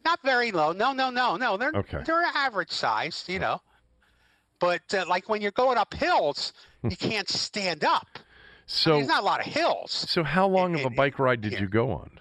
not 0.04 0.20
very 0.24 0.52
low. 0.52 0.72
No, 0.72 0.94
no, 0.94 1.12
no, 1.12 1.36
no. 1.38 1.58
They're 1.58 1.72
Okay. 1.76 2.02
they're 2.04 2.24
average 2.34 2.72
size, 2.72 3.24
you 3.28 3.38
know. 3.38 3.62
But 4.60 4.82
uh, 4.94 5.06
like 5.08 5.30
when 5.30 5.42
you're 5.42 5.52
going 5.52 5.78
up 5.78 5.94
hills, 5.94 6.54
you 6.84 6.98
can't 6.98 7.30
stand 7.30 7.84
up. 7.84 8.08
I 8.14 8.18
mean, 8.18 8.26
So 8.66 8.92
there's 8.96 9.08
not 9.08 9.22
a 9.22 9.26
lot 9.26 9.40
of 9.46 9.46
hills. 9.54 9.92
so 9.92 10.24
how 10.24 10.48
long 10.48 10.74
of 10.76 10.82
a 10.82 10.88
it- 10.88 10.96
bike 10.96 11.20
ride 11.20 11.42
did 11.42 11.52
here. 11.52 11.62
you 11.62 11.68
go 11.68 11.92
on? 11.92 12.20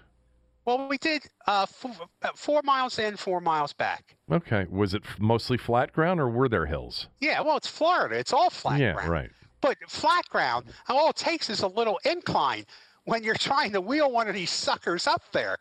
Well, 0.65 0.87
we 0.87 0.97
did 0.97 1.23
uh, 1.47 1.65
four, 1.65 1.91
four 2.35 2.61
miles 2.63 2.99
in, 2.99 3.17
four 3.17 3.41
miles 3.41 3.73
back. 3.73 4.15
Okay. 4.31 4.67
Was 4.69 4.93
it 4.93 5.03
mostly 5.19 5.57
flat 5.57 5.91
ground 5.91 6.19
or 6.19 6.29
were 6.29 6.47
there 6.47 6.67
hills? 6.67 7.07
Yeah, 7.19 7.41
well, 7.41 7.57
it's 7.57 7.67
Florida. 7.67 8.17
It's 8.17 8.33
all 8.33 8.49
flat 8.49 8.79
yeah. 8.79 8.93
ground. 8.93 9.09
Right. 9.09 9.29
But 9.61 9.77
flat 9.87 10.27
ground, 10.29 10.65
all 10.87 11.09
it 11.09 11.15
takes 11.15 11.49
is 11.49 11.61
a 11.61 11.67
little 11.67 11.99
incline 12.05 12.65
when 13.05 13.23
you're 13.23 13.35
trying 13.39 13.71
to 13.73 13.81
wheel 13.81 14.11
one 14.11 14.27
of 14.27 14.35
these 14.35 14.51
suckers 14.51 15.07
up 15.07 15.23
there 15.31 15.57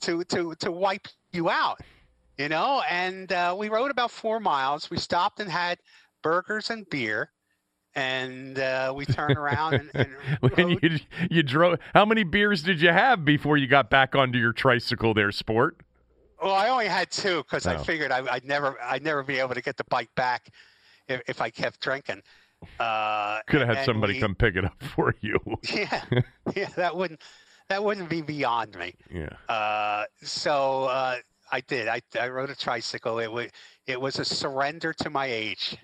to 0.00 0.24
to 0.24 0.54
to 0.56 0.70
wipe 0.70 1.08
you 1.32 1.48
out, 1.48 1.80
you 2.38 2.48
know. 2.48 2.82
And 2.90 3.32
uh, 3.32 3.54
we 3.58 3.68
rode 3.68 3.90
about 3.90 4.10
four 4.10 4.40
miles. 4.40 4.90
We 4.90 4.98
stopped 4.98 5.40
and 5.40 5.50
had 5.50 5.78
burgers 6.22 6.70
and 6.70 6.88
beer, 6.90 7.30
and 7.96 8.58
uh, 8.58 8.92
we 8.94 9.04
turned 9.06 9.36
around 9.36 9.74
and, 9.74 9.90
and 9.94 10.08
When 10.54 10.70
you 10.70 10.98
you 11.30 11.42
drove, 11.42 11.78
how 11.94 12.04
many 12.04 12.22
beers 12.22 12.62
did 12.62 12.80
you 12.80 12.90
have 12.90 13.24
before 13.24 13.56
you 13.56 13.66
got 13.66 13.90
back 13.90 14.14
onto 14.14 14.38
your 14.38 14.52
tricycle 14.52 15.14
there, 15.14 15.32
sport? 15.32 15.78
Well, 16.40 16.54
I 16.54 16.68
only 16.68 16.86
had 16.86 17.10
two 17.10 17.38
because 17.42 17.66
I 17.66 17.76
Oh. 17.76 17.78
figured 17.78 18.12
I, 18.12 18.22
I'd 18.30 18.44
never 18.44 18.76
I'd 18.82 19.02
never 19.02 19.22
be 19.22 19.38
able 19.38 19.54
to 19.54 19.62
get 19.62 19.76
the 19.76 19.84
bike 19.88 20.10
back 20.14 20.50
if, 21.08 21.22
if 21.26 21.40
I 21.40 21.50
kept 21.50 21.80
drinking. 21.80 22.22
Uh, 22.78 23.40
Could 23.48 23.60
have 23.62 23.76
had 23.76 23.84
somebody 23.86 24.14
we- 24.14 24.20
come 24.20 24.34
pick 24.34 24.56
it 24.56 24.64
up 24.64 24.80
for 24.94 25.14
you. 25.20 25.38
Yeah, 25.72 26.02
yeah, 26.54 26.68
that 26.76 26.94
wouldn't 26.96 27.22
that 27.68 27.82
wouldn't 27.82 28.08
be 28.08 28.22
beyond 28.22 28.78
me. 28.78 28.94
yeah. 29.12 29.30
Uh, 29.52 30.04
so 30.22 30.84
uh, 30.84 31.16
I 31.50 31.60
did. 31.62 31.88
I, 31.88 32.00
I 32.20 32.28
rode 32.28 32.50
a 32.50 32.54
tricycle. 32.54 33.18
It 33.18 33.32
was 33.32 33.48
it 33.86 34.00
was 34.00 34.18
a 34.18 34.24
surrender 34.24 34.92
to 34.92 35.10
my 35.10 35.26
age, 35.26 35.76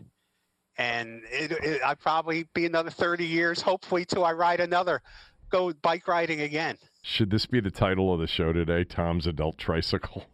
and 0.78 1.22
it, 1.30 1.52
it, 1.52 1.82
I'd 1.84 2.00
probably 2.00 2.46
be 2.54 2.66
another 2.66 2.90
thirty 2.90 3.26
years, 3.26 3.60
hopefully, 3.60 4.04
till 4.04 4.24
I 4.24 4.32
ride 4.32 4.60
another, 4.60 5.02
go 5.50 5.72
bike 5.72 6.08
riding 6.08 6.40
again. 6.40 6.78
Should 7.02 7.30
this 7.30 7.46
be 7.46 7.60
the 7.60 7.70
title 7.70 8.12
of 8.14 8.20
the 8.20 8.26
show 8.26 8.52
today? 8.52 8.84
Thom's 8.84 9.26
adult 9.26 9.58
tricycle. 9.58 10.26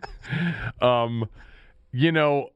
um, 0.82 1.28
you 1.92 2.10
know, 2.12 2.50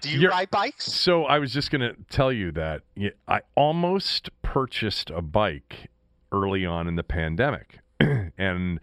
Do 0.00 0.10
you 0.10 0.28
ride 0.28 0.50
bikes? 0.50 0.92
so 0.92 1.24
I 1.24 1.38
was 1.38 1.52
just 1.52 1.70
going 1.70 1.82
to 1.82 1.94
tell 2.10 2.32
you 2.32 2.50
that 2.52 2.82
I 3.28 3.40
almost 3.54 4.30
purchased 4.42 5.10
a 5.10 5.22
bike 5.22 5.88
early 6.32 6.66
on 6.66 6.88
in 6.88 6.96
the 6.96 7.02
pandemic. 7.04 7.78
and 8.38 8.80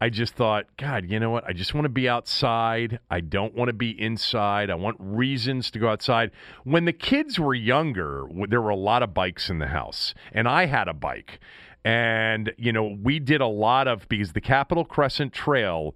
I 0.00 0.10
just 0.10 0.34
thought, 0.34 0.66
God, 0.76 1.08
you 1.08 1.18
know 1.20 1.30
what? 1.30 1.44
I 1.46 1.52
just 1.52 1.72
want 1.74 1.84
to 1.84 1.90
be 1.90 2.08
outside. 2.08 2.98
I 3.10 3.20
don't 3.20 3.54
want 3.54 3.68
to 3.68 3.74
be 3.74 3.90
inside. 3.90 4.70
I 4.70 4.74
want 4.74 4.96
reasons 4.98 5.70
to 5.72 5.78
go 5.78 5.88
outside. 5.88 6.30
When 6.64 6.84
the 6.84 6.92
kids 6.92 7.38
were 7.38 7.54
younger, 7.54 8.26
there 8.48 8.60
were 8.60 8.70
a 8.70 8.76
lot 8.76 9.02
of 9.02 9.14
bikes 9.14 9.48
in 9.48 9.58
the 9.58 9.68
house, 9.68 10.14
and 10.32 10.48
I 10.48 10.66
had 10.66 10.88
a 10.88 10.94
bike. 10.94 11.38
And, 11.84 12.52
you 12.56 12.72
know, 12.72 12.96
we 13.02 13.18
did 13.18 13.40
a 13.40 13.46
lot 13.46 13.88
of, 13.88 14.08
because 14.08 14.32
the 14.32 14.40
Capitol 14.40 14.84
Crescent 14.84 15.32
Trail 15.32 15.94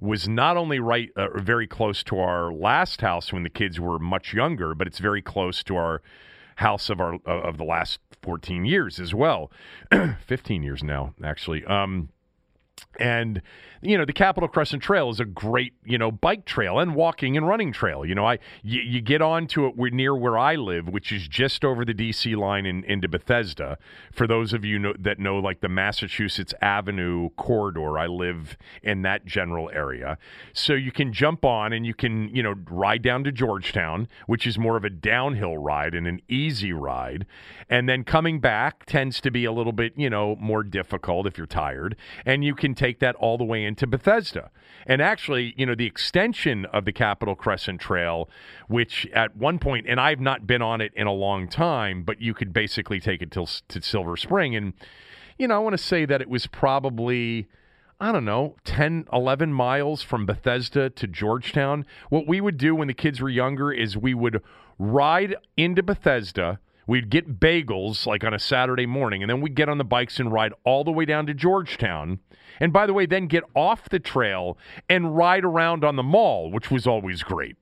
was 0.00 0.28
not 0.28 0.56
only 0.56 0.80
right 0.80 1.10
uh, 1.16 1.28
very 1.38 1.66
close 1.66 2.02
to 2.04 2.18
our 2.18 2.52
last 2.52 3.00
house 3.00 3.32
when 3.32 3.42
the 3.42 3.50
kids 3.50 3.78
were 3.78 3.98
much 3.98 4.32
younger, 4.32 4.74
but 4.74 4.86
it's 4.86 4.98
very 4.98 5.22
close 5.22 5.62
to 5.64 5.76
our 5.76 6.02
house 6.56 6.90
of 6.90 7.00
our 7.00 7.14
of 7.26 7.56
the 7.56 7.64
last 7.64 8.00
14 8.22 8.64
years 8.64 9.00
as 9.00 9.14
well. 9.14 9.50
15 10.26 10.62
years 10.62 10.82
now, 10.82 11.14
actually. 11.22 11.64
Um, 11.64 12.10
and 12.98 13.42
you 13.82 13.96
know 13.96 14.04
the 14.04 14.12
Capitol 14.12 14.48
Crescent 14.48 14.82
Trail 14.82 15.08
is 15.10 15.20
a 15.20 15.24
great 15.24 15.72
you 15.84 15.96
know 15.96 16.10
bike 16.10 16.44
trail 16.44 16.78
and 16.78 16.94
walking 16.94 17.36
and 17.36 17.48
running 17.48 17.72
trail. 17.72 18.04
You 18.04 18.14
know, 18.14 18.26
I 18.26 18.38
you, 18.62 18.80
you 18.80 19.00
get 19.00 19.22
onto 19.22 19.66
it 19.66 19.76
we're 19.76 19.90
near 19.90 20.14
where 20.14 20.36
I 20.36 20.56
live, 20.56 20.88
which 20.88 21.12
is 21.12 21.26
just 21.26 21.64
over 21.64 21.84
the 21.84 21.94
DC 21.94 22.36
line 22.36 22.66
in, 22.66 22.84
into 22.84 23.08
Bethesda. 23.08 23.78
For 24.12 24.26
those 24.26 24.52
of 24.52 24.64
you 24.64 24.78
know, 24.78 24.94
that 24.98 25.18
know 25.18 25.38
like 25.38 25.60
the 25.60 25.68
Massachusetts 25.68 26.52
Avenue 26.60 27.30
corridor, 27.36 27.98
I 27.98 28.06
live 28.06 28.58
in 28.82 29.02
that 29.02 29.24
general 29.24 29.70
area. 29.72 30.18
So 30.52 30.74
you 30.74 30.92
can 30.92 31.12
jump 31.12 31.44
on 31.44 31.72
and 31.72 31.86
you 31.86 31.94
can 31.94 32.34
you 32.34 32.42
know 32.42 32.54
ride 32.68 33.02
down 33.02 33.24
to 33.24 33.32
Georgetown, 33.32 34.08
which 34.26 34.46
is 34.46 34.58
more 34.58 34.76
of 34.76 34.84
a 34.84 34.90
downhill 34.90 35.56
ride 35.56 35.94
and 35.94 36.06
an 36.06 36.20
easy 36.28 36.74
ride, 36.74 37.24
and 37.70 37.88
then 37.88 38.04
coming 38.04 38.40
back 38.40 38.84
tends 38.84 39.22
to 39.22 39.30
be 39.30 39.46
a 39.46 39.52
little 39.52 39.72
bit 39.72 39.94
you 39.96 40.10
know 40.10 40.36
more 40.36 40.62
difficult 40.62 41.26
if 41.26 41.38
you're 41.38 41.46
tired, 41.46 41.96
and 42.26 42.44
you 42.44 42.54
can 42.54 42.69
take 42.74 43.00
that 43.00 43.14
all 43.16 43.38
the 43.38 43.44
way 43.44 43.64
into 43.64 43.86
Bethesda. 43.86 44.50
And 44.86 45.02
actually, 45.02 45.54
you 45.56 45.66
know, 45.66 45.74
the 45.74 45.86
extension 45.86 46.64
of 46.66 46.84
the 46.84 46.92
Capitol 46.92 47.34
Crescent 47.34 47.80
Trail, 47.80 48.28
which 48.68 49.06
at 49.12 49.36
one 49.36 49.58
point, 49.58 49.86
and 49.88 50.00
I've 50.00 50.20
not 50.20 50.46
been 50.46 50.62
on 50.62 50.80
it 50.80 50.92
in 50.94 51.06
a 51.06 51.12
long 51.12 51.48
time, 51.48 52.02
but 52.02 52.20
you 52.20 52.34
could 52.34 52.52
basically 52.52 53.00
take 53.00 53.22
it 53.22 53.30
till 53.30 53.46
to 53.46 53.82
Silver 53.82 54.16
Spring, 54.16 54.56
and 54.56 54.72
you 55.38 55.48
know, 55.48 55.56
I 55.56 55.58
want 55.58 55.74
to 55.74 55.82
say 55.82 56.04
that 56.04 56.20
it 56.20 56.28
was 56.28 56.46
probably. 56.46 57.48
I 58.02 58.12
don't 58.12 58.24
know, 58.24 58.56
10, 58.64 59.08
11 59.12 59.52
miles 59.52 60.00
from 60.02 60.24
Bethesda 60.24 60.88
to 60.88 61.06
Georgetown. 61.06 61.84
What 62.08 62.26
we 62.26 62.40
would 62.40 62.56
do 62.56 62.74
when 62.74 62.88
the 62.88 62.94
kids 62.94 63.20
were 63.20 63.28
younger 63.28 63.70
is 63.70 63.94
we 63.94 64.14
would 64.14 64.42
ride 64.78 65.36
into 65.58 65.82
Bethesda. 65.82 66.60
We'd 66.90 67.08
get 67.08 67.38
bagels 67.38 68.04
like 68.04 68.24
on 68.24 68.34
a 68.34 68.38
Saturday 68.40 68.84
morning, 68.84 69.22
and 69.22 69.30
then 69.30 69.40
we'd 69.40 69.54
get 69.54 69.68
on 69.68 69.78
the 69.78 69.84
bikes 69.84 70.18
and 70.18 70.32
ride 70.32 70.52
all 70.64 70.82
the 70.82 70.90
way 70.90 71.04
down 71.04 71.24
to 71.26 71.34
Georgetown. 71.34 72.18
And 72.58 72.72
by 72.72 72.84
the 72.88 72.92
way, 72.92 73.06
then 73.06 73.28
get 73.28 73.44
off 73.54 73.88
the 73.88 74.00
trail 74.00 74.58
and 74.88 75.16
ride 75.16 75.44
around 75.44 75.84
on 75.84 75.94
the 75.94 76.02
mall, 76.02 76.50
which 76.50 76.68
was 76.68 76.88
always 76.88 77.22
great. 77.22 77.54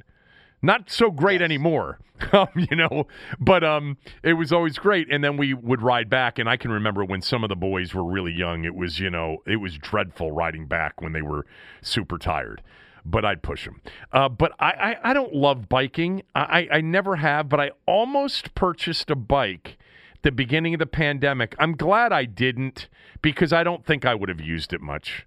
Not 0.62 0.88
so 0.88 1.10
great 1.10 1.42
anymore, 1.42 1.98
um, 2.32 2.48
you 2.54 2.74
know, 2.74 3.06
but 3.38 3.62
um, 3.62 3.98
it 4.22 4.32
was 4.32 4.50
always 4.50 4.78
great. 4.78 5.12
And 5.12 5.22
then 5.22 5.36
we 5.36 5.52
would 5.52 5.82
ride 5.82 6.08
back. 6.08 6.38
And 6.38 6.48
I 6.48 6.56
can 6.56 6.72
remember 6.72 7.04
when 7.04 7.20
some 7.20 7.44
of 7.44 7.50
the 7.50 7.54
boys 7.54 7.92
were 7.92 8.04
really 8.04 8.32
young, 8.32 8.64
it 8.64 8.74
was, 8.74 8.98
you 8.98 9.10
know, 9.10 9.42
it 9.46 9.56
was 9.56 9.76
dreadful 9.76 10.32
riding 10.32 10.64
back 10.64 11.02
when 11.02 11.12
they 11.12 11.20
were 11.20 11.44
super 11.82 12.16
tired. 12.16 12.62
But 13.04 13.24
I'd 13.24 13.42
push 13.42 13.64
them. 13.64 13.80
Uh, 14.12 14.28
but 14.28 14.52
I, 14.58 14.70
I, 15.02 15.10
I 15.10 15.12
don't 15.14 15.34
love 15.34 15.68
biking. 15.68 16.22
I, 16.34 16.68
I 16.70 16.76
I 16.76 16.80
never 16.80 17.16
have, 17.16 17.48
but 17.48 17.60
I 17.60 17.70
almost 17.86 18.54
purchased 18.54 19.10
a 19.10 19.16
bike 19.16 19.78
at 20.14 20.22
the 20.22 20.32
beginning 20.32 20.74
of 20.74 20.78
the 20.80 20.86
pandemic. 20.86 21.54
I'm 21.58 21.72
glad 21.76 22.12
I 22.12 22.24
didn't 22.24 22.88
because 23.22 23.52
I 23.52 23.62
don't 23.64 23.84
think 23.86 24.04
I 24.04 24.14
would 24.14 24.28
have 24.28 24.40
used 24.40 24.72
it 24.72 24.80
much. 24.80 25.26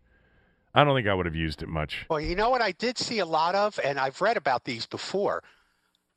I 0.73 0.83
don't 0.83 0.95
think 0.95 1.07
I 1.07 1.13
would 1.13 1.25
have 1.25 1.35
used 1.35 1.61
it 1.63 1.67
much. 1.69 2.05
Well, 2.09 2.21
you 2.21 2.35
know 2.35 2.49
what 2.49 2.61
I 2.61 2.71
did 2.71 2.97
see 2.97 3.19
a 3.19 3.25
lot 3.25 3.55
of, 3.55 3.79
and 3.83 3.99
I've 3.99 4.21
read 4.21 4.37
about 4.37 4.63
these 4.63 4.85
before. 4.85 5.43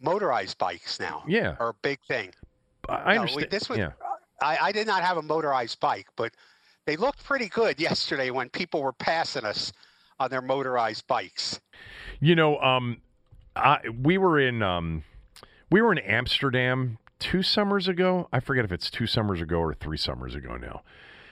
Motorized 0.00 0.58
bikes 0.58 1.00
now 1.00 1.22
Yeah, 1.26 1.56
are 1.58 1.70
a 1.70 1.74
big 1.82 1.98
thing. 2.06 2.30
I 2.88 2.94
I 2.94 3.14
No, 3.14 3.20
understand. 3.22 3.50
this 3.50 3.68
was- 3.68 3.78
yeah. 3.78 3.92
I, 4.42 4.58
I 4.60 4.72
did 4.72 4.86
not 4.86 5.02
have 5.02 5.16
a 5.16 5.22
motorized 5.22 5.80
bike, 5.80 6.08
but 6.16 6.32
they 6.84 6.96
looked 6.96 7.24
pretty 7.24 7.48
good 7.48 7.80
yesterday 7.80 8.30
when 8.30 8.50
people 8.50 8.82
were 8.82 8.92
passing 8.92 9.44
us 9.44 9.72
on 10.18 10.30
their 10.30 10.42
motorized 10.42 11.06
bikes. 11.06 11.60
You 12.20 12.34
know, 12.34 12.58
um, 12.58 13.00
I, 13.56 13.80
we 14.02 14.18
were 14.18 14.38
in 14.38 14.62
um, 14.62 15.04
we 15.70 15.82
were 15.82 15.92
in 15.92 15.98
Amsterdam 15.98 16.98
two 17.18 17.42
summers 17.42 17.88
ago. 17.88 18.28
I 18.32 18.40
forget 18.40 18.64
if 18.64 18.72
it's 18.72 18.90
two 18.90 19.06
summers 19.06 19.40
ago 19.40 19.58
or 19.58 19.74
three 19.74 19.98
summers 19.98 20.34
ago 20.34 20.56
now. 20.56 20.82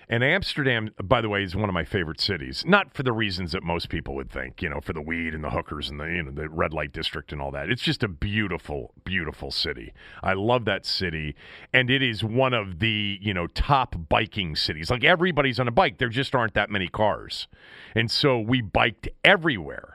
And 0.09 0.24
Amsterdam, 0.24 0.90
by 1.03 1.20
the 1.20 1.28
way, 1.28 1.42
is 1.42 1.55
one 1.55 1.68
of 1.68 1.74
my 1.74 1.84
favorite 1.84 2.20
cities. 2.20 2.64
Not 2.66 2.94
for 2.94 3.03
the 3.03 3.12
reasons 3.12 3.53
that 3.53 3.62
most 3.62 3.88
people 3.88 4.14
would 4.14 4.30
think, 4.30 4.62
you 4.62 4.68
know, 4.68 4.80
for 4.80 4.92
the 4.92 5.00
weed 5.00 5.34
and 5.34 5.44
the 5.44 5.50
hookers 5.50 5.88
and 5.88 5.98
the 6.00 6.05
you 6.05 6.22
know 6.22 6.30
the 6.30 6.48
red 6.48 6.72
light 6.72 6.92
district 6.92 7.32
and 7.32 7.40
all 7.40 7.50
that. 7.53 7.70
It's 7.70 7.82
just 7.82 8.03
a 8.03 8.09
beautiful, 8.09 8.92
beautiful 9.05 9.50
city. 9.50 9.92
I 10.22 10.34
love 10.34 10.64
that 10.66 10.84
city, 10.84 11.34
and 11.72 11.90
it 11.90 12.03
is 12.03 12.24
one 12.24 12.55
of 12.55 12.78
the 12.78 13.18
you 13.20 13.32
know 13.32 13.46
top 13.46 13.96
biking 14.09 14.57
cities. 14.57 14.90
Like 14.90 15.05
everybody's 15.05 15.61
on 15.61 15.68
a 15.68 15.72
bike. 15.72 15.98
There 15.98 16.09
just 16.09 16.34
aren't 16.34 16.55
that 16.55 16.70
many 16.70 16.88
cars, 16.88 17.48
and 17.94 18.11
so 18.11 18.38
we 18.38 18.61
biked 18.61 19.09
everywhere. 19.24 19.91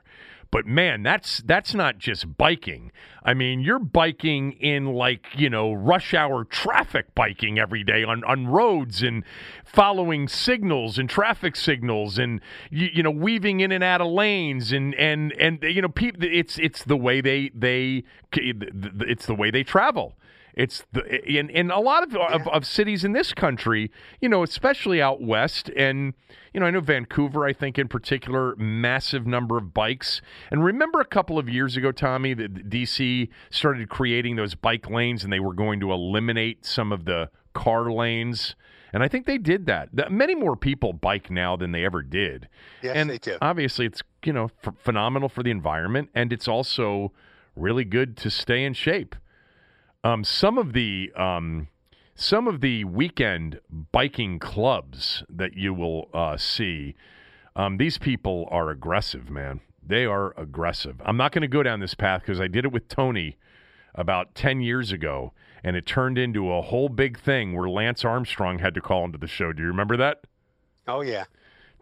But 0.52 0.66
man, 0.66 1.04
that's 1.04 1.39
that's 1.39 1.74
not 1.74 1.98
just 1.98 2.38
biking. 2.38 2.91
I 3.24 3.34
mean, 3.34 3.60
you're 3.60 3.80
biking 3.80 4.54
in 4.54 4.86
like, 4.93 5.26
you 5.36 5.50
know, 5.50 5.74
rush 5.74 6.14
hour 6.14 6.45
traffic 6.45 7.14
biking 7.14 7.60
every 7.60 7.84
day 7.84 8.04
on, 8.04 8.24
on 8.24 8.48
roads 8.48 9.04
and 9.04 9.26
following 9.66 10.30
signals 10.30 10.98
and 10.98 11.10
traffic 11.10 11.58
signals 11.58 12.18
and 12.18 12.39
you, 12.70 12.88
you 12.93 13.04
know, 13.04 13.12
weaving 13.12 13.60
in 13.60 13.74
and 13.74 13.84
out 13.84 14.00
of 14.00 14.08
lanes 14.08 14.72
and 14.72 14.95
and 14.95 15.34
and 15.34 15.62
you 15.64 15.82
know, 15.82 15.89
people 15.89 16.24
it's 16.24 16.58
it's 16.60 16.84
the 16.86 16.98
way 16.98 17.20
they 17.20 17.52
they 17.54 18.04
it's 18.34 19.26
the 19.26 19.36
way 19.36 19.52
they 19.52 19.64
travel. 19.64 20.16
It's 20.58 20.84
the 20.91 21.22
in 21.24 21.51
in 21.51 21.70
a 21.70 21.80
lot 21.80 22.01
of, 22.01 22.14
yeah. 22.14 22.34
of, 22.34 22.47
of 22.47 22.66
cities 22.66 23.05
in 23.05 23.12
this 23.12 23.32
country, 23.32 23.91
you 24.20 24.28
know, 24.28 24.41
especially 24.41 24.99
out 24.99 25.22
west, 25.22 25.70
and 25.78 26.16
you 26.51 26.60
know, 26.60 26.66
I 26.66 26.72
know 26.72 26.80
Vancouver. 26.80 27.45
I 27.45 27.53
think 27.53 27.78
in 27.78 27.88
particular, 27.88 28.55
massive 28.55 29.28
number 29.28 29.60
of 29.60 29.72
bikes. 29.72 30.20
And 30.49 30.66
remember 30.66 30.99
a 30.99 31.05
couple 31.05 31.38
of 31.38 31.47
years 31.47 31.78
ago, 31.78 31.91
Tommy, 31.91 32.34
that 32.34 32.70
DC 32.72 33.30
started 33.51 33.88
creating 33.89 34.36
those 34.36 34.55
bike 34.55 34.89
lanes, 34.89 35.24
and 35.24 35.32
they 35.32 35.39
were 35.39 35.53
going 35.53 35.80
to 35.80 35.91
eliminate 35.91 36.66
some 36.66 36.91
of 36.91 37.05
the 37.05 37.30
car 37.53 37.91
lanes. 37.91 38.55
And 38.91 39.03
I 39.03 39.08
think 39.08 39.28
they 39.28 39.38
did 39.38 39.68
that. 39.68 40.12
Many 40.12 40.34
more 40.34 40.55
people 40.55 40.91
bike 40.91 41.30
now 41.30 41.55
than 41.55 41.72
they 41.72 41.86
ever 41.86 42.01
did. 42.01 42.49
Yes, 42.82 42.95
and 42.95 43.12
they 43.12 43.20
do. 43.20 43.38
Obviously, 43.43 43.86
it's 43.86 44.01
you 44.26 44.34
know 44.34 44.49
phenomenal 44.80 45.30
for 45.30 45.43
the 45.43 45.51
environment, 45.51 46.10
and 46.16 46.34
it's 46.34 46.47
also 46.47 47.12
really 47.55 47.86
good 47.86 48.18
to 48.18 48.32
stay 48.32 48.64
in 48.64 48.74
shape. 48.74 49.16
Um, 50.04 50.24
some 50.24 50.58
of 50.58 50.74
the 50.74 51.12
um, 51.16 51.68
some 52.16 52.48
of 52.48 52.62
the 52.62 52.84
weekend 52.86 53.60
biking 53.91 54.39
clubs 54.39 55.24
that 55.30 55.56
you 55.56 55.74
will 55.74 56.10
uh, 56.14 56.38
see, 56.38 56.95
um, 57.56 57.78
these 57.78 57.98
people 57.98 58.48
are 58.52 58.70
aggressive, 58.70 59.30
man. 59.30 59.62
They 59.86 60.06
are 60.06 60.34
aggressive. 60.38 61.02
I'm 61.06 61.18
not 61.18 61.32
going 61.32 61.43
to 61.43 61.48
go 61.48 61.64
down 61.64 61.80
this 61.80 61.93
path 61.93 62.22
because 62.22 62.41
I 62.41 62.48
did 62.48 62.66
it 62.66 62.72
with 62.72 62.88
Tony 62.88 63.38
about 63.95 64.36
10 64.36 64.62
years 64.62 64.91
ago, 64.91 65.34
and 65.64 65.76
it 65.76 65.86
turned 65.86 66.18
into 66.18 66.52
a 66.52 66.62
whole 66.62 66.89
big 66.89 67.20
thing 67.20 67.56
where 67.56 67.70
Lance 67.70 68.04
Armstrong 68.04 68.60
had 68.60 68.74
to 68.74 68.82
call 68.82 69.06
into 69.06 69.18
the 69.18 69.28
show. 69.28 69.54
Do 69.54 69.62
you 69.62 69.68
remember 69.68 69.98
that? 69.98 70.22
Oh, 70.88 71.02
yeah 71.02 71.26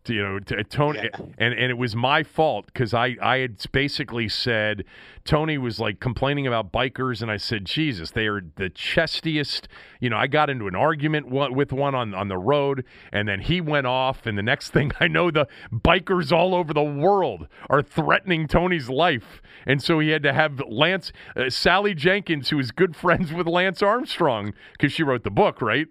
you 0.09 0.21
know, 0.21 0.39
Tony, 0.39 0.99
yeah. 0.99 1.25
and 1.37 1.53
and 1.53 1.71
it 1.71 1.77
was 1.77 1.95
my 1.95 2.23
fault 2.23 2.67
because 2.67 2.93
I 2.93 3.15
I 3.21 3.39
had 3.39 3.63
basically 3.71 4.29
said 4.29 4.85
Tony 5.23 5.57
was 5.57 5.79
like 5.79 5.99
complaining 5.99 6.45
about 6.45 6.71
bikers, 6.71 7.21
and 7.21 7.31
I 7.31 7.37
said, 7.37 7.65
Jesus, 7.65 8.11
they 8.11 8.27
are 8.27 8.41
the 8.55 8.69
chestiest. 8.69 9.67
You 9.99 10.09
know, 10.09 10.17
I 10.17 10.27
got 10.27 10.49
into 10.49 10.67
an 10.67 10.75
argument 10.75 11.29
with 11.29 11.71
one 11.71 11.95
on 11.95 12.13
on 12.13 12.27
the 12.27 12.37
road, 12.37 12.85
and 13.11 13.27
then 13.27 13.41
he 13.41 13.61
went 13.61 13.87
off, 13.87 14.25
and 14.25 14.37
the 14.37 14.43
next 14.43 14.69
thing 14.73 14.91
I 14.99 15.07
know, 15.07 15.31
the 15.31 15.47
bikers 15.71 16.31
all 16.31 16.53
over 16.53 16.73
the 16.73 16.83
world 16.83 17.47
are 17.69 17.81
threatening 17.81 18.47
Tony's 18.47 18.89
life, 18.89 19.41
and 19.65 19.81
so 19.81 19.99
he 19.99 20.09
had 20.09 20.23
to 20.23 20.33
have 20.33 20.61
Lance 20.67 21.11
uh, 21.35 21.49
Sally 21.49 21.93
Jenkins, 21.93 22.49
who 22.49 22.59
is 22.59 22.71
good 22.71 22.95
friends 22.95 23.33
with 23.33 23.47
Lance 23.47 23.81
Armstrong 23.81 24.53
because 24.73 24.93
she 24.93 25.03
wrote 25.03 25.23
the 25.23 25.31
book, 25.31 25.61
right? 25.61 25.87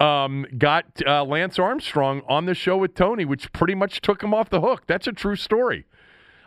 Um, 0.00 0.46
got 0.56 0.84
uh, 1.06 1.24
Lance 1.24 1.58
Armstrong 1.58 2.22
on 2.28 2.46
the 2.46 2.54
show 2.54 2.76
with 2.76 2.94
Tony, 2.94 3.24
which 3.24 3.52
pretty 3.52 3.74
much 3.74 4.00
took 4.00 4.22
him 4.22 4.32
off 4.32 4.50
the 4.50 4.60
hook. 4.60 4.84
That's 4.86 5.06
a 5.06 5.12
true 5.12 5.36
story. 5.36 5.86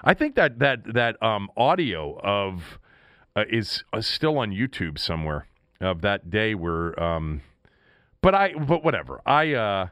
I 0.04 0.14
think 0.14 0.36
that 0.36 0.60
that 0.60 0.94
that 0.94 1.22
um, 1.22 1.50
audio 1.56 2.20
of 2.24 2.80
uh, 3.36 3.46
is 3.50 3.84
uh, 3.94 4.02
still 4.02 4.38
on 4.38 4.52
YouTube 4.52 4.98
somewhere 4.98 5.48
of 5.80 6.02
that 6.02 6.30
day 6.30 6.56
where. 6.56 7.02
Um, 7.02 7.42
but 8.22 8.36
I 8.36 8.54
but 8.54 8.84
whatever. 8.84 9.22
I 9.26 9.54
uh, 9.54 9.88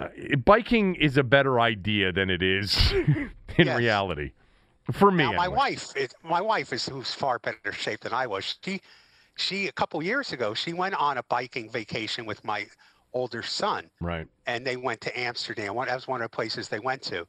uh 0.00 0.08
biking 0.44 0.94
is 0.94 1.16
a 1.16 1.22
better 1.24 1.60
idea 1.60 2.12
than 2.12 2.30
it 2.30 2.42
is 2.42 2.92
in 2.92 3.30
yes. 3.58 3.78
reality. 3.78 4.32
For 4.92 5.10
me, 5.10 5.24
now, 5.24 5.32
my 5.32 5.44
anyway. 5.44 5.56
wife, 5.56 5.96
is, 5.96 6.10
my 6.22 6.42
wife 6.42 6.72
is 6.72 6.86
who's 6.86 7.14
far 7.14 7.38
better 7.38 7.72
shape 7.72 8.00
than 8.00 8.12
I 8.12 8.26
was. 8.26 8.58
She 8.62 8.82
she 9.36 9.68
a 9.68 9.72
couple 9.72 10.02
years 10.02 10.32
ago 10.32 10.54
she 10.54 10.72
went 10.72 10.94
on 10.94 11.18
a 11.18 11.22
biking 11.24 11.70
vacation 11.70 12.26
with 12.26 12.44
my 12.44 12.66
older 13.12 13.42
son. 13.42 13.88
Right. 14.00 14.26
And 14.46 14.66
they 14.66 14.76
went 14.76 15.00
to 15.02 15.18
amsterdam. 15.18 15.74
That 15.76 15.94
was 15.94 16.08
one 16.08 16.20
of 16.20 16.30
the 16.30 16.34
places 16.34 16.68
they 16.68 16.80
went 16.80 17.02
to 17.02 17.26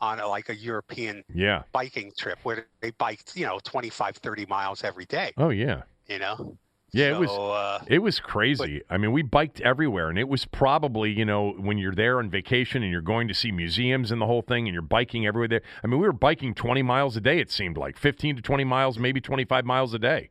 on 0.00 0.18
a, 0.20 0.26
like 0.26 0.48
a 0.48 0.56
european 0.56 1.24
yeah. 1.32 1.62
biking 1.72 2.12
trip 2.18 2.38
where 2.42 2.66
they 2.80 2.90
biked 2.92 3.36
you 3.36 3.46
know 3.46 3.58
25 3.62 4.16
30 4.16 4.46
miles 4.46 4.84
every 4.84 5.06
day. 5.06 5.32
Oh 5.36 5.50
yeah. 5.50 5.82
You 6.08 6.18
know? 6.18 6.56
Yeah, 6.92 7.10
so, 7.10 7.16
it 7.16 7.18
was 7.18 7.30
uh, 7.30 7.84
it 7.88 7.98
was 7.98 8.20
crazy. 8.20 8.82
But, 8.86 8.94
I 8.94 8.98
mean, 8.98 9.10
we 9.10 9.22
biked 9.22 9.60
everywhere, 9.60 10.10
and 10.10 10.16
it 10.16 10.28
was 10.28 10.44
probably 10.44 11.10
you 11.10 11.24
know 11.24 11.50
when 11.58 11.76
you're 11.76 11.94
there 11.94 12.20
on 12.20 12.30
vacation 12.30 12.84
and 12.84 12.92
you're 12.92 13.00
going 13.00 13.26
to 13.26 13.34
see 13.34 13.50
museums 13.50 14.12
and 14.12 14.20
the 14.20 14.26
whole 14.26 14.42
thing, 14.42 14.68
and 14.68 14.72
you're 14.72 14.80
biking 14.80 15.26
everywhere 15.26 15.48
there. 15.48 15.62
I 15.82 15.88
mean, 15.88 15.98
we 15.98 16.06
were 16.06 16.12
biking 16.12 16.54
20 16.54 16.82
miles 16.82 17.16
a 17.16 17.20
day. 17.20 17.40
It 17.40 17.50
seemed 17.50 17.76
like. 17.76 17.98
15 17.98 18.36
to 18.36 18.42
20 18.42 18.62
miles, 18.62 18.96
maybe 18.96 19.20
25 19.20 19.64
miles 19.64 19.92
a 19.92 19.98
day 19.98 20.30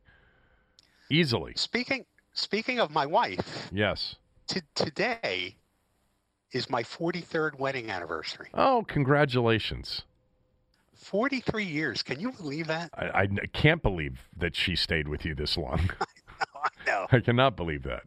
easily. 1.14 1.54
Speaking 1.56 2.06
speaking 2.34 2.80
of 2.80 2.92
my 2.92 3.06
wife. 3.06 3.70
Yes. 3.72 4.16
T- 4.48 4.62
today 4.76 5.56
is 6.52 6.70
my 6.70 6.84
43rd 6.84 7.58
wedding 7.60 7.90
anniversary. 7.90 8.50
Oh, 8.54 8.84
congratulations. 8.88 10.04
43 10.96 11.66
years. 11.66 12.04
Can 12.04 12.20
you 12.20 12.32
believe 12.32 12.68
that? 12.68 12.90
I, 12.96 13.24
I 13.24 13.28
can't 13.54 13.82
believe 13.82 14.20
that 14.38 14.56
she 14.56 14.76
stayed 14.76 15.08
with 15.08 15.26
you 15.26 15.36
this 15.36 15.58
long. 15.58 15.90
I 16.56 16.70
know. 16.88 17.08
I 17.12 17.20
cannot 17.20 17.56
believe 17.56 17.84
that. 17.84 18.04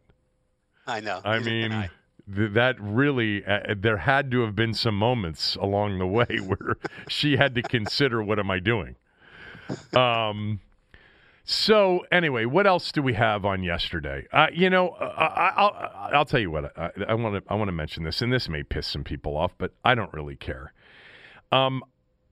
I 0.87 1.01
know. 1.01 1.21
I 1.23 1.39
mean, 1.39 1.89
that 2.27 2.79
really, 2.79 3.45
uh, 3.45 3.75
there 3.77 3.97
had 3.97 4.31
to 4.31 4.41
have 4.41 4.55
been 4.55 4.73
some 4.73 4.97
moments 4.97 5.55
along 5.55 5.99
the 5.99 6.07
way 6.07 6.25
where 6.45 6.77
she 7.07 7.37
had 7.37 7.55
to 7.55 7.61
consider, 7.61 8.23
what 8.23 8.39
am 8.39 8.49
I 8.49 8.59
doing? 8.59 8.95
Um, 9.95 10.59
so 11.49 12.05
anyway, 12.11 12.43
what 12.43 12.67
else 12.67 12.91
do 12.91 13.01
we 13.01 13.13
have 13.13 13.45
on 13.45 13.63
yesterday? 13.63 14.27
Uh, 14.33 14.47
you 14.53 14.69
know, 14.69 14.89
uh, 14.89 16.09
I, 16.11 16.17
will 16.17 16.25
tell 16.25 16.41
you 16.41 16.51
what 16.51 16.77
I 16.77 17.13
want 17.13 17.41
to 17.41 17.51
I 17.51 17.55
want 17.55 17.69
to 17.69 17.71
mention 17.71 18.03
this, 18.03 18.21
and 18.21 18.33
this 18.33 18.49
may 18.49 18.63
piss 18.63 18.85
some 18.85 19.05
people 19.05 19.37
off, 19.37 19.53
but 19.57 19.71
I 19.85 19.95
don't 19.95 20.11
really 20.13 20.35
care. 20.35 20.73
Um, 21.53 21.83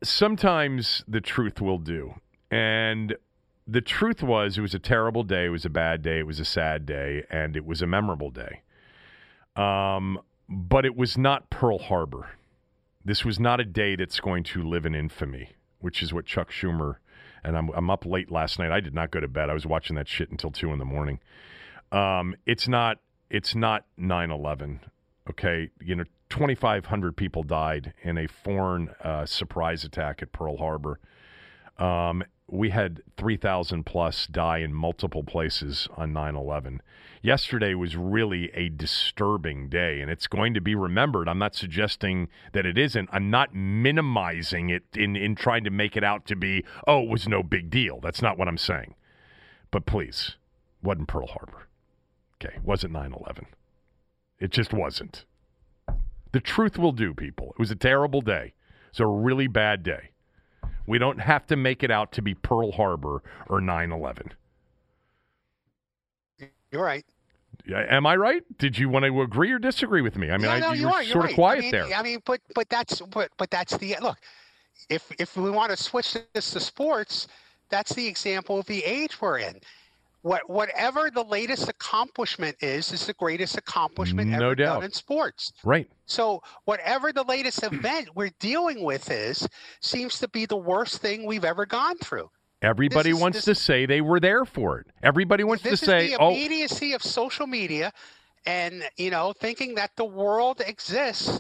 sometimes 0.03 1.05
the 1.07 1.21
truth 1.21 1.61
will 1.61 1.77
do, 1.77 2.15
and 2.51 3.15
the 3.65 3.79
truth 3.79 4.21
was 4.21 4.57
it 4.57 4.61
was 4.61 4.73
a 4.73 4.79
terrible 4.79 5.23
day, 5.23 5.45
it 5.45 5.49
was 5.49 5.63
a 5.63 5.69
bad 5.69 6.01
day, 6.01 6.19
it 6.19 6.27
was 6.27 6.41
a 6.41 6.45
sad 6.45 6.85
day, 6.85 7.23
and 7.29 7.55
it 7.55 7.65
was 7.65 7.81
a 7.81 7.87
memorable 7.87 8.31
day. 8.31 8.63
Um, 9.55 10.19
but 10.49 10.85
it 10.85 10.97
was 10.97 11.17
not 11.17 11.49
Pearl 11.49 11.77
Harbor. 11.77 12.31
This 13.05 13.23
was 13.23 13.39
not 13.39 13.61
a 13.61 13.65
day 13.65 13.95
that's 13.95 14.19
going 14.19 14.43
to 14.43 14.61
live 14.61 14.85
in 14.85 14.93
infamy, 14.93 15.51
which 15.79 16.03
is 16.03 16.13
what 16.13 16.25
Chuck 16.25 16.51
Schumer 16.51 16.97
and 17.45 17.57
I'm 17.57 17.69
I'm 17.69 17.89
up 17.89 18.05
late 18.05 18.31
last 18.31 18.59
night. 18.59 18.71
I 18.71 18.79
did 18.79 18.93
not 18.93 19.11
go 19.11 19.19
to 19.19 19.27
bed. 19.27 19.49
I 19.49 19.53
was 19.53 19.65
watching 19.65 19.95
that 19.95 20.07
shit 20.07 20.31
until 20.31 20.51
two 20.51 20.71
in 20.71 20.79
the 20.79 20.85
morning. 20.85 21.19
Um, 21.91 22.35
it's 22.45 22.67
not 22.67 22.99
it's 23.29 23.55
not 23.55 23.85
9/11. 23.99 24.79
Okay, 25.29 25.69
you 25.81 25.95
know, 25.95 26.03
2,500 26.29 27.17
people 27.17 27.43
died 27.43 27.93
in 28.03 28.17
a 28.17 28.27
foreign 28.27 28.89
uh, 29.03 29.25
surprise 29.25 29.83
attack 29.83 30.21
at 30.21 30.31
Pearl 30.31 30.57
Harbor. 30.57 30.99
Um, 31.77 32.23
we 32.47 32.69
had 32.69 33.01
3,000 33.17 33.85
plus 33.85 34.27
die 34.27 34.59
in 34.59 34.73
multiple 34.73 35.23
places 35.23 35.87
on 35.97 36.13
9 36.13 36.35
11. 36.35 36.81
Yesterday 37.21 37.73
was 37.73 37.95
really 37.95 38.51
a 38.53 38.69
disturbing 38.69 39.67
day, 39.67 39.99
and 39.99 40.11
it's 40.11 40.27
going 40.27 40.53
to 40.53 40.61
be 40.61 40.75
remembered. 40.75 41.27
I'm 41.27 41.39
not 41.39 41.55
suggesting 41.55 42.27
that 42.53 42.65
it 42.65 42.77
isn't. 42.77 43.09
I'm 43.11 43.31
not 43.31 43.55
minimizing 43.55 44.69
it 44.69 44.83
in, 44.93 45.15
in 45.15 45.35
trying 45.35 45.63
to 45.63 45.71
make 45.71 45.97
it 45.97 46.03
out 46.03 46.25
to 46.27 46.35
be, 46.35 46.63
oh, 46.85 47.01
it 47.01 47.09
was 47.09 47.27
no 47.27 47.41
big 47.41 47.71
deal. 47.71 47.99
That's 47.99 48.21
not 48.21 48.37
what 48.37 48.47
I'm 48.47 48.59
saying. 48.59 48.93
But 49.71 49.87
please, 49.87 50.35
wasn't 50.83 51.07
Pearl 51.07 51.27
Harbor. 51.27 51.67
Okay, 52.35 52.57
wasn't 52.63 52.93
9 52.93 53.13
11. 53.13 53.47
It 54.39 54.51
just 54.51 54.71
wasn't. 54.71 55.25
The 56.31 56.41
truth 56.41 56.77
will 56.77 56.91
do, 56.91 57.13
people. 57.13 57.51
It 57.51 57.59
was 57.59 57.71
a 57.71 57.75
terrible 57.75 58.21
day. 58.21 58.53
It 58.87 58.91
was 58.91 58.99
a 58.99 59.07
really 59.07 59.47
bad 59.47 59.81
day. 59.81 60.09
We 60.87 60.97
don't 60.97 61.19
have 61.19 61.45
to 61.47 61.55
make 61.55 61.83
it 61.83 61.91
out 61.91 62.11
to 62.13 62.21
be 62.21 62.33
Pearl 62.33 62.71
Harbor 62.71 63.23
or 63.47 63.61
9 63.61 63.91
11. 63.91 64.33
You're 66.71 66.83
right. 66.83 67.05
Am 67.73 68.05
I 68.05 68.15
right? 68.15 68.43
Did 68.57 68.77
you 68.77 68.89
want 68.89 69.05
to 69.05 69.21
agree 69.21 69.51
or 69.51 69.59
disagree 69.59 70.01
with 70.01 70.17
me? 70.17 70.29
I 70.29 70.37
mean, 70.37 70.45
yeah, 70.45 70.59
no, 70.59 70.69
I, 70.69 70.73
you, 70.73 70.81
you 70.81 70.89
are, 70.89 71.03
sort 71.03 71.23
right. 71.23 71.31
of 71.31 71.35
quiet 71.35 71.57
I 71.57 71.61
mean, 71.61 71.71
there. 71.71 71.87
I 71.95 72.03
mean, 72.03 72.21
but 72.25 72.41
but 72.53 72.69
that's 72.69 73.01
but 73.01 73.31
but 73.37 73.49
that's 73.49 73.77
the 73.77 73.95
look. 74.01 74.17
If 74.89 75.11
if 75.17 75.35
we 75.37 75.49
want 75.49 75.71
to 75.71 75.77
switch 75.77 76.17
this 76.33 76.51
to 76.51 76.59
sports, 76.59 77.27
that's 77.69 77.93
the 77.93 78.05
example 78.05 78.59
of 78.59 78.65
the 78.67 78.83
age 78.83 79.19
we're 79.19 79.39
in. 79.39 79.59
What 80.25 80.41
whatever 80.49 81.11
the 81.11 81.23
latest 81.23 81.69
accomplishment 81.69 82.55
is 82.59 82.91
is 82.91 83.05
the 83.05 83.13
greatest 83.13 83.59
accomplishment 83.59 84.31
No 84.31 84.37
ever 84.47 84.55
doubt. 84.55 84.73
done 84.77 84.83
in 84.85 84.91
sports. 84.91 85.53
Right. 85.63 85.87
So 86.07 86.41
whatever 86.63 87.13
the 87.13 87.21
latest 87.23 87.61
event 87.61 88.09
we're 88.15 88.31
dealing 88.39 88.83
with 88.83 89.11
is 89.11 89.47
seems 89.81 90.17
to 90.21 90.27
be 90.27 90.47
the 90.47 90.57
worst 90.57 90.99
thing 90.99 91.27
we've 91.27 91.45
ever 91.45 91.67
gone 91.67 91.97
through. 91.99 92.31
Everybody 92.63 93.11
is- 93.11 93.19
wants 93.21 93.37
this- 93.37 93.45
to 93.45 93.53
say 93.55 93.85
they 93.85 94.01
were 94.01 94.19
there 94.19 94.45
for 94.45 94.79
it. 94.79 94.87
Everybody 95.03 95.43
wants 95.43 95.61
to 95.61 95.77
say, 95.77 96.07
the 96.07 96.17
"Oh, 96.19 96.31
immediacy 96.31 96.93
of 96.93 97.03
social 97.03 97.45
media 97.45 97.93
and 98.47 98.83
you 98.97 99.11
know 99.11 99.31
thinking 99.31 99.75
that 99.75 99.91
the 99.95 100.05
world 100.05 100.59
exists 100.65 101.39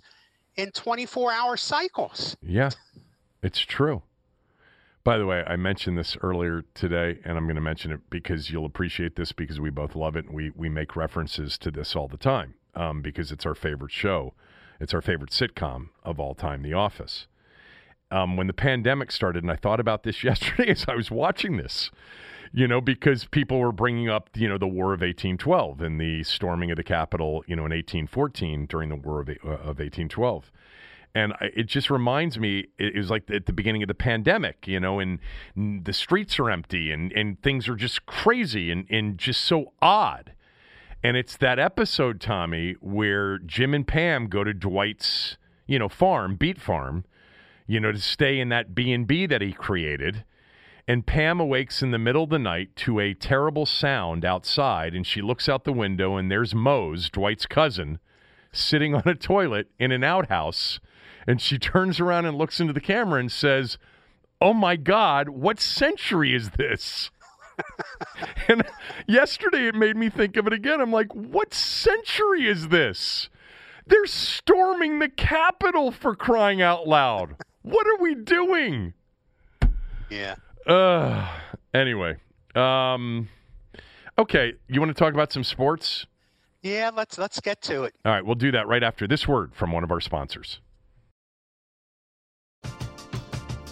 in 0.57 0.69
24 0.71 1.31
hour 1.31 1.57
cycles. 1.57 2.37
Yeah, 2.43 2.69
it's 3.41 3.61
true. 3.61 4.03
By 5.05 5.19
the 5.19 5.27
way, 5.27 5.43
I 5.45 5.55
mentioned 5.55 5.99
this 5.99 6.17
earlier 6.23 6.63
today, 6.73 7.19
and 7.23 7.37
I'm 7.37 7.45
going 7.45 7.57
to 7.57 7.61
mention 7.61 7.91
it 7.91 8.09
because 8.09 8.49
you'll 8.49 8.65
appreciate 8.65 9.15
this 9.15 9.31
because 9.31 9.59
we 9.59 9.69
both 9.69 9.95
love 9.95 10.15
it, 10.15 10.25
and 10.25 10.33
we 10.33 10.49
we 10.55 10.67
make 10.67 10.95
references 10.95 11.59
to 11.59 11.69
this 11.69 11.95
all 11.95 12.07
the 12.07 12.17
time 12.17 12.55
um, 12.73 13.03
because 13.03 13.31
it's 13.31 13.45
our 13.45 13.53
favorite 13.53 13.91
show, 13.91 14.33
it's 14.79 14.95
our 14.95 15.03
favorite 15.03 15.29
sitcom 15.29 15.89
of 16.03 16.19
all 16.19 16.33
time, 16.33 16.63
The 16.63 16.73
Office. 16.73 17.27
Um, 18.09 18.35
when 18.35 18.47
the 18.47 18.53
pandemic 18.53 19.11
started, 19.11 19.43
and 19.43 19.51
I 19.51 19.57
thought 19.57 19.79
about 19.79 20.01
this 20.01 20.23
yesterday 20.23 20.71
as 20.71 20.85
I 20.87 20.95
was 20.95 21.11
watching 21.11 21.57
this, 21.57 21.91
you 22.51 22.67
know, 22.67 22.81
because 22.81 23.25
people 23.25 23.59
were 23.59 23.71
bringing 23.71 24.09
up, 24.09 24.31
you 24.33 24.49
know, 24.49 24.57
the 24.57 24.65
War 24.65 24.85
of 24.85 25.01
1812 25.01 25.81
and 25.81 26.01
the 26.01 26.23
storming 26.23 26.71
of 26.71 26.77
the 26.77 26.83
Capitol, 26.83 27.43
you 27.45 27.55
know, 27.55 27.65
in 27.67 27.71
1814 27.71 28.65
during 28.65 28.89
the 28.89 28.95
War 28.95 29.21
of, 29.21 29.29
uh, 29.29 29.49
of 29.49 29.77
1812 29.77 30.51
and 31.15 31.31
I, 31.39 31.45
it 31.55 31.63
just 31.63 31.89
reminds 31.89 32.37
me 32.37 32.67
it 32.77 32.95
was 32.95 33.09
like 33.09 33.31
at 33.31 33.45
the 33.45 33.53
beginning 33.53 33.81
of 33.81 33.87
the 33.87 33.95
pandemic 33.95 34.67
you 34.67 34.79
know 34.79 34.99
and, 34.99 35.19
and 35.55 35.85
the 35.85 35.93
streets 35.93 36.37
are 36.37 36.51
empty 36.51 36.91
and, 36.91 37.11
and 37.13 37.41
things 37.41 37.67
are 37.67 37.75
just 37.75 38.05
crazy 38.05 38.69
and, 38.69 38.85
and 38.91 39.17
just 39.17 39.41
so 39.41 39.71
odd. 39.81 40.33
And 41.01 41.15
it's 41.15 41.37
that 41.37 41.57
episode 41.57 42.19
tommy 42.19 42.75
where 42.81 43.39
jim 43.39 43.73
and 43.73 43.87
pam 43.87 44.27
go 44.27 44.43
to 44.43 44.53
dwight's 44.53 45.37
you 45.65 45.79
know 45.79 45.89
farm 45.89 46.35
beet 46.35 46.59
farm 46.59 47.05
you 47.65 47.79
know 47.79 47.91
to 47.91 47.99
stay 47.99 48.39
in 48.39 48.49
that 48.49 48.75
b&b 48.75 49.25
that 49.25 49.41
he 49.41 49.53
created. 49.53 50.25
And 50.87 51.03
pam 51.03 51.39
awakes 51.39 51.81
in 51.81 51.89
the 51.89 51.97
middle 51.97 52.25
of 52.25 52.29
the 52.29 52.37
night 52.37 52.75
to 52.75 52.99
a 52.99 53.15
terrible 53.15 53.65
sound 53.65 54.23
outside 54.23 54.93
and 54.93 55.07
she 55.07 55.21
looks 55.21 55.49
out 55.49 55.63
the 55.63 55.73
window 55.73 56.17
and 56.17 56.29
there's 56.29 56.53
mose 56.53 57.09
dwight's 57.09 57.45
cousin 57.47 57.99
sitting 58.51 58.93
on 58.93 59.03
a 59.05 59.15
toilet 59.15 59.67
in 59.79 59.91
an 59.91 60.03
outhouse 60.03 60.79
and 61.27 61.41
she 61.41 61.57
turns 61.57 61.99
around 61.99 62.25
and 62.25 62.37
looks 62.37 62.59
into 62.59 62.73
the 62.73 62.81
camera 62.81 63.19
and 63.19 63.31
says, 63.31 63.77
"Oh 64.41 64.53
my 64.53 64.75
God, 64.75 65.29
what 65.29 65.59
century 65.59 66.33
is 66.35 66.51
this?" 66.51 67.11
and 68.47 68.63
yesterday 69.07 69.67
it 69.67 69.75
made 69.75 69.95
me 69.95 70.09
think 70.09 70.37
of 70.37 70.47
it 70.47 70.53
again. 70.53 70.81
I'm 70.81 70.91
like, 70.91 71.13
"What 71.13 71.53
century 71.53 72.47
is 72.47 72.69
this? 72.69 73.29
They're 73.87 74.05
storming 74.05 74.99
the 74.99 75.09
Capitol 75.09 75.91
for 75.91 76.15
crying 76.15 76.61
out 76.61 76.87
loud. 76.87 77.35
What 77.61 77.87
are 77.87 77.97
we 78.01 78.15
doing?" 78.15 78.93
Yeah. 80.09 80.35
Uh, 80.67 81.27
anyway, 81.73 82.17
um, 82.55 83.29
okay, 84.17 84.53
you 84.67 84.79
want 84.79 84.95
to 84.95 84.99
talk 84.99 85.13
about 85.13 85.31
some 85.31 85.43
sports? 85.43 86.05
Yeah, 86.61 86.89
let's 86.95 87.17
let's 87.19 87.39
get 87.39 87.61
to 87.63 87.83
it. 87.83 87.95
All 88.03 88.11
right, 88.11 88.25
we'll 88.25 88.35
do 88.35 88.51
that 88.51 88.67
right 88.67 88.81
after 88.81 89.07
this 89.07 89.27
word 89.27 89.53
from 89.53 89.71
one 89.71 89.83
of 89.83 89.91
our 89.91 90.01
sponsors. 90.01 90.61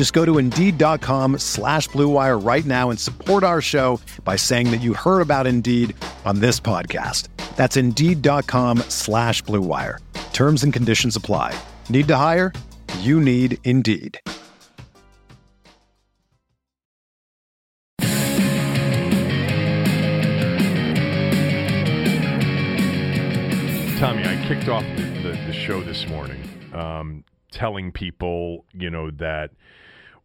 Just 0.00 0.14
go 0.14 0.24
to 0.24 0.38
Indeed.com 0.38 1.40
slash 1.40 1.88
Blue 1.88 2.08
Wire 2.08 2.38
right 2.38 2.64
now 2.64 2.88
and 2.88 2.98
support 2.98 3.44
our 3.44 3.60
show 3.60 4.00
by 4.24 4.36
saying 4.36 4.70
that 4.70 4.80
you 4.80 4.94
heard 4.94 5.20
about 5.20 5.46
Indeed 5.46 5.94
on 6.24 6.40
this 6.40 6.58
podcast. 6.58 7.28
That's 7.58 7.76
Indeed.com 7.76 8.78
slash 8.88 9.42
Blue 9.42 9.60
Wire. 9.60 9.98
Terms 10.32 10.64
and 10.64 10.72
conditions 10.72 11.16
apply. 11.16 11.54
Need 11.90 12.08
to 12.08 12.16
hire? 12.16 12.54
You 13.00 13.20
need 13.20 13.58
Indeed. 13.64 14.18
Tommy, 23.98 24.24
I 24.24 24.42
kicked 24.48 24.70
off 24.70 24.86
the, 24.96 25.04
the, 25.20 25.38
the 25.46 25.52
show 25.52 25.82
this 25.82 26.08
morning 26.08 26.40
um, 26.72 27.22
telling 27.50 27.92
people, 27.92 28.64
you 28.72 28.88
know, 28.88 29.10
that 29.10 29.50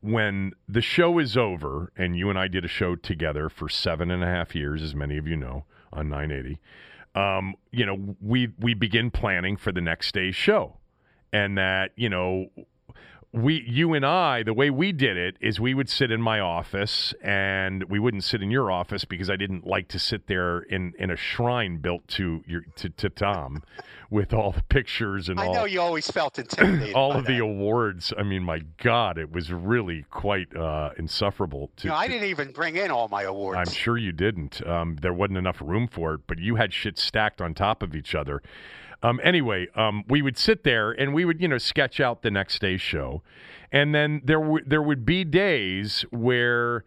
when 0.06 0.53
the 0.70 0.82
show 0.82 1.18
is 1.18 1.36
over, 1.36 1.91
and 1.97 2.16
you 2.16 2.30
and 2.30 2.38
I 2.38 2.47
did 2.47 2.64
a 2.64 2.68
show 2.68 2.95
together 2.95 3.49
for 3.49 3.68
seven 3.68 4.12
and 4.12 4.24
a 4.24 4.28
half 4.28 4.56
years, 4.56 4.82
as 4.84 4.93
many 4.93 5.18
of 5.18 5.28
you 5.28 5.36
know, 5.36 5.66
on 5.91 6.10
980, 6.10 6.60
um, 7.16 7.56
you 7.72 7.86
know, 7.86 8.16
we, 8.22 8.49
we 8.60 8.74
begin 8.74 9.10
planning 9.10 9.58
for 9.58 9.72
the 9.72 9.82
next 9.82 10.14
day's 10.14 10.36
show. 10.36 10.78
And 11.34 11.58
that, 11.58 11.91
you 11.95 12.10
know, 12.10 12.47
we 13.36 13.63
you 13.67 13.93
and 13.93 14.05
I 14.05 14.43
the 14.43 14.53
way 14.53 14.69
we 14.69 14.91
did 14.91 15.17
it 15.17 15.38
is 15.41 15.59
we 15.59 15.73
would 15.73 15.89
sit 15.89 16.11
in 16.11 16.21
my 16.21 16.39
office 16.39 17.13
and 17.21 17.83
we 17.86 17.99
wouldn't 17.99 18.23
sit 18.23 18.41
in 18.41 18.49
your 18.49 18.71
office 18.71 19.05
because 19.05 19.29
I 19.29 19.36
didn't 19.36 19.67
like 19.67 19.88
to 19.89 19.99
sit 19.99 20.27
there 20.27 20.59
in 20.59 20.93
in 20.97 21.11
a 21.11 21.17
shrine 21.17 21.77
built 21.77 22.07
to 22.09 22.43
your 22.47 22.61
to, 22.77 22.89
to 22.89 23.09
Thom 23.09 23.63
with 24.09 24.33
all 24.33 24.51
the 24.51 24.63
pictures 24.63 25.27
and 25.29 25.39
I 25.39 25.47
all 25.47 25.53
know 25.53 25.65
you 25.65 25.81
always 25.81 26.09
felt 26.09 26.39
intimidated. 26.39 26.93
all 26.95 27.11
of 27.11 27.25
the 27.25 27.39
awards. 27.39 28.13
I 28.17 28.23
mean, 28.23 28.43
my 28.43 28.59
God, 28.81 29.17
it 29.17 29.31
was 29.31 29.51
really 29.51 30.05
quite 30.09 30.55
uh, 30.55 30.91
insufferable. 30.97 31.71
To, 31.77 31.88
know, 31.88 31.95
I 31.95 32.07
didn't 32.07 32.29
even 32.29 32.51
bring 32.51 32.77
in 32.77 32.91
all 32.91 33.07
my 33.09 33.23
awards. 33.23 33.57
I'm 33.57 33.73
sure 33.73 33.97
you 33.97 34.11
didn't. 34.11 34.65
Um, 34.65 34.97
there 35.01 35.13
wasn't 35.13 35.39
enough 35.39 35.59
room 35.59 35.88
for 35.88 36.13
it, 36.13 36.21
but 36.27 36.39
you 36.39 36.55
had 36.55 36.73
shit 36.73 36.97
stacked 36.97 37.41
on 37.41 37.53
top 37.53 37.83
of 37.83 37.95
each 37.95 38.15
other. 38.15 38.41
Um, 39.06 39.22
anyway, 39.24 39.68
um, 39.76 40.03
we 40.08 40.24
would 40.24 40.36
sit 40.36 40.64
there 40.64 40.91
and 40.91 41.14
we 41.14 41.26
would, 41.26 41.39
you 41.39 41.47
know, 41.47 41.60
sketch 41.60 41.99
out 41.99 42.24
the 42.24 42.32
next 42.32 42.60
day's 42.60 42.82
show, 42.82 43.22
and 43.72 43.93
then 43.93 44.22
there 44.24 44.39
w- 44.39 44.64
there 44.66 44.82
would 44.82 45.06
be 45.06 45.24
days 45.24 46.06
where 46.10 46.84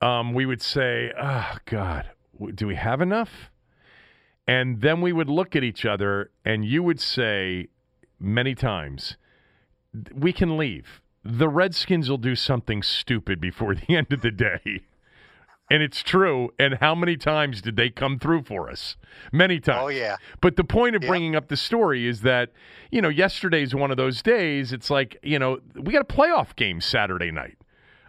um, 0.00 0.34
we 0.34 0.46
would 0.46 0.60
say, 0.60 1.12
"Oh 1.16 1.56
God, 1.64 2.10
w- 2.32 2.52
do 2.52 2.66
we 2.66 2.74
have 2.74 3.00
enough?" 3.00 3.52
And 4.48 4.80
then 4.80 5.00
we 5.00 5.12
would 5.12 5.28
look 5.28 5.54
at 5.54 5.62
each 5.62 5.86
other, 5.86 6.32
and 6.44 6.64
you 6.64 6.82
would 6.82 6.98
say 6.98 7.68
many 8.18 8.56
times, 8.56 9.16
"We 10.12 10.32
can 10.32 10.56
leave. 10.56 11.02
The 11.22 11.48
Redskins 11.48 12.10
will 12.10 12.18
do 12.18 12.34
something 12.34 12.82
stupid 12.82 13.40
before 13.40 13.74
the 13.76 13.94
end 13.94 14.12
of 14.12 14.22
the 14.22 14.32
day." 14.32 14.80
And 15.70 15.82
it's 15.82 16.02
true. 16.02 16.50
And 16.58 16.74
how 16.74 16.94
many 16.94 17.16
times 17.16 17.62
did 17.62 17.76
they 17.76 17.88
come 17.88 18.18
through 18.18 18.42
for 18.42 18.68
us? 18.68 18.96
Many 19.32 19.56
oh, 19.56 19.60
times. 19.60 19.82
Oh 19.82 19.88
yeah. 19.88 20.16
But 20.40 20.56
the 20.56 20.64
point 20.64 20.94
of 20.94 21.02
bringing 21.02 21.34
up 21.34 21.48
the 21.48 21.56
story 21.56 22.06
is 22.06 22.20
that, 22.20 22.52
you 22.90 23.00
know, 23.00 23.08
yesterday's 23.08 23.74
one 23.74 23.90
of 23.90 23.96
those 23.96 24.22
days. 24.22 24.72
It's 24.72 24.90
like, 24.90 25.16
you 25.22 25.38
know, 25.38 25.60
we 25.74 25.92
got 25.92 26.02
a 26.02 26.04
playoff 26.14 26.54
game 26.54 26.80
Saturday 26.80 27.30
night. 27.30 27.56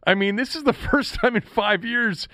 I 0.08 0.14
mean, 0.14 0.36
this 0.36 0.56
is 0.56 0.64
the 0.64 0.74
first 0.92 1.16
time 1.16 1.36
in 1.36 1.42
five 1.42 1.84
years, 1.84 2.28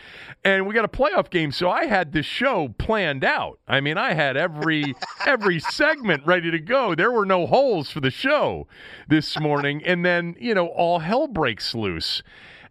and 0.43 0.67
we 0.67 0.73
got 0.73 0.85
a 0.85 0.89
playoff 0.89 1.29
game. 1.29 1.51
So 1.51 1.69
I 1.69 1.85
had 1.85 2.11
this 2.11 2.25
show 2.25 2.69
planned 2.77 3.23
out. 3.23 3.59
I 3.67 3.79
mean, 3.79 3.97
I 3.97 4.13
had 4.13 4.35
every 4.37 4.95
every 5.25 5.59
segment 5.59 6.25
ready 6.25 6.51
to 6.51 6.59
go. 6.59 6.95
There 6.95 7.11
were 7.11 7.25
no 7.25 7.45
holes 7.45 7.89
for 7.89 8.01
the 8.01 8.11
show 8.11 8.67
this 9.07 9.39
morning, 9.39 9.83
and 9.85 10.03
then 10.05 10.35
you 10.39 10.53
know, 10.53 10.67
all 10.67 10.99
hell 10.99 11.27
breaks 11.27 11.73
loose. 11.73 12.23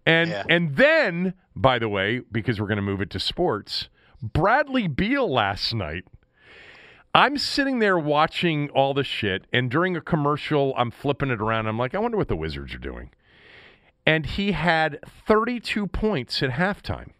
And 0.06 0.30
Yeah. 0.30 0.44
and 0.48 0.76
then, 0.76 1.34
by 1.60 1.78
the 1.78 1.88
way, 1.88 2.22
because 2.32 2.60
we're 2.60 2.66
going 2.66 2.76
to 2.76 2.82
move 2.82 3.00
it 3.00 3.10
to 3.10 3.20
sports, 3.20 3.88
Bradley 4.22 4.88
Beal 4.88 5.30
last 5.30 5.74
night. 5.74 6.04
I'm 7.14 7.36
sitting 7.36 7.80
there 7.80 7.98
watching 7.98 8.70
all 8.70 8.94
the 8.94 9.04
shit, 9.04 9.46
and 9.52 9.70
during 9.70 9.96
a 9.96 10.00
commercial, 10.00 10.72
I'm 10.76 10.90
flipping 10.90 11.30
it 11.30 11.40
around. 11.40 11.66
I'm 11.66 11.78
like, 11.78 11.94
I 11.94 11.98
wonder 11.98 12.16
what 12.16 12.28
the 12.28 12.36
Wizards 12.36 12.72
are 12.74 12.78
doing. 12.78 13.10
And 14.06 14.24
he 14.24 14.52
had 14.52 15.00
32 15.26 15.86
points 15.88 16.42
at 16.42 16.50
halftime 16.50 17.10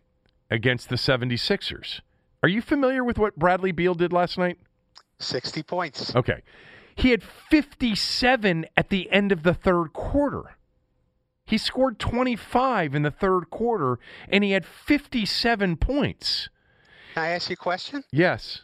against 0.51 0.89
the 0.89 0.97
76ers. 0.97 2.01
Are 2.43 2.49
you 2.49 2.63
familiar 2.63 3.05
with 3.05 3.19
what 3.19 3.37
Bradley 3.37 3.73
Beal 3.73 3.95
did 3.95 4.13
last 4.13 4.39
night? 4.39 4.59
60 5.19 5.63
points. 5.65 6.15
Okay. 6.17 6.41
He 6.95 7.11
had 7.11 7.23
57 7.23 8.67
at 8.77 8.89
the 8.89 9.11
end 9.11 9.33
of 9.33 9.43
the 9.43 9.55
third 9.55 9.93
quarter. 9.93 10.57
He 11.51 11.59
scored 11.59 11.99
25 11.99 12.95
in 12.95 13.03
the 13.03 13.11
third 13.11 13.51
quarter, 13.51 13.99
and 14.29 14.45
he 14.45 14.53
had 14.53 14.65
57 14.65 15.77
points. 15.79 16.49
Can 17.15 17.25
I 17.25 17.31
ask 17.31 17.51
you 17.51 17.55
a 17.55 17.57
question? 17.57 18.05
Yes. 18.13 18.61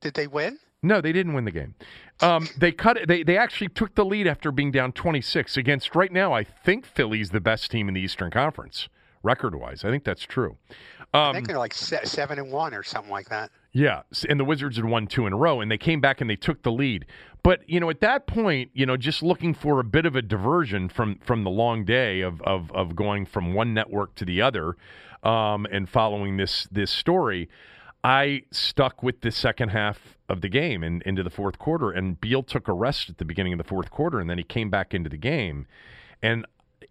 Did 0.00 0.14
they 0.14 0.26
win? 0.26 0.58
No, 0.82 1.00
they 1.00 1.12
didn't 1.12 1.34
win 1.34 1.44
the 1.44 1.52
game. 1.52 1.76
Um, 2.20 2.48
they 2.58 2.72
cut 2.72 2.96
it. 2.96 3.06
They, 3.06 3.22
they 3.22 3.38
actually 3.38 3.68
took 3.68 3.94
the 3.94 4.04
lead 4.04 4.26
after 4.26 4.50
being 4.50 4.72
down 4.72 4.90
26 4.90 5.56
against, 5.56 5.94
right 5.94 6.10
now, 6.10 6.32
I 6.32 6.42
think 6.42 6.86
Philly's 6.86 7.30
the 7.30 7.40
best 7.40 7.70
team 7.70 7.86
in 7.86 7.94
the 7.94 8.00
Eastern 8.00 8.32
Conference, 8.32 8.88
record 9.22 9.54
wise. 9.54 9.84
I 9.84 9.90
think 9.90 10.02
that's 10.02 10.24
true. 10.24 10.56
Um, 11.14 11.30
I 11.30 11.32
think 11.34 11.46
they're 11.46 11.56
like 11.56 11.72
seven 11.72 12.40
and 12.40 12.50
one 12.50 12.74
or 12.74 12.82
something 12.82 13.12
like 13.12 13.28
that. 13.28 13.52
Yeah, 13.78 14.02
and 14.28 14.40
the 14.40 14.44
Wizards 14.44 14.74
had 14.74 14.86
won 14.86 15.06
two 15.06 15.28
in 15.28 15.32
a 15.32 15.36
row, 15.36 15.60
and 15.60 15.70
they 15.70 15.78
came 15.78 16.00
back 16.00 16.20
and 16.20 16.28
they 16.28 16.34
took 16.34 16.64
the 16.64 16.72
lead. 16.72 17.06
But 17.44 17.60
you 17.68 17.78
know, 17.78 17.88
at 17.90 18.00
that 18.00 18.26
point, 18.26 18.72
you 18.74 18.84
know, 18.84 18.96
just 18.96 19.22
looking 19.22 19.54
for 19.54 19.78
a 19.78 19.84
bit 19.84 20.04
of 20.04 20.16
a 20.16 20.22
diversion 20.22 20.88
from 20.88 21.20
from 21.20 21.44
the 21.44 21.50
long 21.50 21.84
day 21.84 22.20
of 22.22 22.42
of, 22.42 22.72
of 22.72 22.96
going 22.96 23.24
from 23.24 23.54
one 23.54 23.74
network 23.74 24.16
to 24.16 24.24
the 24.24 24.42
other, 24.42 24.76
um, 25.22 25.64
and 25.70 25.88
following 25.88 26.38
this 26.38 26.66
this 26.72 26.90
story, 26.90 27.48
I 28.02 28.42
stuck 28.50 29.00
with 29.04 29.20
the 29.20 29.30
second 29.30 29.68
half 29.68 30.18
of 30.28 30.40
the 30.40 30.48
game 30.48 30.82
and 30.82 31.00
into 31.02 31.22
the 31.22 31.30
fourth 31.30 31.60
quarter. 31.60 31.92
And 31.92 32.20
Beal 32.20 32.42
took 32.42 32.66
a 32.66 32.72
rest 32.72 33.08
at 33.08 33.18
the 33.18 33.24
beginning 33.24 33.52
of 33.52 33.58
the 33.58 33.64
fourth 33.64 33.92
quarter, 33.92 34.18
and 34.18 34.28
then 34.28 34.38
he 34.38 34.44
came 34.44 34.70
back 34.70 34.92
into 34.92 35.08
the 35.08 35.16
game. 35.16 35.68
And 36.20 36.46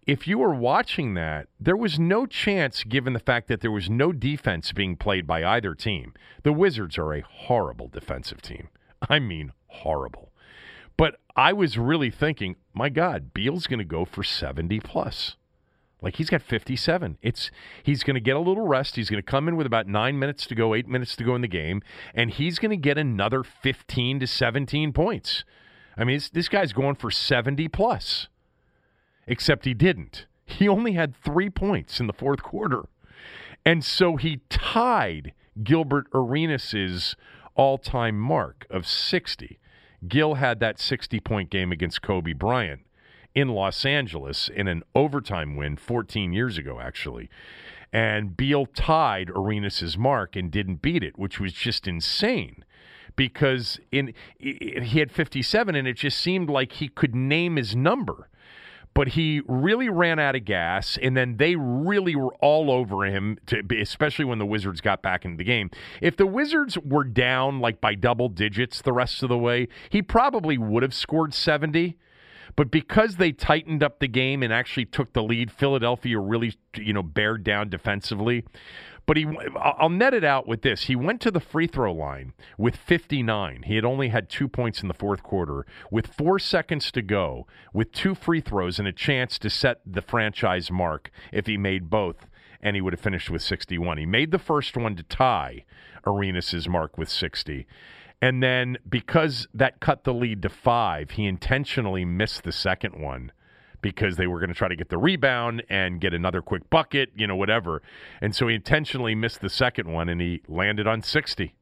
if 0.08 0.26
you 0.26 0.38
were 0.38 0.54
watching 0.54 1.12
that, 1.14 1.48
there 1.60 1.76
was 1.76 1.98
no 1.98 2.24
chance, 2.24 2.82
given 2.82 3.12
the 3.12 3.18
fact 3.18 3.46
that 3.48 3.60
there 3.60 3.70
was 3.70 3.90
no 3.90 4.10
defense 4.10 4.72
being 4.72 4.96
played 4.96 5.26
by 5.26 5.44
either 5.44 5.74
team. 5.74 6.14
The 6.44 6.52
Wizards 6.52 6.96
are 6.96 7.12
a 7.12 7.20
horrible 7.20 7.88
defensive 7.88 8.40
team. 8.40 8.70
I 9.06 9.18
mean, 9.18 9.52
horrible. 9.66 10.32
But 10.96 11.20
I 11.36 11.52
was 11.52 11.76
really 11.76 12.10
thinking, 12.10 12.56
my 12.72 12.88
God, 12.88 13.34
Beal's 13.34 13.66
going 13.66 13.80
to 13.80 13.84
go 13.84 14.06
for 14.06 14.24
70 14.24 14.80
plus. 14.80 15.36
Like 16.00 16.16
he's 16.16 16.30
got 16.30 16.40
57. 16.40 17.18
It's 17.20 17.50
he's 17.82 18.02
going 18.02 18.14
to 18.14 18.20
get 18.20 18.34
a 18.34 18.40
little 18.40 18.66
rest. 18.66 18.96
He's 18.96 19.10
going 19.10 19.22
to 19.22 19.30
come 19.30 19.46
in 19.46 19.56
with 19.56 19.66
about 19.66 19.86
9 19.86 20.18
minutes 20.18 20.46
to 20.46 20.54
go, 20.54 20.74
8 20.74 20.88
minutes 20.88 21.16
to 21.16 21.24
go 21.24 21.34
in 21.34 21.42
the 21.42 21.48
game, 21.48 21.82
and 22.14 22.30
he's 22.30 22.58
going 22.58 22.70
to 22.70 22.78
get 22.78 22.96
another 22.96 23.44
15 23.44 24.20
to 24.20 24.26
17 24.26 24.94
points. 24.94 25.44
I 25.98 26.04
mean, 26.04 26.18
this, 26.32 26.48
guy's 26.48 26.72
going 26.72 26.94
for 26.94 27.10
70 27.10 27.68
plus 27.68 28.28
except 29.28 29.64
he 29.64 29.74
didn't. 29.74 30.26
He 30.44 30.66
only 30.66 30.92
had 30.92 31.14
three 31.14 31.50
points 31.50 32.00
in 32.00 32.06
the 32.06 32.12
fourth 32.12 32.42
quarter. 32.42 32.86
And 33.64 33.84
so 33.84 34.16
he 34.16 34.40
tied 34.48 35.34
Gilbert 35.62 36.06
Arenas' 36.14 37.14
all 37.54 37.78
time 37.78 38.18
mark 38.18 38.66
of 38.70 38.86
60. 38.86 39.58
Gil 40.06 40.34
had 40.34 40.58
that 40.60 40.80
60 40.80 41.20
point 41.20 41.50
game 41.50 41.70
against 41.70 42.02
Kobe 42.02 42.32
Bryant 42.32 42.80
in 43.34 43.48
Los 43.48 43.84
Angeles 43.84 44.48
in 44.48 44.66
an 44.68 44.82
overtime 44.94 45.54
win 45.54 45.76
14 45.76 46.32
years 46.32 46.56
ago, 46.56 46.80
actually. 46.80 47.28
And 47.92 48.36
Beal 48.36 48.66
tied 48.66 49.30
Arenas' 49.30 49.98
mark 49.98 50.34
and 50.34 50.50
didn't 50.50 50.82
beat 50.82 51.02
it, 51.02 51.18
which 51.18 51.38
was 51.38 51.52
just 51.52 51.86
insane 51.86 52.64
because 53.16 53.80
in 53.90 54.14
he 54.38 55.00
had 55.00 55.10
57 55.10 55.74
and 55.74 55.88
it 55.88 55.94
just 55.94 56.18
seemed 56.18 56.48
like 56.48 56.72
he 56.72 56.88
could 56.88 57.14
name 57.14 57.56
his 57.56 57.74
number 57.74 58.28
but 58.98 59.06
he 59.10 59.42
really 59.46 59.88
ran 59.88 60.18
out 60.18 60.34
of 60.34 60.44
gas, 60.44 60.98
and 61.00 61.16
then 61.16 61.36
they 61.36 61.54
really 61.54 62.16
were 62.16 62.34
all 62.40 62.68
over 62.68 63.04
him, 63.04 63.38
to, 63.46 63.62
especially 63.80 64.24
when 64.24 64.40
the 64.40 64.44
Wizards 64.44 64.80
got 64.80 65.02
back 65.02 65.24
into 65.24 65.36
the 65.36 65.44
game. 65.44 65.70
If 66.02 66.16
the 66.16 66.26
Wizards 66.26 66.76
were 66.76 67.04
down 67.04 67.60
like 67.60 67.80
by 67.80 67.94
double 67.94 68.28
digits 68.28 68.82
the 68.82 68.92
rest 68.92 69.22
of 69.22 69.28
the 69.28 69.38
way, 69.38 69.68
he 69.88 70.02
probably 70.02 70.58
would 70.58 70.82
have 70.82 70.92
scored 70.92 71.32
70. 71.32 71.96
But 72.56 72.72
because 72.72 73.18
they 73.18 73.30
tightened 73.30 73.84
up 73.84 74.00
the 74.00 74.08
game 74.08 74.42
and 74.42 74.52
actually 74.52 74.86
took 74.86 75.12
the 75.12 75.22
lead, 75.22 75.52
Philadelphia 75.52 76.18
really, 76.18 76.56
you 76.76 76.92
know, 76.92 77.04
bared 77.04 77.44
down 77.44 77.68
defensively. 77.68 78.44
But 79.08 79.16
he, 79.16 79.26
I'll 79.58 79.88
net 79.88 80.12
it 80.12 80.22
out 80.22 80.46
with 80.46 80.60
this. 80.60 80.84
He 80.84 80.94
went 80.94 81.22
to 81.22 81.30
the 81.30 81.40
free 81.40 81.66
throw 81.66 81.94
line 81.94 82.34
with 82.58 82.76
59. 82.76 83.62
He 83.62 83.76
had 83.76 83.84
only 83.86 84.10
had 84.10 84.28
two 84.28 84.48
points 84.48 84.82
in 84.82 84.88
the 84.88 84.92
fourth 84.92 85.22
quarter. 85.22 85.64
With 85.90 86.08
four 86.08 86.38
seconds 86.38 86.92
to 86.92 87.00
go, 87.00 87.46
with 87.72 87.90
two 87.92 88.14
free 88.14 88.42
throws 88.42 88.78
and 88.78 88.86
a 88.86 88.92
chance 88.92 89.38
to 89.38 89.48
set 89.48 89.80
the 89.86 90.02
franchise 90.02 90.70
mark 90.70 91.10
if 91.32 91.46
he 91.46 91.56
made 91.56 91.88
both, 91.88 92.26
and 92.60 92.76
he 92.76 92.82
would 92.82 92.92
have 92.92 93.00
finished 93.00 93.30
with 93.30 93.40
61. 93.40 93.96
He 93.96 94.04
made 94.04 94.30
the 94.30 94.38
first 94.38 94.76
one 94.76 94.94
to 94.96 95.02
tie 95.02 95.64
Arenas' 96.06 96.68
mark 96.68 96.98
with 96.98 97.08
60. 97.08 97.66
And 98.20 98.42
then 98.42 98.76
because 98.86 99.48
that 99.54 99.80
cut 99.80 100.04
the 100.04 100.12
lead 100.12 100.42
to 100.42 100.50
five, 100.50 101.12
he 101.12 101.24
intentionally 101.24 102.04
missed 102.04 102.42
the 102.42 102.52
second 102.52 103.00
one 103.00 103.32
because 103.80 104.16
they 104.16 104.26
were 104.26 104.38
going 104.38 104.48
to 104.48 104.54
try 104.54 104.68
to 104.68 104.76
get 104.76 104.88
the 104.88 104.98
rebound 104.98 105.62
and 105.68 106.00
get 106.00 106.12
another 106.12 106.42
quick 106.42 106.68
bucket, 106.70 107.10
you 107.14 107.26
know, 107.26 107.36
whatever. 107.36 107.82
And 108.20 108.34
so 108.34 108.48
he 108.48 108.54
intentionally 108.54 109.14
missed 109.14 109.40
the 109.40 109.50
second 109.50 109.92
one 109.92 110.08
and 110.08 110.20
he 110.20 110.42
landed 110.48 110.86
on 110.86 111.02
60. 111.02 111.54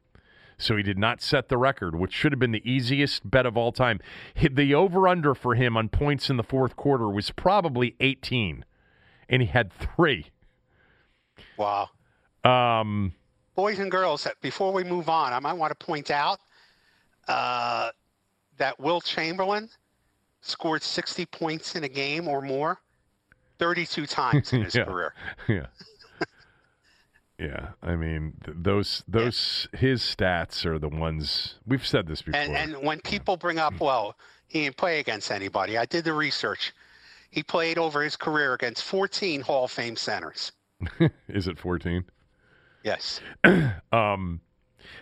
So 0.58 0.76
he 0.76 0.82
did 0.82 0.98
not 0.98 1.20
set 1.20 1.48
the 1.48 1.58
record, 1.58 1.94
which 1.94 2.12
should 2.12 2.32
have 2.32 2.38
been 2.38 2.52
the 2.52 2.70
easiest 2.70 3.30
bet 3.30 3.44
of 3.44 3.56
all 3.56 3.72
time. 3.72 4.00
The 4.34 4.74
over 4.74 5.06
under 5.06 5.34
for 5.34 5.54
him 5.54 5.76
on 5.76 5.90
points 5.90 6.30
in 6.30 6.38
the 6.38 6.42
fourth 6.42 6.76
quarter 6.76 7.08
was 7.10 7.30
probably 7.30 7.94
18, 8.00 8.64
and 9.28 9.42
he 9.42 9.48
had 9.48 9.70
three. 9.70 10.30
Wow. 11.58 11.90
Um, 12.42 13.12
Boys 13.54 13.78
and 13.78 13.90
girls, 13.90 14.26
before 14.40 14.72
we 14.72 14.82
move 14.82 15.10
on, 15.10 15.32
I 15.32 15.40
might 15.40 15.54
want 15.54 15.78
to 15.78 15.86
point 15.86 16.10
out 16.10 16.38
uh, 17.28 17.90
that 18.56 18.80
Wilt 18.80 19.04
Chamberlain 19.04 19.68
scored 20.47 20.82
60 20.82 21.26
points 21.26 21.76
in 21.76 21.84
a 21.84 21.88
game 21.88 22.28
or 22.28 22.40
more 22.40 22.80
32 23.59 24.07
times 24.07 24.53
in 24.53 24.62
his 24.64 24.74
yeah. 24.74 24.84
career. 24.84 25.14
Yeah. 25.49 25.66
yeah, 27.38 27.68
I 27.82 27.97
mean 27.97 28.34
th- 28.44 28.57
those 28.61 29.05
those 29.07 29.68
yeah. 29.72 29.80
his 29.80 30.03
stats 30.03 30.64
are 30.64 30.78
the 30.78 30.88
ones 30.88 31.57
we've 31.66 31.86
said 31.86 32.07
this 32.07 32.22
before. 32.22 32.40
And, 32.40 32.57
and 32.57 32.82
when 32.82 33.01
people 33.01 33.36
bring 33.36 33.59
up, 33.59 33.78
well, 33.80 34.16
he 34.47 34.64
didn't 34.64 34.76
play 34.76 35.01
against 35.01 35.30
anybody. 35.30 35.76
I 35.76 35.84
did 35.84 36.05
the 36.05 36.12
research. 36.12 36.72
He 37.30 37.42
played 37.42 37.76
over 37.76 38.03
his 38.03 38.16
career 38.16 38.55
against 38.55 38.84
14 38.84 39.42
Hall 39.42 39.64
of 39.64 39.70
Fame 39.70 39.97
centers. 39.97 40.53
Is 41.28 41.49
it 41.49 41.59
14? 41.59 42.05
Yes. 42.82 43.20
um, 43.92 44.40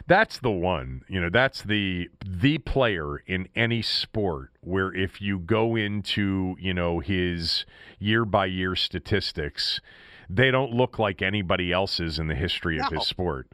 that's 0.07 0.39
the 0.39 0.51
one. 0.51 1.03
You 1.09 1.21
know, 1.21 1.31
that's 1.31 1.63
the 1.63 2.09
the 2.25 2.59
player 2.59 3.19
in 3.27 3.49
any 3.55 3.83
sport 3.83 4.51
where 4.61 4.93
if 4.95 5.21
you 5.21 5.39
go 5.39 5.77
into, 5.77 6.57
you 6.59 6.75
know, 6.75 7.01
his 7.01 7.65
year 7.99 8.25
by 8.25 8.47
year 8.47 8.77
statistics, 8.77 9.81
they 10.29 10.51
don't 10.51 10.73
look 10.73 10.99
like 10.99 11.23
anybody 11.23 11.73
else's 11.73 12.19
in 12.19 12.29
the 12.29 12.35
history 12.35 12.79
of 12.79 12.91
no. 12.91 12.99
his 12.99 13.09
sport. 13.09 13.49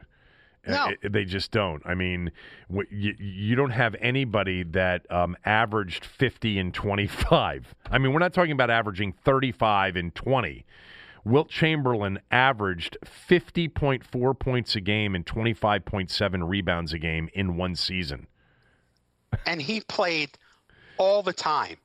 No. 0.67 0.91
They 1.01 1.25
just 1.25 1.51
don't. 1.51 1.81
I 1.85 1.95
mean, 1.95 2.31
you, 2.69 3.15
you 3.17 3.55
don't 3.55 3.71
have 3.71 3.95
anybody 3.99 4.63
that 4.63 5.09
um, 5.11 5.35
averaged 5.43 6.05
50 6.05 6.59
and 6.59 6.73
25. 6.73 7.73
I 7.89 7.97
mean, 7.97 8.13
we're 8.13 8.19
not 8.19 8.33
talking 8.33 8.51
about 8.51 8.69
averaging 8.69 9.13
35 9.25 9.95
and 9.95 10.13
20. 10.13 10.63
Wilt 11.23 11.49
Chamberlain 11.49 12.19
averaged 12.31 12.97
50.4 13.05 14.39
points 14.39 14.75
a 14.75 14.81
game 14.81 15.15
and 15.15 15.25
25.7 15.25 16.49
rebounds 16.49 16.93
a 16.93 16.99
game 16.99 17.29
in 17.33 17.57
one 17.57 17.75
season. 17.75 18.27
and 19.45 19.61
he 19.61 19.81
played 19.81 20.31
all 20.97 21.23
the 21.23 21.33
time. 21.33 21.77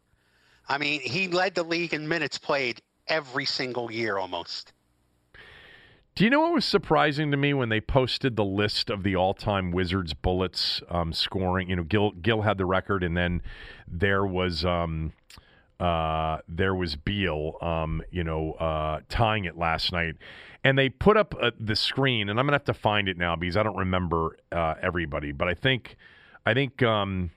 I 0.69 0.79
mean, 0.79 1.01
he 1.01 1.29
led 1.29 1.55
the 1.55 1.63
league 1.63 1.95
in 1.95 2.09
minutes 2.09 2.39
played 2.39 2.83
every 3.09 3.45
single 3.45 3.91
year 3.91 4.19
almost. 4.19 4.73
Do 6.17 6.25
you 6.25 6.31
know 6.31 6.41
what 6.41 6.55
was 6.55 6.65
surprising 6.65 7.31
to 7.31 7.37
me 7.37 7.53
when 7.53 7.69
they 7.69 7.81
posted 7.81 8.37
the 8.37 8.45
list 8.45 8.89
of 8.89 9.03
the 9.03 9.15
all-time 9.15 9.71
Wizards 9.71 10.15
bullets 10.15 10.81
um, 10.89 11.13
scoring? 11.13 11.69
You 11.69 11.77
know, 11.77 11.83
Gil 11.85 12.13
Gil 12.13 12.41
had 12.41 12.57
the 12.57 12.65
record, 12.65 13.05
and 13.05 13.15
then 13.15 13.43
there 13.87 14.25
was 14.25 14.65
um, 14.65 15.13
uh, 15.81 16.39
there 16.49 16.75
was 16.75 16.97
Beal, 16.97 17.59
um, 17.61 18.03
you 18.11 18.25
know, 18.25 18.53
uh, 18.53 19.01
tying 19.09 19.45
it 19.45 19.57
last 19.57 19.93
night. 19.93 20.15
And 20.65 20.77
they 20.77 20.89
put 20.89 21.17
up 21.17 21.35
uh, 21.41 21.53
the 21.61 21.77
screen, 21.77 22.29
and 22.29 22.41
I'm 22.41 22.47
gonna 22.47 22.57
have 22.57 22.65
to 22.65 22.75
find 22.75 23.09
it 23.09 23.17
now 23.17 23.37
because 23.37 23.57
I 23.57 23.63
don't 23.63 23.77
remember 23.77 24.37
uh, 24.51 24.75
everybody. 24.83 25.33
But 25.33 25.49
I 25.49 25.55
think, 25.55 25.97
I 26.45 26.55
think 26.55 26.83
um, 26.83 27.31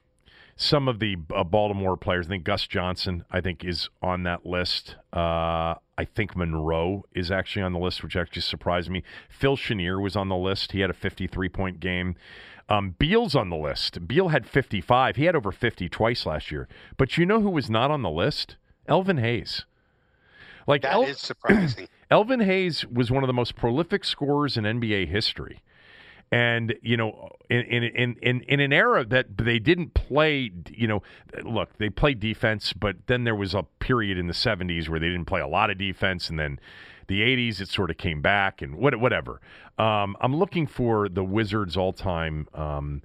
some 0.56 0.90
of 0.90 1.00
the 1.00 1.16
uh, 1.34 1.44
Baltimore 1.44 1.96
players. 1.96 2.28
I 2.28 2.30
think 2.30 2.44
Gus 2.44 2.68
Johnson, 2.68 3.24
I 3.32 3.40
think, 3.40 3.64
is 3.64 3.90
on 4.02 4.24
that 4.24 4.46
list. 4.46 4.96
Uh, 5.14 5.76
I 5.98 6.06
think 6.06 6.36
Monroe 6.36 7.06
is 7.16 7.32
actually 7.32 7.62
on 7.62 7.72
the 7.72 7.80
list, 7.80 8.04
which 8.04 8.18
actually 8.18 8.42
surprised 8.42 8.90
me. 8.90 9.04
Phil 9.30 9.56
Chenier 9.56 10.02
was 10.02 10.18
on 10.18 10.28
the 10.28 10.36
list. 10.36 10.74
He 10.74 10.82
had 10.82 10.90
a 10.90 10.94
53 10.94 11.48
point 11.50 11.80
game. 11.80 12.16
Um, 12.70 12.96
Beal's 13.00 13.36
on 13.36 13.50
the 13.50 13.58
list. 13.58 14.08
Beal 14.08 14.30
had 14.30 14.48
55. 14.48 15.16
He 15.16 15.26
had 15.26 15.36
over 15.36 15.52
50 15.52 15.90
twice 15.90 16.26
last 16.26 16.52
year. 16.52 16.68
But 16.98 17.18
you 17.18 17.26
know 17.26 17.42
who 17.42 17.50
was 17.50 17.70
not 17.70 17.90
on 17.90 18.04
the 18.04 18.12
list? 18.12 18.58
Elvin 18.88 19.18
Hayes. 19.18 19.66
Like 20.68 20.84
that 20.84 20.94
El- 20.94 21.04
is 21.04 21.20
surprising. 21.20 21.88
Elvin 22.12 22.42
Hayes 22.42 22.86
was 22.86 23.10
one 23.10 23.24
of 23.24 23.28
the 23.28 23.34
most 23.34 23.56
prolific 23.56 24.06
scorers 24.06 24.56
in 24.56 24.64
NBA 24.66 25.08
history. 25.08 25.62
And 26.32 26.76
you 26.84 26.96
know, 26.96 27.30
in 27.50 27.62
in 27.62 28.16
in 28.22 28.42
in 28.42 28.60
an 28.60 28.72
era 28.72 29.04
that 29.06 29.36
they 29.36 29.58
didn't 29.58 29.96
play, 29.96 30.52
you 30.70 30.88
know, 30.88 31.02
look, 31.44 31.76
they 31.80 31.90
played 31.90 32.20
defense, 32.20 32.72
but 32.72 32.98
then 33.08 33.24
there 33.24 33.36
was 33.36 33.56
a 33.56 33.64
period 33.80 34.20
in 34.20 34.28
the 34.28 34.34
'70s 34.34 34.88
where 34.88 35.00
they 35.00 35.08
didn't 35.08 35.26
play 35.26 35.42
a 35.42 35.48
lot 35.48 35.72
of 35.72 35.80
defense, 35.80 36.30
and 36.30 36.38
then 36.38 36.60
the 37.10 37.22
80s, 37.22 37.60
it 37.60 37.68
sort 37.68 37.90
of 37.90 37.98
came 37.98 38.22
back 38.22 38.62
and 38.62 38.76
what, 38.76 38.96
whatever. 38.98 39.42
Um, 39.78 40.16
I'm 40.22 40.36
looking 40.36 40.66
for 40.66 41.10
the 41.10 41.24
Wizards 41.24 41.76
all 41.76 41.92
time. 41.92 42.48
Um, 42.54 43.02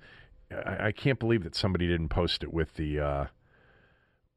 I, 0.53 0.89
I, 0.89 0.93
can't 0.93 1.19
believe 1.19 1.43
that 1.43 1.57
somebody 1.57 1.89
didn't 1.89 2.11
post 2.11 2.45
it 2.45 2.53
with 2.53 2.75
the. 2.75 3.01
Uh, 3.01 3.27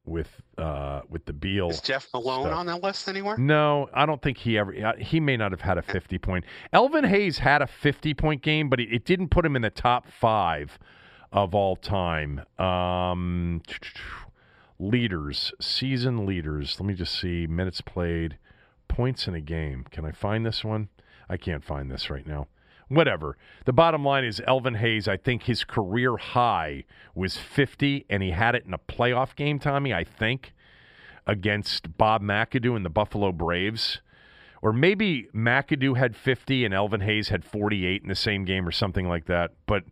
with 0.08 0.42
uh, 0.58 1.02
with 1.10 1.26
the 1.26 1.34
Beal. 1.34 1.70
Is 1.70 1.82
Jeff 1.82 2.08
Malone 2.14 2.46
stuff. 2.46 2.58
on 2.58 2.66
that 2.68 2.82
list 2.82 3.10
anywhere? 3.10 3.38
No, 3.38 3.90
I 3.94 4.06
don't 4.06 4.22
think 4.22 4.38
he 4.38 4.58
ever. 4.58 4.96
He 4.98 5.20
may 5.20 5.36
not 5.36 5.52
have 5.52 5.60
had 5.60 5.78
a 5.78 5.82
50 5.84 6.18
point. 6.18 6.46
Elvin 6.72 7.04
Hayes 7.04 7.40
had 7.40 7.62
a 7.62 7.68
50 7.68 8.14
point 8.14 8.42
game, 8.42 8.70
but 8.70 8.80
it, 8.80 8.92
it 8.92 9.04
didn't 9.04 9.30
put 9.30 9.46
him 9.46 9.58
in 9.58 9.62
the 9.62 9.70
top 9.70 10.08
five 10.10 10.80
of 11.34 11.54
all 11.54 11.76
time. 11.76 12.42
Um, 12.58 13.62
leaders, 14.80 15.52
season 15.60 16.26
leaders. 16.26 16.80
Let 16.80 16.88
me 16.88 16.94
just 16.94 17.20
see 17.20 17.46
minutes 17.46 17.82
played 17.82 18.38
points 18.88 19.28
in 19.28 19.36
a 19.36 19.42
game. 19.42 19.86
Can 19.92 20.06
I 20.06 20.12
find 20.12 20.46
this 20.46 20.64
one? 20.64 20.90
I 21.30 21.38
can't 21.38 21.64
find 21.64 21.92
this 21.92 22.10
right 22.10 22.26
now. 22.26 22.48
Whatever. 22.90 23.38
The 23.66 23.74
bottom 23.74 24.06
line 24.06 24.24
is 24.24 24.42
Elvin 24.48 24.76
Hayes, 24.76 25.08
I 25.08 25.18
think 25.18 25.44
his 25.44 25.64
career 25.64 26.16
high 26.16 26.86
was 27.14 27.36
50, 27.36 28.06
and 28.10 28.24
he 28.24 28.32
had 28.32 28.56
it 28.56 28.66
in 28.66 28.74
a 28.74 28.78
playoff 28.78 29.36
game, 29.36 29.60
Tommy, 29.60 29.94
I 29.94 30.06
think, 30.06 30.54
against 31.26 31.98
Bob 31.98 32.22
McAdoo 32.22 32.76
and 32.76 32.86
the 32.86 32.90
Buffalo 32.90 33.34
Braves. 33.34 34.00
Or 34.62 34.72
maybe 34.72 35.28
McAdoo 35.36 35.98
had 35.98 36.16
50 36.16 36.66
and 36.66 36.74
Elvin 36.74 37.02
Hayes 37.02 37.30
had 37.30 37.44
48 37.44 38.02
in 38.02 38.08
the 38.08 38.16
same 38.16 38.46
game 38.46 38.68
or 38.68 38.72
something 38.72 39.08
like 39.08 39.26
that. 39.26 39.52
But 39.66 39.84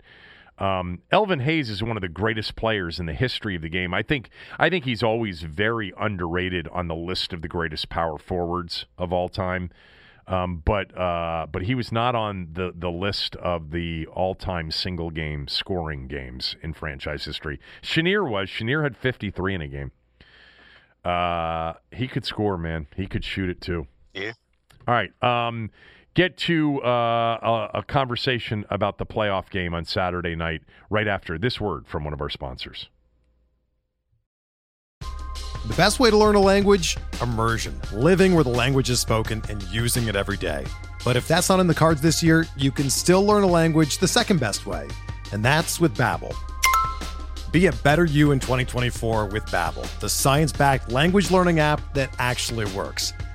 um, 0.58 1.02
Elvin 1.12 1.42
Hayes 1.42 1.70
is 1.70 1.84
one 1.84 1.98
of 1.98 2.02
the 2.02 2.08
greatest 2.08 2.56
players 2.56 3.00
in 3.00 3.06
the 3.06 3.14
history 3.14 3.56
of 3.56 3.62
the 3.62 3.70
game. 3.70 3.94
I 3.94 4.04
think 4.04 4.30
I 4.58 4.70
think 4.70 4.86
he's 4.86 5.04
always 5.04 5.42
very 5.42 5.94
underrated 6.00 6.68
on 6.70 6.88
the 6.88 6.96
list 6.96 7.34
of 7.34 7.42
the 7.42 7.48
greatest 7.48 7.90
power 7.90 8.18
forwards 8.18 8.86
of 8.98 9.12
all 9.12 9.30
time. 9.30 9.70
Um, 10.28 10.64
but 10.66 10.98
uh, 10.98 11.46
but 11.52 11.64
he 11.64 11.76
was 11.76 11.92
not 11.92 12.16
on 12.16 12.50
the, 12.54 12.74
the 12.76 12.90
list 12.90 13.36
of 13.36 13.72
the 13.72 14.08
all 14.08 14.34
time 14.34 14.72
single 14.72 15.12
game 15.12 15.48
scoring 15.48 16.08
games 16.08 16.56
in 16.62 16.74
franchise 16.74 17.26
history. 17.26 17.60
Chenier 17.82 18.24
was. 18.24 18.50
Chenier 18.50 18.84
had 18.84 18.98
53 18.98 19.56
in 19.56 19.62
a 19.62 19.68
game. 19.68 19.92
Uh, 21.04 21.74
he 21.92 22.08
could 22.08 22.26
score, 22.26 22.58
man. 22.58 22.88
He 22.96 23.06
could 23.06 23.24
shoot 23.24 23.50
it 23.50 23.62
too. 23.62 23.88
Yeah. 24.14 24.32
All 24.88 24.96
right. 24.96 25.12
Um, 25.22 25.70
get 26.16 26.38
to 26.38 26.82
uh, 26.82 27.70
a, 27.74 27.80
a, 27.80 27.84
conversation 27.84 28.66
about 28.70 28.98
the 28.98 29.06
playoff 29.06 29.50
game 29.50 29.74
on 29.74 29.86
Saturday 29.86 30.34
night 30.34 30.62
right 30.90 31.08
after 31.08 31.38
this 31.38 31.62
word 31.62 31.86
from 31.86 32.04
one 32.04 32.14
of 32.14 32.22
our 32.22 32.30
sponsors. 32.30 32.90
The 35.02 35.74
best 35.76 36.00
way 36.00 36.10
to 36.10 36.18
learn 36.18 36.36
a 36.36 36.40
language? 36.40 36.96
Immersion. 37.22 37.80
Living 37.92 38.34
where 38.34 38.44
the 38.44 38.52
language 38.52 38.90
is 38.90 39.00
spoken 39.00 39.42
and 39.50 39.62
using 39.64 40.08
it 40.08 40.16
every 40.16 40.38
day. 40.38 40.66
But 41.04 41.18
if 41.18 41.28
that's 41.28 41.50
not 41.50 41.60
in 41.60 41.68
the 41.68 41.74
cards 41.74 42.02
this 42.02 42.24
year, 42.24 42.46
you 42.56 42.72
can 42.72 42.90
still 42.90 43.26
learn 43.26 43.44
a 43.44 43.48
language 43.48 43.98
the 43.98 44.08
second 44.08 44.40
best 44.40 44.66
way, 44.66 44.88
and 45.34 45.44
that's 45.44 45.80
with 45.80 45.96
Babbel. 45.98 46.34
Be 47.52 47.66
a 47.68 47.72
better 47.72 48.06
you 48.06 48.32
in 48.32 48.40
2024 48.40 49.28
with 49.28 49.46
Babbel, 49.48 50.00
the 50.00 50.10
science-backed 50.10 50.92
language 50.92 51.32
learning 51.32 51.60
app 51.60 51.94
that 51.94 52.14
actually 52.20 52.66
works. 52.74 53.14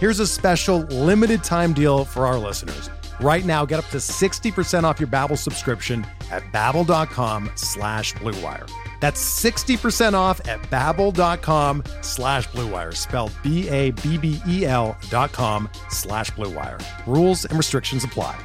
Here's 0.00 0.18
a 0.18 0.26
special 0.26 0.78
limited 0.84 1.44
time 1.44 1.74
deal 1.74 2.06
for 2.06 2.24
our 2.26 2.38
listeners. 2.38 2.88
Right 3.20 3.44
now, 3.44 3.66
get 3.66 3.80
up 3.80 3.84
to 3.90 3.98
60% 3.98 4.84
off 4.84 4.98
your 4.98 5.08
Babbel 5.08 5.36
subscription 5.36 6.06
at 6.30 6.42
babbel.com 6.54 7.50
slash 7.54 8.14
bluewire. 8.14 8.66
That's 9.00 9.22
60% 9.22 10.14
off 10.14 10.40
at 10.48 10.62
babbel.com 10.70 11.84
slash 12.00 12.48
bluewire, 12.48 12.96
spelled 12.96 13.32
B-A-B-B-E-L 13.42 14.96
dot 15.10 15.32
com 15.32 15.68
slash 15.90 16.30
bluewire. 16.30 16.82
Rules 17.06 17.44
and 17.44 17.58
restrictions 17.58 18.02
apply. 18.02 18.38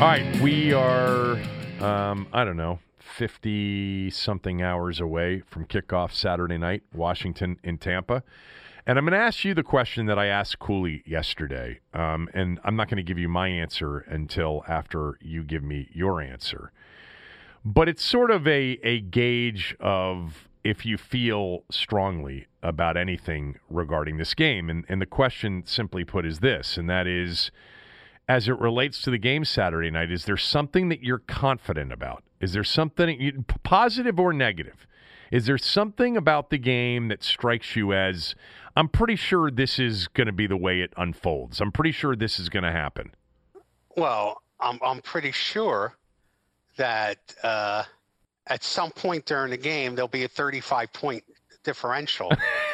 All 0.00 0.06
right, 0.06 0.40
we 0.40 0.72
are, 0.72 1.32
um, 1.78 2.26
I 2.32 2.42
don't 2.42 2.56
know, 2.56 2.78
50 3.00 4.08
something 4.08 4.62
hours 4.62 4.98
away 4.98 5.42
from 5.46 5.66
kickoff 5.66 6.14
Saturday 6.14 6.56
night, 6.56 6.84
Washington 6.94 7.58
in 7.62 7.76
Tampa. 7.76 8.22
And 8.86 8.96
I'm 8.96 9.04
going 9.04 9.12
to 9.12 9.18
ask 9.18 9.44
you 9.44 9.52
the 9.52 9.62
question 9.62 10.06
that 10.06 10.18
I 10.18 10.24
asked 10.24 10.58
Cooley 10.58 11.02
yesterday. 11.04 11.80
Um, 11.92 12.30
and 12.32 12.58
I'm 12.64 12.76
not 12.76 12.88
going 12.88 12.96
to 12.96 13.02
give 13.02 13.18
you 13.18 13.28
my 13.28 13.48
answer 13.48 13.98
until 13.98 14.64
after 14.66 15.18
you 15.20 15.42
give 15.42 15.62
me 15.62 15.90
your 15.92 16.22
answer. 16.22 16.72
But 17.62 17.86
it's 17.86 18.02
sort 18.02 18.30
of 18.30 18.48
a, 18.48 18.80
a 18.82 19.00
gauge 19.00 19.76
of 19.80 20.48
if 20.64 20.86
you 20.86 20.96
feel 20.96 21.64
strongly 21.70 22.46
about 22.62 22.96
anything 22.96 23.58
regarding 23.68 24.16
this 24.16 24.32
game. 24.32 24.70
And, 24.70 24.86
and 24.88 25.02
the 25.02 25.04
question, 25.04 25.64
simply 25.66 26.04
put, 26.04 26.24
is 26.24 26.38
this, 26.38 26.78
and 26.78 26.88
that 26.88 27.06
is 27.06 27.50
as 28.30 28.46
it 28.46 28.56
relates 28.60 29.02
to 29.02 29.10
the 29.10 29.18
game 29.18 29.44
Saturday 29.44 29.90
night? 29.90 30.12
Is 30.12 30.24
there 30.24 30.36
something 30.36 30.88
that 30.88 31.02
you're 31.02 31.18
confident 31.18 31.92
about? 31.92 32.22
Is 32.40 32.52
there 32.52 32.62
something 32.62 33.44
positive 33.64 34.20
or 34.20 34.32
negative? 34.32 34.86
Is 35.32 35.46
there 35.46 35.58
something 35.58 36.16
about 36.16 36.50
the 36.50 36.58
game 36.58 37.08
that 37.08 37.24
strikes 37.24 37.74
you 37.74 37.92
as 37.92 38.36
I'm 38.76 38.88
pretty 38.88 39.16
sure 39.16 39.50
this 39.50 39.80
is 39.80 40.06
going 40.06 40.28
to 40.28 40.32
be 40.32 40.46
the 40.46 40.56
way 40.56 40.80
it 40.80 40.92
unfolds. 40.96 41.60
I'm 41.60 41.72
pretty 41.72 41.90
sure 41.90 42.14
this 42.14 42.38
is 42.38 42.48
going 42.48 42.62
to 42.62 42.70
happen. 42.70 43.12
Well, 43.96 44.42
I'm 44.60 44.78
I'm 44.80 45.00
pretty 45.02 45.32
sure 45.32 45.96
that 46.76 47.18
uh, 47.42 47.82
at 48.46 48.62
some 48.62 48.92
point 48.92 49.26
during 49.26 49.50
the 49.50 49.56
game 49.56 49.96
there'll 49.96 50.06
be 50.06 50.22
a 50.22 50.28
35 50.28 50.92
point 50.92 51.24
differential. 51.64 52.30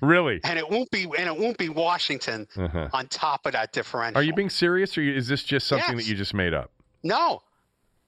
really? 0.00 0.40
And 0.44 0.58
it 0.58 0.68
won't 0.68 0.90
be 0.90 1.04
and 1.04 1.26
it 1.26 1.36
won't 1.36 1.58
be 1.58 1.68
Washington 1.68 2.46
uh-huh. 2.56 2.88
on 2.92 3.06
top 3.08 3.46
of 3.46 3.52
that 3.52 3.72
differential. 3.72 4.20
Are 4.20 4.22
you 4.22 4.32
being 4.32 4.50
serious, 4.50 4.96
or 4.96 5.02
is 5.02 5.28
this 5.28 5.42
just 5.42 5.66
something 5.66 5.96
yes. 5.96 6.04
that 6.04 6.10
you 6.10 6.16
just 6.16 6.34
made 6.34 6.54
up? 6.54 6.70
No. 7.02 7.42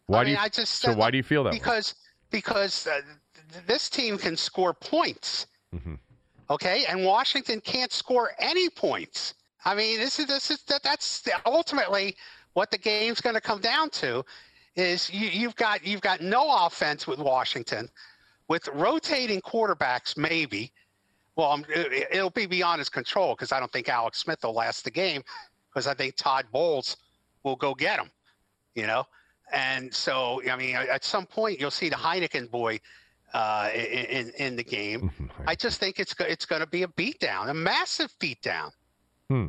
Why 0.06 0.20
I 0.20 0.22
do 0.22 0.26
mean, 0.26 0.36
you? 0.36 0.42
I 0.42 0.48
just 0.48 0.74
so 0.76 0.94
why 0.94 1.10
do 1.10 1.16
you 1.16 1.22
feel 1.22 1.44
that? 1.44 1.52
Because 1.52 1.94
way? 1.94 2.38
because 2.38 2.86
uh, 2.86 3.00
this 3.66 3.88
team 3.88 4.18
can 4.18 4.36
score 4.36 4.74
points. 4.74 5.46
Mm-hmm. 5.74 5.94
Okay, 6.50 6.84
and 6.88 7.04
Washington 7.04 7.60
can't 7.60 7.92
score 7.92 8.32
any 8.38 8.68
points. 8.68 9.34
I 9.64 9.74
mean, 9.74 9.98
this 9.98 10.18
is 10.18 10.26
this 10.26 10.50
is 10.50 10.62
that, 10.64 10.82
that's 10.82 11.26
ultimately 11.46 12.16
what 12.52 12.70
the 12.70 12.78
game's 12.78 13.20
going 13.20 13.34
to 13.34 13.40
come 13.40 13.60
down 13.60 13.90
to. 13.90 14.24
Is 14.74 15.12
you, 15.12 15.28
you've 15.28 15.56
got 15.56 15.86
you've 15.86 16.00
got 16.00 16.20
no 16.20 16.66
offense 16.66 17.06
with 17.06 17.18
Washington 17.18 17.88
with 18.48 18.68
rotating 18.68 19.40
quarterbacks, 19.40 20.16
maybe. 20.16 20.72
Well, 21.36 21.64
it'll 22.10 22.30
be 22.30 22.46
beyond 22.46 22.80
his 22.80 22.88
control 22.88 23.34
because 23.34 23.52
I 23.52 23.60
don't 23.60 23.72
think 23.72 23.88
Alex 23.88 24.18
Smith 24.18 24.40
will 24.42 24.52
last 24.52 24.84
the 24.84 24.90
game 24.90 25.22
because 25.68 25.86
I 25.86 25.94
think 25.94 26.16
Todd 26.16 26.46
Bowles 26.52 26.96
will 27.42 27.56
go 27.56 27.74
get 27.74 27.98
him, 27.98 28.10
you 28.74 28.86
know. 28.86 29.06
And 29.52 29.92
so, 29.92 30.42
I 30.50 30.56
mean, 30.56 30.76
at 30.76 31.04
some 31.04 31.26
point 31.26 31.58
you'll 31.58 31.70
see 31.70 31.88
the 31.88 31.96
Heinicke 31.96 32.50
boy 32.50 32.80
uh, 33.32 33.70
in 33.74 34.30
in 34.38 34.56
the 34.56 34.64
game. 34.64 35.10
I 35.46 35.54
just 35.54 35.80
think 35.80 35.98
it's 35.98 36.14
it's 36.20 36.44
going 36.44 36.60
to 36.60 36.66
be 36.66 36.82
a 36.82 36.88
beatdown, 36.88 37.48
a 37.48 37.54
massive 37.54 38.12
beatdown. 38.20 38.70
Hmm. 39.28 39.46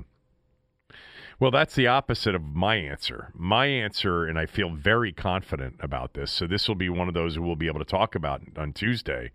Well, 1.39 1.51
that's 1.51 1.75
the 1.75 1.87
opposite 1.87 2.35
of 2.35 2.41
my 2.41 2.75
answer. 2.75 3.31
My 3.33 3.65
answer, 3.65 4.25
and 4.25 4.39
I 4.39 4.45
feel 4.45 4.69
very 4.69 5.11
confident 5.11 5.75
about 5.81 6.13
this. 6.13 6.31
So 6.31 6.47
this 6.47 6.67
will 6.67 6.75
be 6.75 6.89
one 6.89 7.07
of 7.07 7.13
those 7.13 7.37
we'll 7.37 7.55
be 7.55 7.67
able 7.67 7.79
to 7.79 7.85
talk 7.85 8.15
about 8.15 8.41
on 8.55 8.71
Tuesday. 8.71 9.31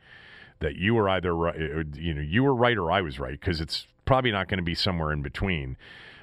That 0.60 0.76
you 0.76 0.94
were 0.94 1.08
either 1.08 1.34
right, 1.34 1.56
you 1.94 2.14
know, 2.14 2.20
you 2.20 2.42
were 2.42 2.54
right 2.54 2.76
or 2.76 2.90
I 2.90 3.00
was 3.00 3.18
right 3.18 3.38
because 3.38 3.60
it's 3.60 3.86
probably 4.04 4.32
not 4.32 4.48
going 4.48 4.58
to 4.58 4.64
be 4.64 4.74
somewhere 4.74 5.12
in 5.12 5.22
between. 5.22 5.76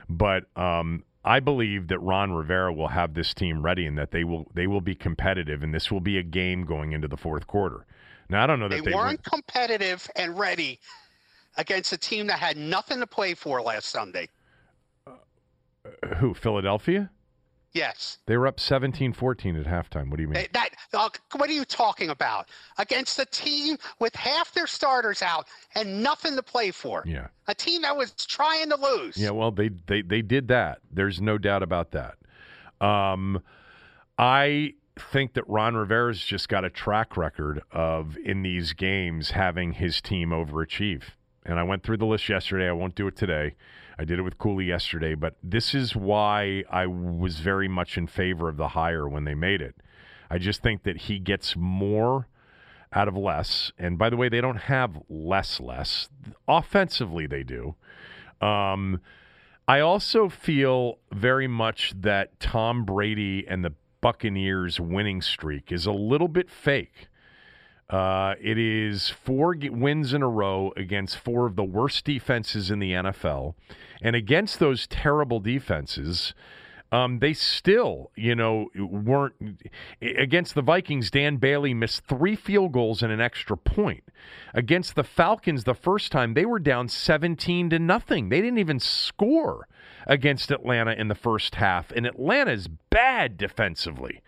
But 0.10 0.46
um, 0.58 1.04
I 1.24 1.40
believe 1.40 1.88
that 1.88 2.00
Ron 2.00 2.34
Rivera 2.34 2.74
will 2.74 2.90
have 2.90 3.14
this 3.14 3.34
team 3.34 3.64
ready 3.64 3.86
and 3.86 3.98
that 3.98 4.12
they 4.12 4.24
will 4.24 4.48
they 4.54 4.68
will 4.68 4.82
be 4.82 4.94
competitive 4.96 5.64
and 5.64 5.74
this 5.74 5.92
will 5.92 6.02
be 6.02 6.18
a 6.18 6.24
game 6.24 6.66
going 6.66 6.92
into 6.92 7.08
the 7.08 7.18
fourth 7.18 7.48
quarter. 7.48 7.86
Now 8.30 8.44
I 8.44 8.48
don't 8.48 8.60
know 8.60 8.68
that 8.68 8.84
They 8.84 8.92
they, 8.92 8.96
weren't 8.96 9.24
competitive 9.24 10.08
and 10.16 10.38
ready 10.38 10.80
against 11.58 11.94
a 11.94 11.98
team 11.98 12.28
that 12.28 12.40
had 12.40 12.58
nothing 12.58 13.00
to 13.00 13.08
play 13.08 13.34
for 13.34 13.62
last 13.62 13.88
Sunday. 13.88 14.30
who 16.18 16.34
Philadelphia. 16.34 17.10
Yes. 17.76 18.20
They 18.26 18.38
were 18.38 18.48
up 18.48 18.58
17-14 18.58 19.60
at 19.60 19.66
halftime. 19.66 20.10
What 20.10 20.16
do 20.16 20.24
you 20.24 20.30
mean? 20.30 20.48
That 20.54 20.70
uh, 20.94 21.10
what 21.36 21.50
are 21.50 21.54
you 21.54 21.66
talking 21.66 22.10
about? 22.10 22.48
Against 22.78 23.20
a 23.20 23.26
team 23.26 23.76
with 24.00 24.16
half 24.16 24.54
their 24.54 24.66
starters 24.66 25.22
out 25.22 25.46
and 25.76 26.02
nothing 26.02 26.38
to 26.38 26.42
play 26.42 26.72
for. 26.72 27.04
yeah. 27.06 27.28
A 27.48 27.54
team 27.54 27.82
that 27.82 27.96
was 27.96 28.14
trying 28.14 28.70
to 28.70 28.78
lose. 28.78 29.18
Yeah, 29.18 29.32
well, 29.32 29.52
they 29.52 29.70
they 29.88 30.02
they 30.02 30.22
did 30.22 30.48
that. 30.48 30.80
There's 30.90 31.22
no 31.22 31.38
doubt 31.38 31.62
about 31.62 31.92
that. 31.92 32.16
Um, 32.84 33.42
I 34.18 34.74
think 34.98 35.34
that 35.34 35.48
Ron 35.48 35.76
Rivera's 35.76 36.22
just 36.22 36.48
got 36.48 36.64
a 36.64 36.70
track 36.70 37.18
record 37.18 37.62
of 37.72 38.18
in 38.18 38.42
these 38.42 38.72
games 38.74 39.32
having 39.32 39.74
his 39.74 40.02
team 40.02 40.30
overachieve. 40.30 41.04
And 41.46 41.60
I 41.60 41.64
went 41.64 41.84
through 41.84 41.98
the 41.98 42.06
list 42.06 42.30
yesterday. 42.30 42.70
I 42.70 42.72
won't 42.72 42.96
do 42.96 43.06
it 43.08 43.18
today. 43.18 43.56
I 43.98 44.06
did 44.06 44.20
it 44.20 44.24
with 44.24 44.38
Cooley 44.38 44.66
yesterday, 44.66 45.16
but 45.16 45.36
this 45.42 45.74
is 45.74 45.96
why 45.96 46.64
I 46.70 46.86
was 46.86 47.40
very 47.40 47.68
much 47.68 47.98
in 47.98 48.08
favor 48.08 48.50
of 48.50 48.58
the 48.58 48.70
hire 48.70 49.08
when 49.08 49.24
they 49.24 49.36
made 49.36 49.62
it. 49.62 49.76
I 50.30 50.38
just 50.38 50.62
think 50.62 50.84
that 50.84 50.98
he 50.98 51.20
gets 51.20 51.56
more 51.56 52.28
out 52.92 53.08
of 53.08 53.16
less. 53.16 53.72
And 53.78 53.98
by 53.98 54.10
the 54.10 54.18
way, 54.18 54.30
they 54.30 54.42
don't 54.42 54.58
have 54.58 55.02
less 55.10 55.60
less. 55.60 56.10
Offensively, 56.48 57.28
they 57.28 57.44
do. 57.44 57.76
Um, 58.42 59.02
I 59.68 59.80
also 59.80 60.30
feel 60.30 61.00
very 61.12 61.48
much 61.48 61.94
that 62.00 62.40
Tom 62.40 62.86
Brady 62.86 63.46
and 63.48 63.64
the 63.64 63.74
Buccaneers 64.02 64.80
winning 64.80 65.22
streak 65.22 65.72
is 65.72 65.86
a 65.86 65.92
little 65.92 66.28
bit 66.28 66.50
fake. 66.50 67.08
Uh, 67.90 68.34
it 68.42 68.58
is 68.58 69.10
four 69.10 69.56
wins 69.60 70.14
in 70.14 70.24
a 70.24 70.28
row 70.28 70.74
against 70.76 71.18
four 71.18 71.46
of 71.46 71.56
the 71.56 71.64
worst 71.64 72.06
defenses 72.06 72.72
in 72.72 72.80
the 72.80 72.94
NFL. 72.94 73.54
And 74.02 74.16
against 74.16 74.60
those 74.60 74.88
terrible 74.88 75.40
defenses, 75.40 76.34
um, 76.92 77.20
they 77.20 77.34
still, 77.34 78.12
you 78.16 78.36
know, 78.36 78.70
weren't 78.76 79.36
against 80.02 80.56
the 80.56 80.62
Vikings. 80.62 81.12
Dan 81.12 81.38
Bailey 81.38 81.74
missed 81.74 82.06
three 82.06 82.36
field 82.36 82.72
goals 82.72 83.04
and 83.04 83.12
an 83.12 83.22
extra 83.22 83.58
point. 83.58 84.04
Against 84.54 84.96
the 84.96 85.04
Falcons, 85.04 85.64
the 85.64 85.74
first 85.74 86.12
time 86.12 86.34
they 86.34 86.46
were 86.46 86.60
down 86.60 86.88
seventeen 86.88 87.70
to 87.72 87.80
nothing. 87.80 88.30
They 88.30 88.40
didn't 88.40 88.60
even 88.60 88.80
score 88.80 89.68
against 90.08 90.52
Atlanta 90.52 90.94
in 90.94 91.08
the 91.08 91.16
first 91.16 91.56
half, 91.56 91.92
and 91.92 92.06
Atlanta's 92.06 92.68
bad 92.68 93.38
defensively. 93.38 94.22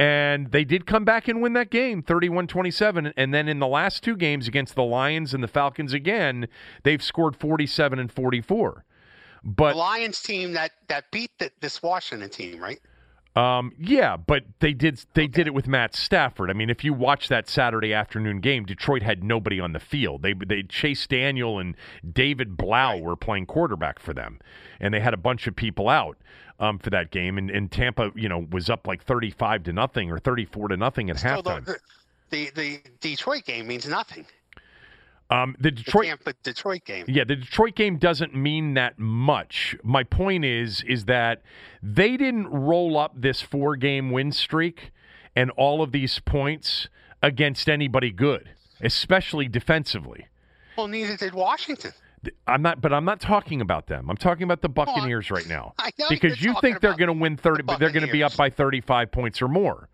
And 0.00 0.50
they 0.50 0.64
did 0.64 0.86
come 0.86 1.04
back 1.04 1.28
and 1.28 1.42
win 1.42 1.52
that 1.52 1.68
game 1.68 2.02
31 2.02 2.46
27. 2.46 3.12
And 3.18 3.34
then 3.34 3.48
in 3.48 3.58
the 3.58 3.66
last 3.66 4.02
two 4.02 4.16
games 4.16 4.48
against 4.48 4.74
the 4.74 4.82
Lions 4.82 5.34
and 5.34 5.42
the 5.42 5.48
Falcons 5.48 5.92
again, 5.92 6.48
they've 6.84 7.02
scored 7.02 7.36
47 7.36 7.98
and 7.98 8.10
44. 8.10 8.86
But 9.44 9.72
The 9.72 9.78
Lions 9.78 10.22
team 10.22 10.54
that 10.54 10.70
that 10.88 11.10
beat 11.10 11.32
the, 11.38 11.50
this 11.60 11.82
Washington 11.82 12.30
team, 12.30 12.58
right? 12.60 12.80
Um, 13.36 13.72
yeah, 13.78 14.16
but 14.16 14.42
they 14.58 14.72
did 14.72 15.04
they 15.14 15.28
did 15.28 15.46
it 15.46 15.54
with 15.54 15.68
Matt 15.68 15.94
Stafford. 15.94 16.50
I 16.50 16.52
mean, 16.52 16.68
if 16.68 16.82
you 16.82 16.92
watch 16.92 17.28
that 17.28 17.48
Saturday 17.48 17.94
afternoon 17.94 18.40
game, 18.40 18.64
Detroit 18.64 19.02
had 19.02 19.22
nobody 19.22 19.60
on 19.60 19.72
the 19.72 19.78
field. 19.78 20.22
They 20.22 20.34
they 20.34 20.64
Chase 20.64 21.06
Daniel 21.06 21.58
and 21.60 21.76
David 22.12 22.56
Blough 22.56 22.96
were 22.96 23.14
playing 23.14 23.46
quarterback 23.46 24.00
for 24.00 24.12
them, 24.12 24.40
and 24.80 24.92
they 24.92 24.98
had 25.00 25.14
a 25.14 25.18
bunch 25.18 25.46
of 25.46 25.54
people 25.54 25.88
out 25.88 26.18
um, 26.58 26.80
for 26.80 26.90
that 26.90 27.12
game. 27.12 27.38
And, 27.38 27.50
and 27.50 27.70
Tampa, 27.70 28.10
you 28.16 28.28
know, 28.28 28.46
was 28.50 28.68
up 28.68 28.88
like 28.88 29.04
thirty 29.04 29.30
five 29.30 29.62
to 29.64 29.72
nothing 29.72 30.10
or 30.10 30.18
thirty 30.18 30.44
four 30.44 30.66
to 30.66 30.76
nothing 30.76 31.08
at 31.08 31.18
Still, 31.20 31.42
halftime. 31.42 31.66
the, 31.66 31.76
the 32.30 32.50
the 32.56 32.80
Detroit 33.00 33.44
game 33.44 33.68
means 33.68 33.86
nothing. 33.86 34.26
Um, 35.30 35.54
the 35.58 35.70
The 35.70 35.70
Detroit 35.70 36.06
Tampa 36.06 36.34
Detroit 36.42 36.84
game. 36.84 37.04
Yeah, 37.08 37.24
the 37.24 37.36
Detroit 37.36 37.76
game 37.76 37.98
doesn't 37.98 38.34
mean 38.34 38.74
that 38.74 38.98
much. 38.98 39.76
My 39.82 40.02
point 40.02 40.44
is 40.44 40.82
is 40.82 41.04
that 41.04 41.42
they 41.82 42.16
didn't 42.16 42.48
roll 42.48 42.98
up 42.98 43.12
this 43.16 43.40
four-game 43.40 44.10
win 44.10 44.32
streak 44.32 44.90
and 45.36 45.50
all 45.52 45.82
of 45.82 45.92
these 45.92 46.18
points 46.18 46.88
against 47.22 47.68
anybody 47.68 48.10
good, 48.10 48.50
especially 48.80 49.46
defensively. 49.46 50.26
Well, 50.76 50.88
neither 50.88 51.16
did 51.16 51.34
Washington. 51.34 51.92
I'm 52.46 52.60
not 52.60 52.80
but 52.80 52.92
I'm 52.92 53.04
not 53.04 53.20
talking 53.20 53.60
about 53.60 53.86
them. 53.86 54.10
I'm 54.10 54.16
talking 54.16 54.42
about 54.42 54.60
the 54.60 54.68
Buccaneers 54.68 55.30
right 55.30 55.46
now. 55.46 55.74
Because 56.08 56.42
you 56.42 56.54
think 56.60 56.80
they're 56.80 56.96
going 56.96 57.08
to 57.08 57.12
win 57.12 57.36
30 57.36 57.58
the 57.58 57.62
but 57.64 57.78
they're 57.78 57.90
going 57.90 58.06
to 58.06 58.12
be 58.12 58.22
up 58.22 58.36
by 58.36 58.50
35 58.50 59.10
points 59.12 59.40
or 59.40 59.48
more. 59.48 59.88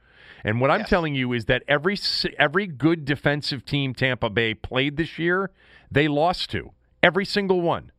And 0.47 0.61
what 0.61 0.71
I'm 0.71 0.81
Yes. 0.81 0.91
telling 0.91 1.17
you 1.17 1.33
is 1.33 1.47
that 1.47 1.65
every 1.67 1.99
every 2.39 2.69
good 2.69 3.05
defensive 3.05 3.65
team 3.65 3.93
Tampa 3.95 4.31
Bay 4.31 4.55
played 4.55 4.97
this 4.97 5.19
year, 5.19 5.51
they 5.91 6.07
lost 6.07 6.51
to. 6.51 6.71
Every 7.03 7.25
single 7.25 7.61
one. 7.61 7.91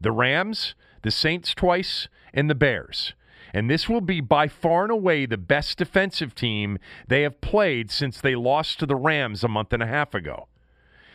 The 0.00 0.12
Rams, 0.12 0.76
the 1.02 1.10
Saints 1.10 1.52
twice, 1.52 2.06
and 2.32 2.48
the 2.48 2.54
Bears. 2.54 3.14
And 3.52 3.68
this 3.68 3.88
will 3.88 4.00
be 4.00 4.20
by 4.20 4.46
far 4.46 4.84
and 4.84 4.92
away 4.92 5.26
the 5.26 5.36
best 5.36 5.78
defensive 5.78 6.32
team 6.32 6.78
they 7.08 7.22
have 7.22 7.40
played 7.40 7.90
since 7.90 8.20
they 8.20 8.36
lost 8.36 8.78
to 8.78 8.86
the 8.86 8.94
Rams 8.94 9.42
a 9.42 9.48
month 9.48 9.72
and 9.72 9.82
a 9.82 9.86
half 9.86 10.14
ago. 10.14 10.46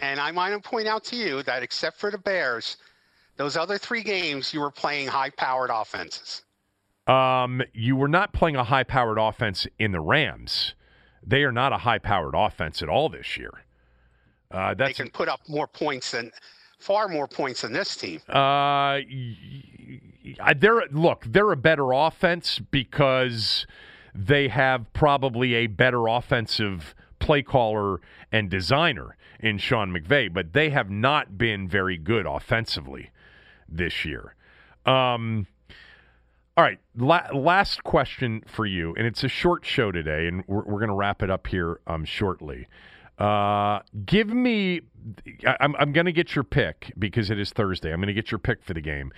And 0.01 0.19
I 0.19 0.31
want 0.31 0.61
to 0.61 0.69
point 0.69 0.89
out 0.89 1.05
to 1.05 1.15
you 1.15 1.41
that 1.43 1.63
except 1.63 1.99
for 1.99 2.11
the 2.11 2.17
Bears, 2.17 2.75
those 3.37 3.55
other 3.55 3.77
three 3.77 4.03
games 4.03 4.53
you 4.53 4.59
were 4.59 4.71
playing 4.71 5.07
high-powered 5.07 5.69
offenses. 5.69 6.43
Um, 7.07 7.61
you 7.73 7.95
were 7.95 8.09
not 8.09 8.33
playing 8.33 8.57
a 8.57 8.65
high 8.65 8.83
powered 8.83 9.17
offense 9.19 9.67
in 9.79 9.93
the 9.93 10.01
Rams. 10.01 10.75
They 11.25 11.43
are 11.43 11.51
not 11.51 11.73
a 11.73 11.77
high 11.77 11.99
powered 11.99 12.33
offense 12.35 12.81
at 12.81 12.89
all 12.89 13.09
this 13.09 13.37
year. 13.37 13.51
Uh, 14.49 14.73
They 14.73 14.93
can 14.93 15.09
put 15.09 15.29
up 15.29 15.39
more 15.47 15.67
points 15.67 16.11
than 16.11 16.31
far 16.79 17.07
more 17.07 17.27
points 17.27 17.61
than 17.61 17.73
this 17.73 17.95
team. 17.95 18.19
uh, 18.27 18.99
they're 20.57 20.83
look, 20.91 21.25
they're 21.27 21.51
a 21.51 21.57
better 21.57 21.91
offense 21.93 22.59
because 22.59 23.65
they 24.13 24.47
have 24.49 24.91
probably 24.93 25.53
a 25.53 25.67
better 25.67 26.07
offensive 26.07 26.95
play 27.19 27.41
caller 27.41 28.01
and 28.31 28.49
designer 28.49 29.15
in 29.39 29.57
Sean 29.57 29.91
McVay, 29.91 30.31
but 30.31 30.53
they 30.53 30.69
have 30.69 30.89
not 30.89 31.37
been 31.37 31.67
very 31.67 31.97
good 31.97 32.25
offensively 32.25 33.09
this 33.69 34.05
year. 34.05 34.35
Um, 34.85 35.47
all 36.57 36.63
right, 36.63 36.79
la- 36.97 37.29
last 37.33 37.83
question 37.83 38.43
for 38.47 38.65
you, 38.65 38.93
and 38.97 39.07
it's 39.07 39.23
a 39.23 39.27
short 39.29 39.65
show 39.65 39.91
today, 39.91 40.27
and 40.27 40.43
we're, 40.47 40.63
we're 40.63 40.79
going 40.79 40.89
to 40.89 40.95
wrap 40.95 41.23
it 41.23 41.31
up 41.31 41.47
here 41.47 41.79
um, 41.87 42.03
shortly. 42.05 42.67
Uh, 43.17 43.79
give 44.05 44.29
me, 44.29 44.81
I- 45.47 45.57
I'm, 45.61 45.75
I'm 45.77 45.93
going 45.93 46.07
to 46.07 46.11
get 46.11 46.35
your 46.35 46.43
pick 46.43 46.93
because 46.99 47.29
it 47.29 47.39
is 47.39 47.51
Thursday. 47.51 47.91
I'm 47.91 47.99
going 47.99 48.07
to 48.07 48.13
get 48.13 48.31
your 48.31 48.39
pick 48.39 48.63
for 48.63 48.73
the 48.73 48.81
game, 48.81 49.11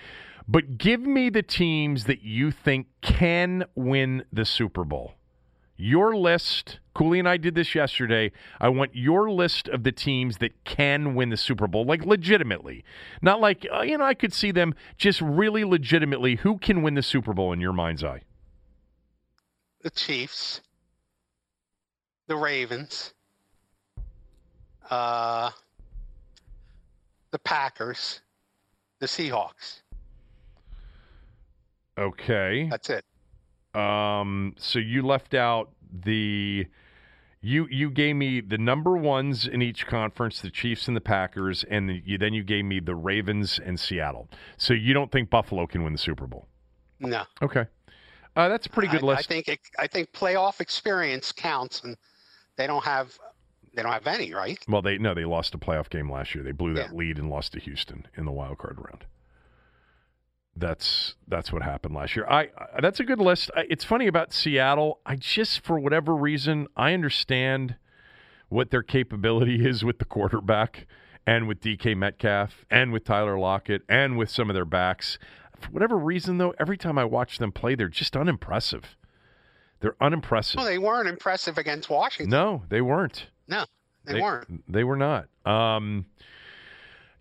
but 0.46 0.78
give 0.78 1.00
me 1.00 1.30
the 1.30 1.42
teams 1.42 2.04
that 2.04 2.22
you 2.22 2.50
think 2.50 2.86
can 3.02 3.64
win 3.74 4.24
the 4.32 4.44
Super 4.44 4.84
Bowl. 4.84 5.14
Your 5.76 6.16
list, 6.16 6.78
Cooley 6.94 7.18
and 7.18 7.28
I 7.28 7.36
did 7.36 7.56
this 7.56 7.74
yesterday. 7.74 8.30
I 8.60 8.68
want 8.68 8.94
your 8.94 9.30
list 9.30 9.68
of 9.68 9.82
the 9.82 9.90
teams 9.90 10.38
that 10.38 10.64
can 10.64 11.14
win 11.14 11.30
the 11.30 11.36
Super 11.36 11.66
Bowl, 11.66 11.84
like 11.84 12.04
legitimately. 12.04 12.84
Not 13.20 13.40
like, 13.40 13.66
uh, 13.72 13.82
you 13.82 13.98
know, 13.98 14.04
I 14.04 14.14
could 14.14 14.32
see 14.32 14.52
them 14.52 14.74
just 14.96 15.20
really 15.20 15.64
legitimately. 15.64 16.36
Who 16.36 16.58
can 16.58 16.82
win 16.82 16.94
the 16.94 17.02
Super 17.02 17.32
Bowl 17.32 17.52
in 17.52 17.60
your 17.60 17.72
mind's 17.72 18.04
eye? 18.04 18.22
The 19.82 19.90
Chiefs, 19.90 20.60
the 22.28 22.36
Ravens, 22.36 23.12
uh, 24.88 25.50
the 27.32 27.38
Packers, 27.40 28.20
the 29.00 29.06
Seahawks. 29.06 29.82
Okay. 31.98 32.68
That's 32.70 32.90
it. 32.90 33.04
Um, 33.74 34.54
so 34.58 34.78
you 34.78 35.02
left 35.02 35.34
out 35.34 35.70
the 35.92 36.66
you 37.40 37.66
you 37.70 37.90
gave 37.90 38.16
me 38.16 38.40
the 38.40 38.56
number 38.58 38.96
ones 38.96 39.46
in 39.46 39.60
each 39.62 39.86
conference, 39.86 40.40
the 40.40 40.50
Chiefs 40.50 40.88
and 40.88 40.96
the 40.96 41.00
Packers, 41.00 41.64
and 41.64 41.88
the, 41.88 42.02
you, 42.04 42.16
then 42.18 42.32
you 42.32 42.42
gave 42.42 42.64
me 42.64 42.80
the 42.80 42.94
Ravens 42.94 43.60
and 43.62 43.78
Seattle. 43.78 44.28
So 44.56 44.72
you 44.74 44.94
don't 44.94 45.12
think 45.12 45.28
Buffalo 45.30 45.66
can 45.66 45.82
win 45.84 45.92
the 45.92 45.98
Super 45.98 46.26
Bowl? 46.26 46.48
No, 47.00 47.24
Okay, 47.42 47.66
uh, 48.36 48.48
that's 48.48 48.66
a 48.66 48.70
pretty 48.70 48.88
good 48.88 49.02
I, 49.02 49.06
list. 49.06 49.18
I 49.30 49.34
think 49.34 49.48
it, 49.48 49.58
I 49.78 49.86
think 49.88 50.12
playoff 50.12 50.60
experience 50.60 51.32
counts, 51.32 51.82
and 51.82 51.96
they 52.56 52.66
don't 52.66 52.84
have 52.84 53.18
they 53.74 53.82
don't 53.82 53.92
have 53.92 54.06
any, 54.06 54.32
right? 54.32 54.58
Well, 54.68 54.80
they 54.80 54.96
no, 54.96 55.12
they 55.12 55.24
lost 55.24 55.54
a 55.54 55.58
playoff 55.58 55.90
game 55.90 56.10
last 56.10 56.34
year. 56.34 56.42
They 56.44 56.52
blew 56.52 56.72
that 56.74 56.90
Yeah. 56.90 56.96
lead 56.96 57.18
and 57.18 57.28
lost 57.28 57.52
to 57.54 57.60
Houston 57.60 58.06
in 58.16 58.24
the 58.24 58.32
wild 58.32 58.58
card 58.58 58.78
round. 58.78 59.04
That's 60.56 61.14
that's 61.26 61.52
what 61.52 61.62
happened 61.62 61.94
last 61.94 62.16
year. 62.16 62.26
I, 62.28 62.50
I 62.56 62.80
that's 62.80 63.00
a 63.00 63.04
good 63.04 63.20
list. 63.20 63.50
I, 63.56 63.66
it's 63.68 63.84
funny 63.84 64.06
about 64.06 64.32
Seattle. 64.32 65.00
I 65.04 65.16
just 65.16 65.60
for 65.60 65.78
whatever 65.78 66.14
reason 66.14 66.68
I 66.76 66.94
understand 66.94 67.76
what 68.48 68.70
their 68.70 68.82
capability 68.82 69.66
is 69.66 69.84
with 69.84 69.98
the 69.98 70.04
quarterback 70.04 70.86
and 71.26 71.48
with 71.48 71.60
DK 71.60 71.96
Metcalf 71.96 72.64
and 72.70 72.92
with 72.92 73.04
Tyler 73.04 73.38
Lockett 73.38 73.82
and 73.88 74.16
with 74.16 74.30
some 74.30 74.50
of 74.50 74.54
their 74.54 74.64
backs. 74.64 75.18
For 75.58 75.70
whatever 75.70 75.96
reason 75.96 76.38
though, 76.38 76.54
every 76.58 76.76
time 76.76 76.98
I 76.98 77.04
watch 77.04 77.38
them 77.38 77.52
play, 77.52 77.74
they're 77.74 77.88
just 77.88 78.16
unimpressive. 78.16 78.96
They're 79.80 79.96
unimpressive. 80.00 80.58
Well, 80.58 80.66
they 80.66 80.78
weren't 80.78 81.08
impressive 81.08 81.58
against 81.58 81.90
Washington. 81.90 82.30
No, 82.30 82.62
they 82.68 82.80
weren't. 82.80 83.26
No, 83.48 83.64
they, 84.04 84.14
they 84.14 84.20
weren't. 84.20 84.72
They 84.72 84.84
were 84.84 84.96
not. 84.96 85.26
Um, 85.44 86.06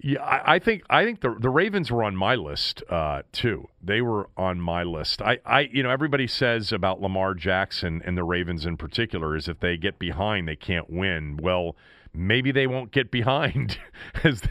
yeah, 0.04 0.22
I, 0.22 0.56
I, 0.56 0.60
think 0.60 0.84
I 0.90 1.06
think 1.06 1.22
the 1.22 1.34
the 1.40 1.50
Ravens 1.50 1.90
were 1.90 2.04
on 2.04 2.14
my 2.14 2.36
list 2.36 2.84
uh, 2.90 3.22
too. 3.32 3.70
They 3.82 4.02
were 4.02 4.30
on 4.36 4.60
my 4.60 4.84
list. 4.84 5.22
I, 5.22 5.40
I 5.46 5.62
you 5.62 5.82
know 5.82 5.90
everybody 5.90 6.28
says 6.28 6.74
about 6.74 7.02
Lamar 7.02 7.34
Jackson 7.34 8.02
and 8.04 8.18
the 8.18 8.26
Ravens 8.26 8.66
in 8.66 8.76
particular 8.76 9.34
is 9.34 9.48
if 9.48 9.62
they 9.62 9.78
get 9.78 10.00
behind 10.00 10.46
they 10.46 10.58
can't 10.58 10.90
win. 10.90 11.40
Well, 11.42 11.78
maybe 12.14 12.52
they 12.52 12.68
won't 12.68 12.92
get 12.92 13.12
behind. 13.12 13.78
As 14.26 14.42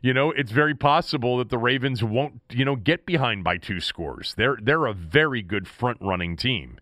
you 0.00 0.14
know, 0.14 0.30
it's 0.30 0.50
very 0.50 0.74
possible 0.74 1.36
that 1.38 1.50
the 1.50 1.58
Ravens 1.58 2.02
won't 2.02 2.40
you 2.50 2.64
know 2.64 2.76
get 2.76 3.04
behind 3.04 3.44
by 3.44 3.58
two 3.58 3.80
scores. 3.80 4.34
They're 4.38 4.56
they're 4.62 4.86
a 4.86 4.94
very 4.94 5.42
good 5.42 5.68
front 5.68 5.98
running 6.00 6.36
team 6.36 6.78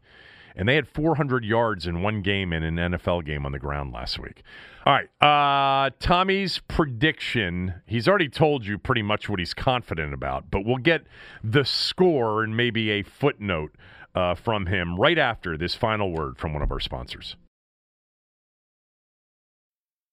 and 0.56 0.68
they 0.68 0.74
had 0.74 0.88
400 0.88 1.44
yards 1.44 1.86
in 1.86 2.02
one 2.02 2.22
game 2.22 2.52
in 2.52 2.62
an 2.62 2.76
NFL 2.76 3.24
game 3.24 3.46
on 3.46 3.52
the 3.52 3.58
ground 3.58 3.92
last 3.92 4.18
week. 4.18 4.42
All 4.86 4.94
right, 4.94 5.08
uh, 5.20 5.90
Tommy's 6.00 6.60
prediction. 6.66 7.74
He's 7.86 8.08
already 8.08 8.28
told 8.28 8.64
you 8.66 8.78
pretty 8.78 9.02
much 9.02 9.28
what 9.28 9.38
he's 9.38 9.54
confident 9.54 10.14
about, 10.14 10.50
but 10.50 10.64
we'll 10.64 10.78
get 10.78 11.02
the 11.44 11.64
score 11.64 12.42
and 12.42 12.56
maybe 12.56 12.90
a 12.90 13.02
footnote 13.02 13.72
uh, 14.14 14.34
from 14.34 14.66
him 14.66 14.96
right 14.96 15.18
after 15.18 15.56
this 15.56 15.74
final 15.74 16.12
word 16.12 16.38
from 16.38 16.52
one 16.52 16.62
of 16.62 16.72
our 16.72 16.80
sponsors. 16.80 17.36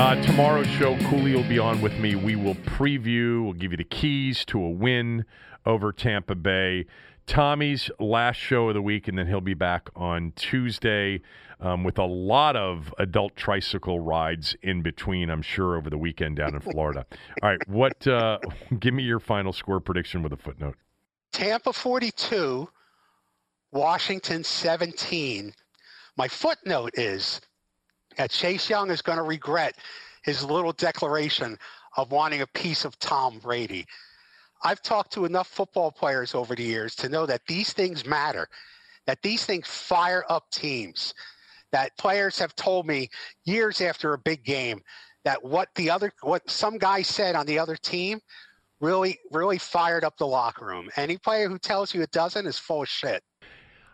Uh, 0.00 0.14
tomorrow's 0.22 0.66
show, 0.66 0.96
Cooley 1.10 1.34
will 1.34 1.46
be 1.46 1.58
on 1.58 1.82
with 1.82 1.92
me. 1.98 2.14
We 2.14 2.34
will 2.34 2.54
preview, 2.54 3.44
we'll 3.44 3.52
give 3.52 3.72
you 3.72 3.76
the 3.76 3.84
keys 3.84 4.46
to 4.46 4.58
a 4.58 4.70
win 4.70 5.26
over 5.66 5.92
Tampa 5.92 6.34
Bay. 6.34 6.86
Tommy's 7.26 7.90
last 8.00 8.38
show 8.38 8.68
of 8.68 8.74
the 8.74 8.80
week, 8.80 9.08
and 9.08 9.18
then 9.18 9.26
he'll 9.26 9.42
be 9.42 9.52
back 9.52 9.90
on 9.94 10.32
Tuesday 10.36 11.20
um, 11.60 11.84
with 11.84 11.98
a 11.98 12.04
lot 12.06 12.56
of 12.56 12.94
adult 12.98 13.36
tricycle 13.36 14.00
rides 14.00 14.56
in 14.62 14.80
between, 14.80 15.28
I'm 15.28 15.42
sure, 15.42 15.76
over 15.76 15.90
the 15.90 15.98
weekend 15.98 16.36
down 16.36 16.54
in 16.54 16.60
Florida. 16.60 17.04
All 17.42 17.50
right, 17.50 17.68
what? 17.68 18.06
Uh, 18.06 18.38
give 18.78 18.94
me 18.94 19.02
your 19.02 19.20
final 19.20 19.52
score 19.52 19.80
prediction 19.80 20.22
with 20.22 20.32
a 20.32 20.38
footnote. 20.38 20.76
Tampa 21.30 21.74
42, 21.74 22.66
Washington 23.70 24.44
17. 24.44 25.52
My 26.16 26.26
footnote 26.26 26.92
is 26.94 27.42
Chase 28.28 28.68
Young 28.68 28.90
is 28.90 29.02
going 29.02 29.18
to 29.18 29.24
regret 29.24 29.76
his 30.22 30.44
little 30.44 30.72
declaration 30.72 31.58
of 31.96 32.12
wanting 32.12 32.42
a 32.42 32.46
piece 32.46 32.84
of 32.84 32.98
Tom 32.98 33.38
Brady. 33.38 33.86
I've 34.62 34.82
talked 34.82 35.12
to 35.14 35.24
enough 35.24 35.48
football 35.48 35.90
players 35.90 36.34
over 36.34 36.54
the 36.54 36.62
years 36.62 36.94
to 36.96 37.08
know 37.08 37.26
that 37.26 37.42
these 37.46 37.72
things 37.72 38.04
matter, 38.04 38.48
that 39.06 39.22
these 39.22 39.44
things 39.44 39.66
fire 39.66 40.24
up 40.28 40.50
teams, 40.50 41.14
that 41.72 41.96
players 41.96 42.38
have 42.38 42.54
told 42.56 42.86
me 42.86 43.08
years 43.44 43.80
after 43.80 44.12
a 44.12 44.18
big 44.18 44.44
game 44.44 44.82
that 45.24 45.42
what 45.42 45.68
the 45.74 45.90
other 45.90 46.12
what 46.22 46.48
some 46.48 46.78
guy 46.78 47.02
said 47.02 47.34
on 47.34 47.46
the 47.46 47.58
other 47.58 47.76
team 47.76 48.20
really 48.80 49.18
really 49.30 49.58
fired 49.58 50.04
up 50.04 50.16
the 50.16 50.26
locker 50.26 50.66
room. 50.66 50.88
Any 50.96 51.16
player 51.16 51.48
who 51.48 51.58
tells 51.58 51.94
you 51.94 52.02
it 52.02 52.10
doesn't 52.10 52.46
is 52.46 52.58
full 52.58 52.82
of 52.82 52.88
shit. 52.88 53.22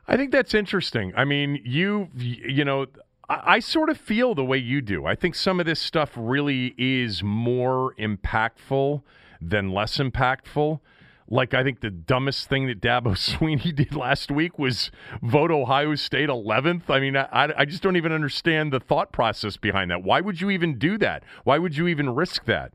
I 0.09 0.17
think 0.17 0.31
that's 0.31 0.55
interesting. 0.55 1.13
I 1.17 1.25
mean, 1.25 1.61
you 1.65 2.09
you 2.15 2.65
know, 2.65 2.87
I, 3.29 3.55
I 3.55 3.59
sort 3.61 3.91
of 3.91 3.99
feel 3.99 4.35
the 4.35 4.45
way 4.45 4.59
you 4.59 4.81
do. 4.81 5.07
I 5.07 5.15
think 5.15 5.35
some 5.35 5.61
of 5.61 5.67
this 5.67 5.81
stuff 5.81 6.13
really 6.17 6.75
is 6.79 7.23
more 7.23 7.95
impactful 7.99 9.03
than 9.41 9.71
less 9.71 9.99
impactful. 9.99 10.81
Like 11.29 11.55
I 11.55 11.65
think 11.65 11.81
the 11.81 11.91
dumbest 11.91 12.49
thing 12.49 12.67
that 12.69 12.81
Dabo 12.81 13.17
Swinney 13.17 13.75
did 13.75 13.95
last 13.95 14.31
week 14.31 14.59
was 14.59 14.91
vote 15.23 15.51
Ohio 15.51 15.95
State 15.97 16.29
11th. 16.29 16.89
I 16.89 17.01
mean, 17.01 17.17
I, 17.17 17.53
I 17.57 17.65
just 17.65 17.83
don't 17.83 17.97
even 17.97 18.13
understand 18.13 18.73
the 18.73 18.81
thought 18.81 19.13
process 19.13 19.57
behind 19.57 19.91
that. 19.91 20.03
Why 20.03 20.21
would 20.21 20.41
you 20.41 20.51
even 20.51 20.79
do 20.79 20.99
that? 20.99 21.25
Why 21.45 21.59
would 21.59 21.77
you 21.77 21.89
even 21.89 22.15
risk 22.15 22.45
that? 22.45 22.75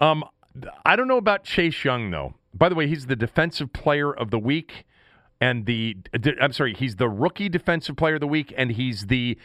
Um, 0.00 0.24
I 0.84 0.96
don't 0.96 1.08
know 1.08 1.18
about 1.18 1.44
Chase 1.44 1.84
Young 1.84 2.10
though. 2.10 2.34
By 2.52 2.68
the 2.68 2.74
way, 2.74 2.88
he's 2.88 3.06
the 3.06 3.16
defensive 3.16 3.72
player 3.72 4.12
of 4.12 4.30
the 4.30 4.38
week, 4.38 4.84
and 5.40 5.66
the 5.66 5.96
I'm 6.40 6.52
sorry, 6.52 6.74
he's 6.74 6.96
the 6.96 7.08
rookie 7.08 7.48
defensive 7.48 7.96
player 7.96 8.14
of 8.14 8.20
the 8.20 8.26
week, 8.26 8.52
and 8.56 8.72
he's 8.72 9.06
the 9.06 9.38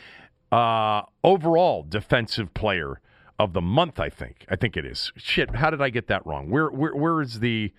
uh, 0.56 1.01
overall 1.22 1.86
defensive 1.88 2.53
player 2.53 3.01
of 3.38 3.51
the 3.51 3.62
month. 3.62 3.99
I 3.99 4.10
think. 4.10 4.45
I 4.49 4.56
think 4.56 4.78
it 4.78 4.86
is. 4.86 5.12
Shit. 5.18 5.56
How 5.56 5.70
did 5.70 5.82
I 5.82 5.89
get 5.89 6.08
that 6.08 6.26
wrong? 6.26 6.49
Where 6.49 6.70
where 6.70 6.95
where 6.95 7.22
is 7.22 7.41
the 7.41 7.74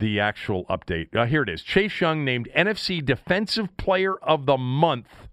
the 0.00 0.18
actual 0.18 0.64
update? 0.64 1.14
Uh, 1.14 1.26
here 1.26 1.42
it 1.42 1.48
is. 1.48 1.62
Chase 1.62 2.00
Young 2.00 2.24
named 2.24 2.48
NFC 2.56 3.04
Defensive 3.04 3.76
Player 3.76 4.16
of 4.16 4.46
the 4.46 4.56
Month 4.56 5.28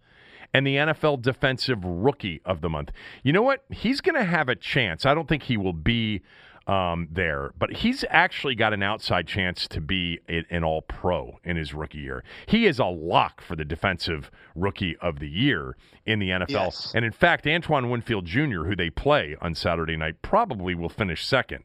and 0.54 0.66
the 0.66 0.76
NFL 0.76 1.24
Defensive 1.24 1.84
Rookie 1.84 2.42
of 2.46 2.62
the 2.62 2.70
Month. 2.70 2.92
You 3.24 3.34
know 3.34 3.42
what? 3.42 3.66
He's 3.72 4.00
going 4.00 4.16
to 4.16 4.24
have 4.24 4.48
a 4.48 4.56
chance. 4.56 5.06
I 5.06 5.16
don't 5.16 5.28
think 5.28 5.44
he 5.44 5.58
will 5.58 5.74
be 5.74 6.22
um, 6.68 7.08
there. 7.12 7.54
But 7.58 7.72
he's 7.74 8.04
actually 8.10 8.56
got 8.56 8.74
an 8.74 8.84
outside 8.84 9.28
chance 9.28 9.68
to 9.70 9.82
be 9.82 10.20
an 10.28 10.64
all 10.64 10.82
pro 10.82 11.40
in 11.44 11.58
his 11.58 11.74
rookie 11.74 12.00
year. 12.00 12.24
He 12.48 12.66
is 12.66 12.80
a 12.80 12.86
lock 12.86 13.42
for 13.42 13.56
the 13.56 13.66
defensive 13.66 14.32
rookie 14.56 14.98
of 14.98 15.20
the 15.20 15.30
year 15.30 15.76
in 16.06 16.20
the 16.20 16.30
NFL. 16.30 16.50
Yes. 16.50 16.92
And 16.96 17.06
in 17.06 17.12
fact, 17.12 17.46
Antoine 17.48 17.90
Winfield 17.90 18.26
Jr., 18.26 18.64
who 18.64 18.76
they 18.76 18.90
play 18.90 19.36
on 19.42 19.54
Saturday 19.56 19.98
night, 19.98 20.22
probably 20.22 20.76
will 20.76 20.90
finish 20.90 21.26
second. 21.26 21.64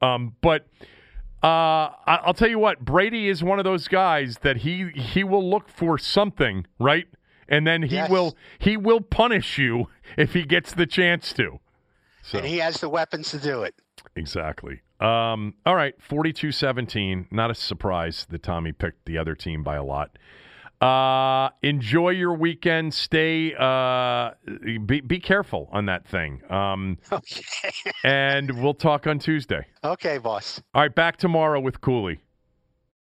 Um, 0.00 0.36
but. 0.40 0.66
Uh, 1.42 1.88
I'll 2.06 2.34
tell 2.34 2.50
you 2.50 2.58
what, 2.58 2.84
Brady 2.84 3.26
is 3.26 3.42
one 3.42 3.58
of 3.58 3.64
those 3.64 3.88
guys 3.88 4.36
that 4.42 4.58
he 4.58 4.90
he 4.90 5.24
will 5.24 5.48
look 5.48 5.70
for 5.70 5.96
something, 5.96 6.66
right? 6.78 7.06
And 7.48 7.66
then 7.66 7.80
he 7.80 7.94
yes. 7.94 8.10
will 8.10 8.36
he 8.58 8.76
will 8.76 9.00
punish 9.00 9.56
you 9.56 9.88
if 10.18 10.34
he 10.34 10.42
gets 10.42 10.74
the 10.74 10.84
chance 10.84 11.32
to. 11.32 11.58
So. 12.22 12.38
And 12.38 12.46
he 12.46 12.58
has 12.58 12.80
the 12.80 12.90
weapons 12.90 13.30
to 13.30 13.38
do 13.38 13.62
it. 13.62 13.74
Exactly. 14.20 14.82
Um, 15.00 15.54
all 15.64 15.74
right, 15.74 15.94
42 15.98 16.52
17. 16.52 17.28
Not 17.30 17.50
a 17.50 17.54
surprise 17.54 18.26
that 18.28 18.42
Tommy 18.42 18.70
picked 18.70 19.06
the 19.06 19.16
other 19.16 19.34
team 19.34 19.62
by 19.64 19.76
a 19.76 19.82
lot. 19.82 20.18
Uh, 20.80 21.48
enjoy 21.62 22.10
your 22.10 22.34
weekend. 22.34 22.92
Stay, 22.92 23.54
uh, 23.58 24.30
be, 24.84 25.00
be 25.00 25.18
careful 25.18 25.68
on 25.72 25.86
that 25.86 26.06
thing. 26.06 26.42
Um, 26.50 26.98
okay. 27.12 27.72
and 28.04 28.62
we'll 28.62 28.74
talk 28.74 29.06
on 29.06 29.18
Tuesday. 29.18 29.66
Okay, 29.84 30.18
boss. 30.18 30.62
All 30.74 30.82
right, 30.82 30.94
back 30.94 31.16
tomorrow 31.16 31.60
with 31.60 31.80
Cooley. 31.80 32.20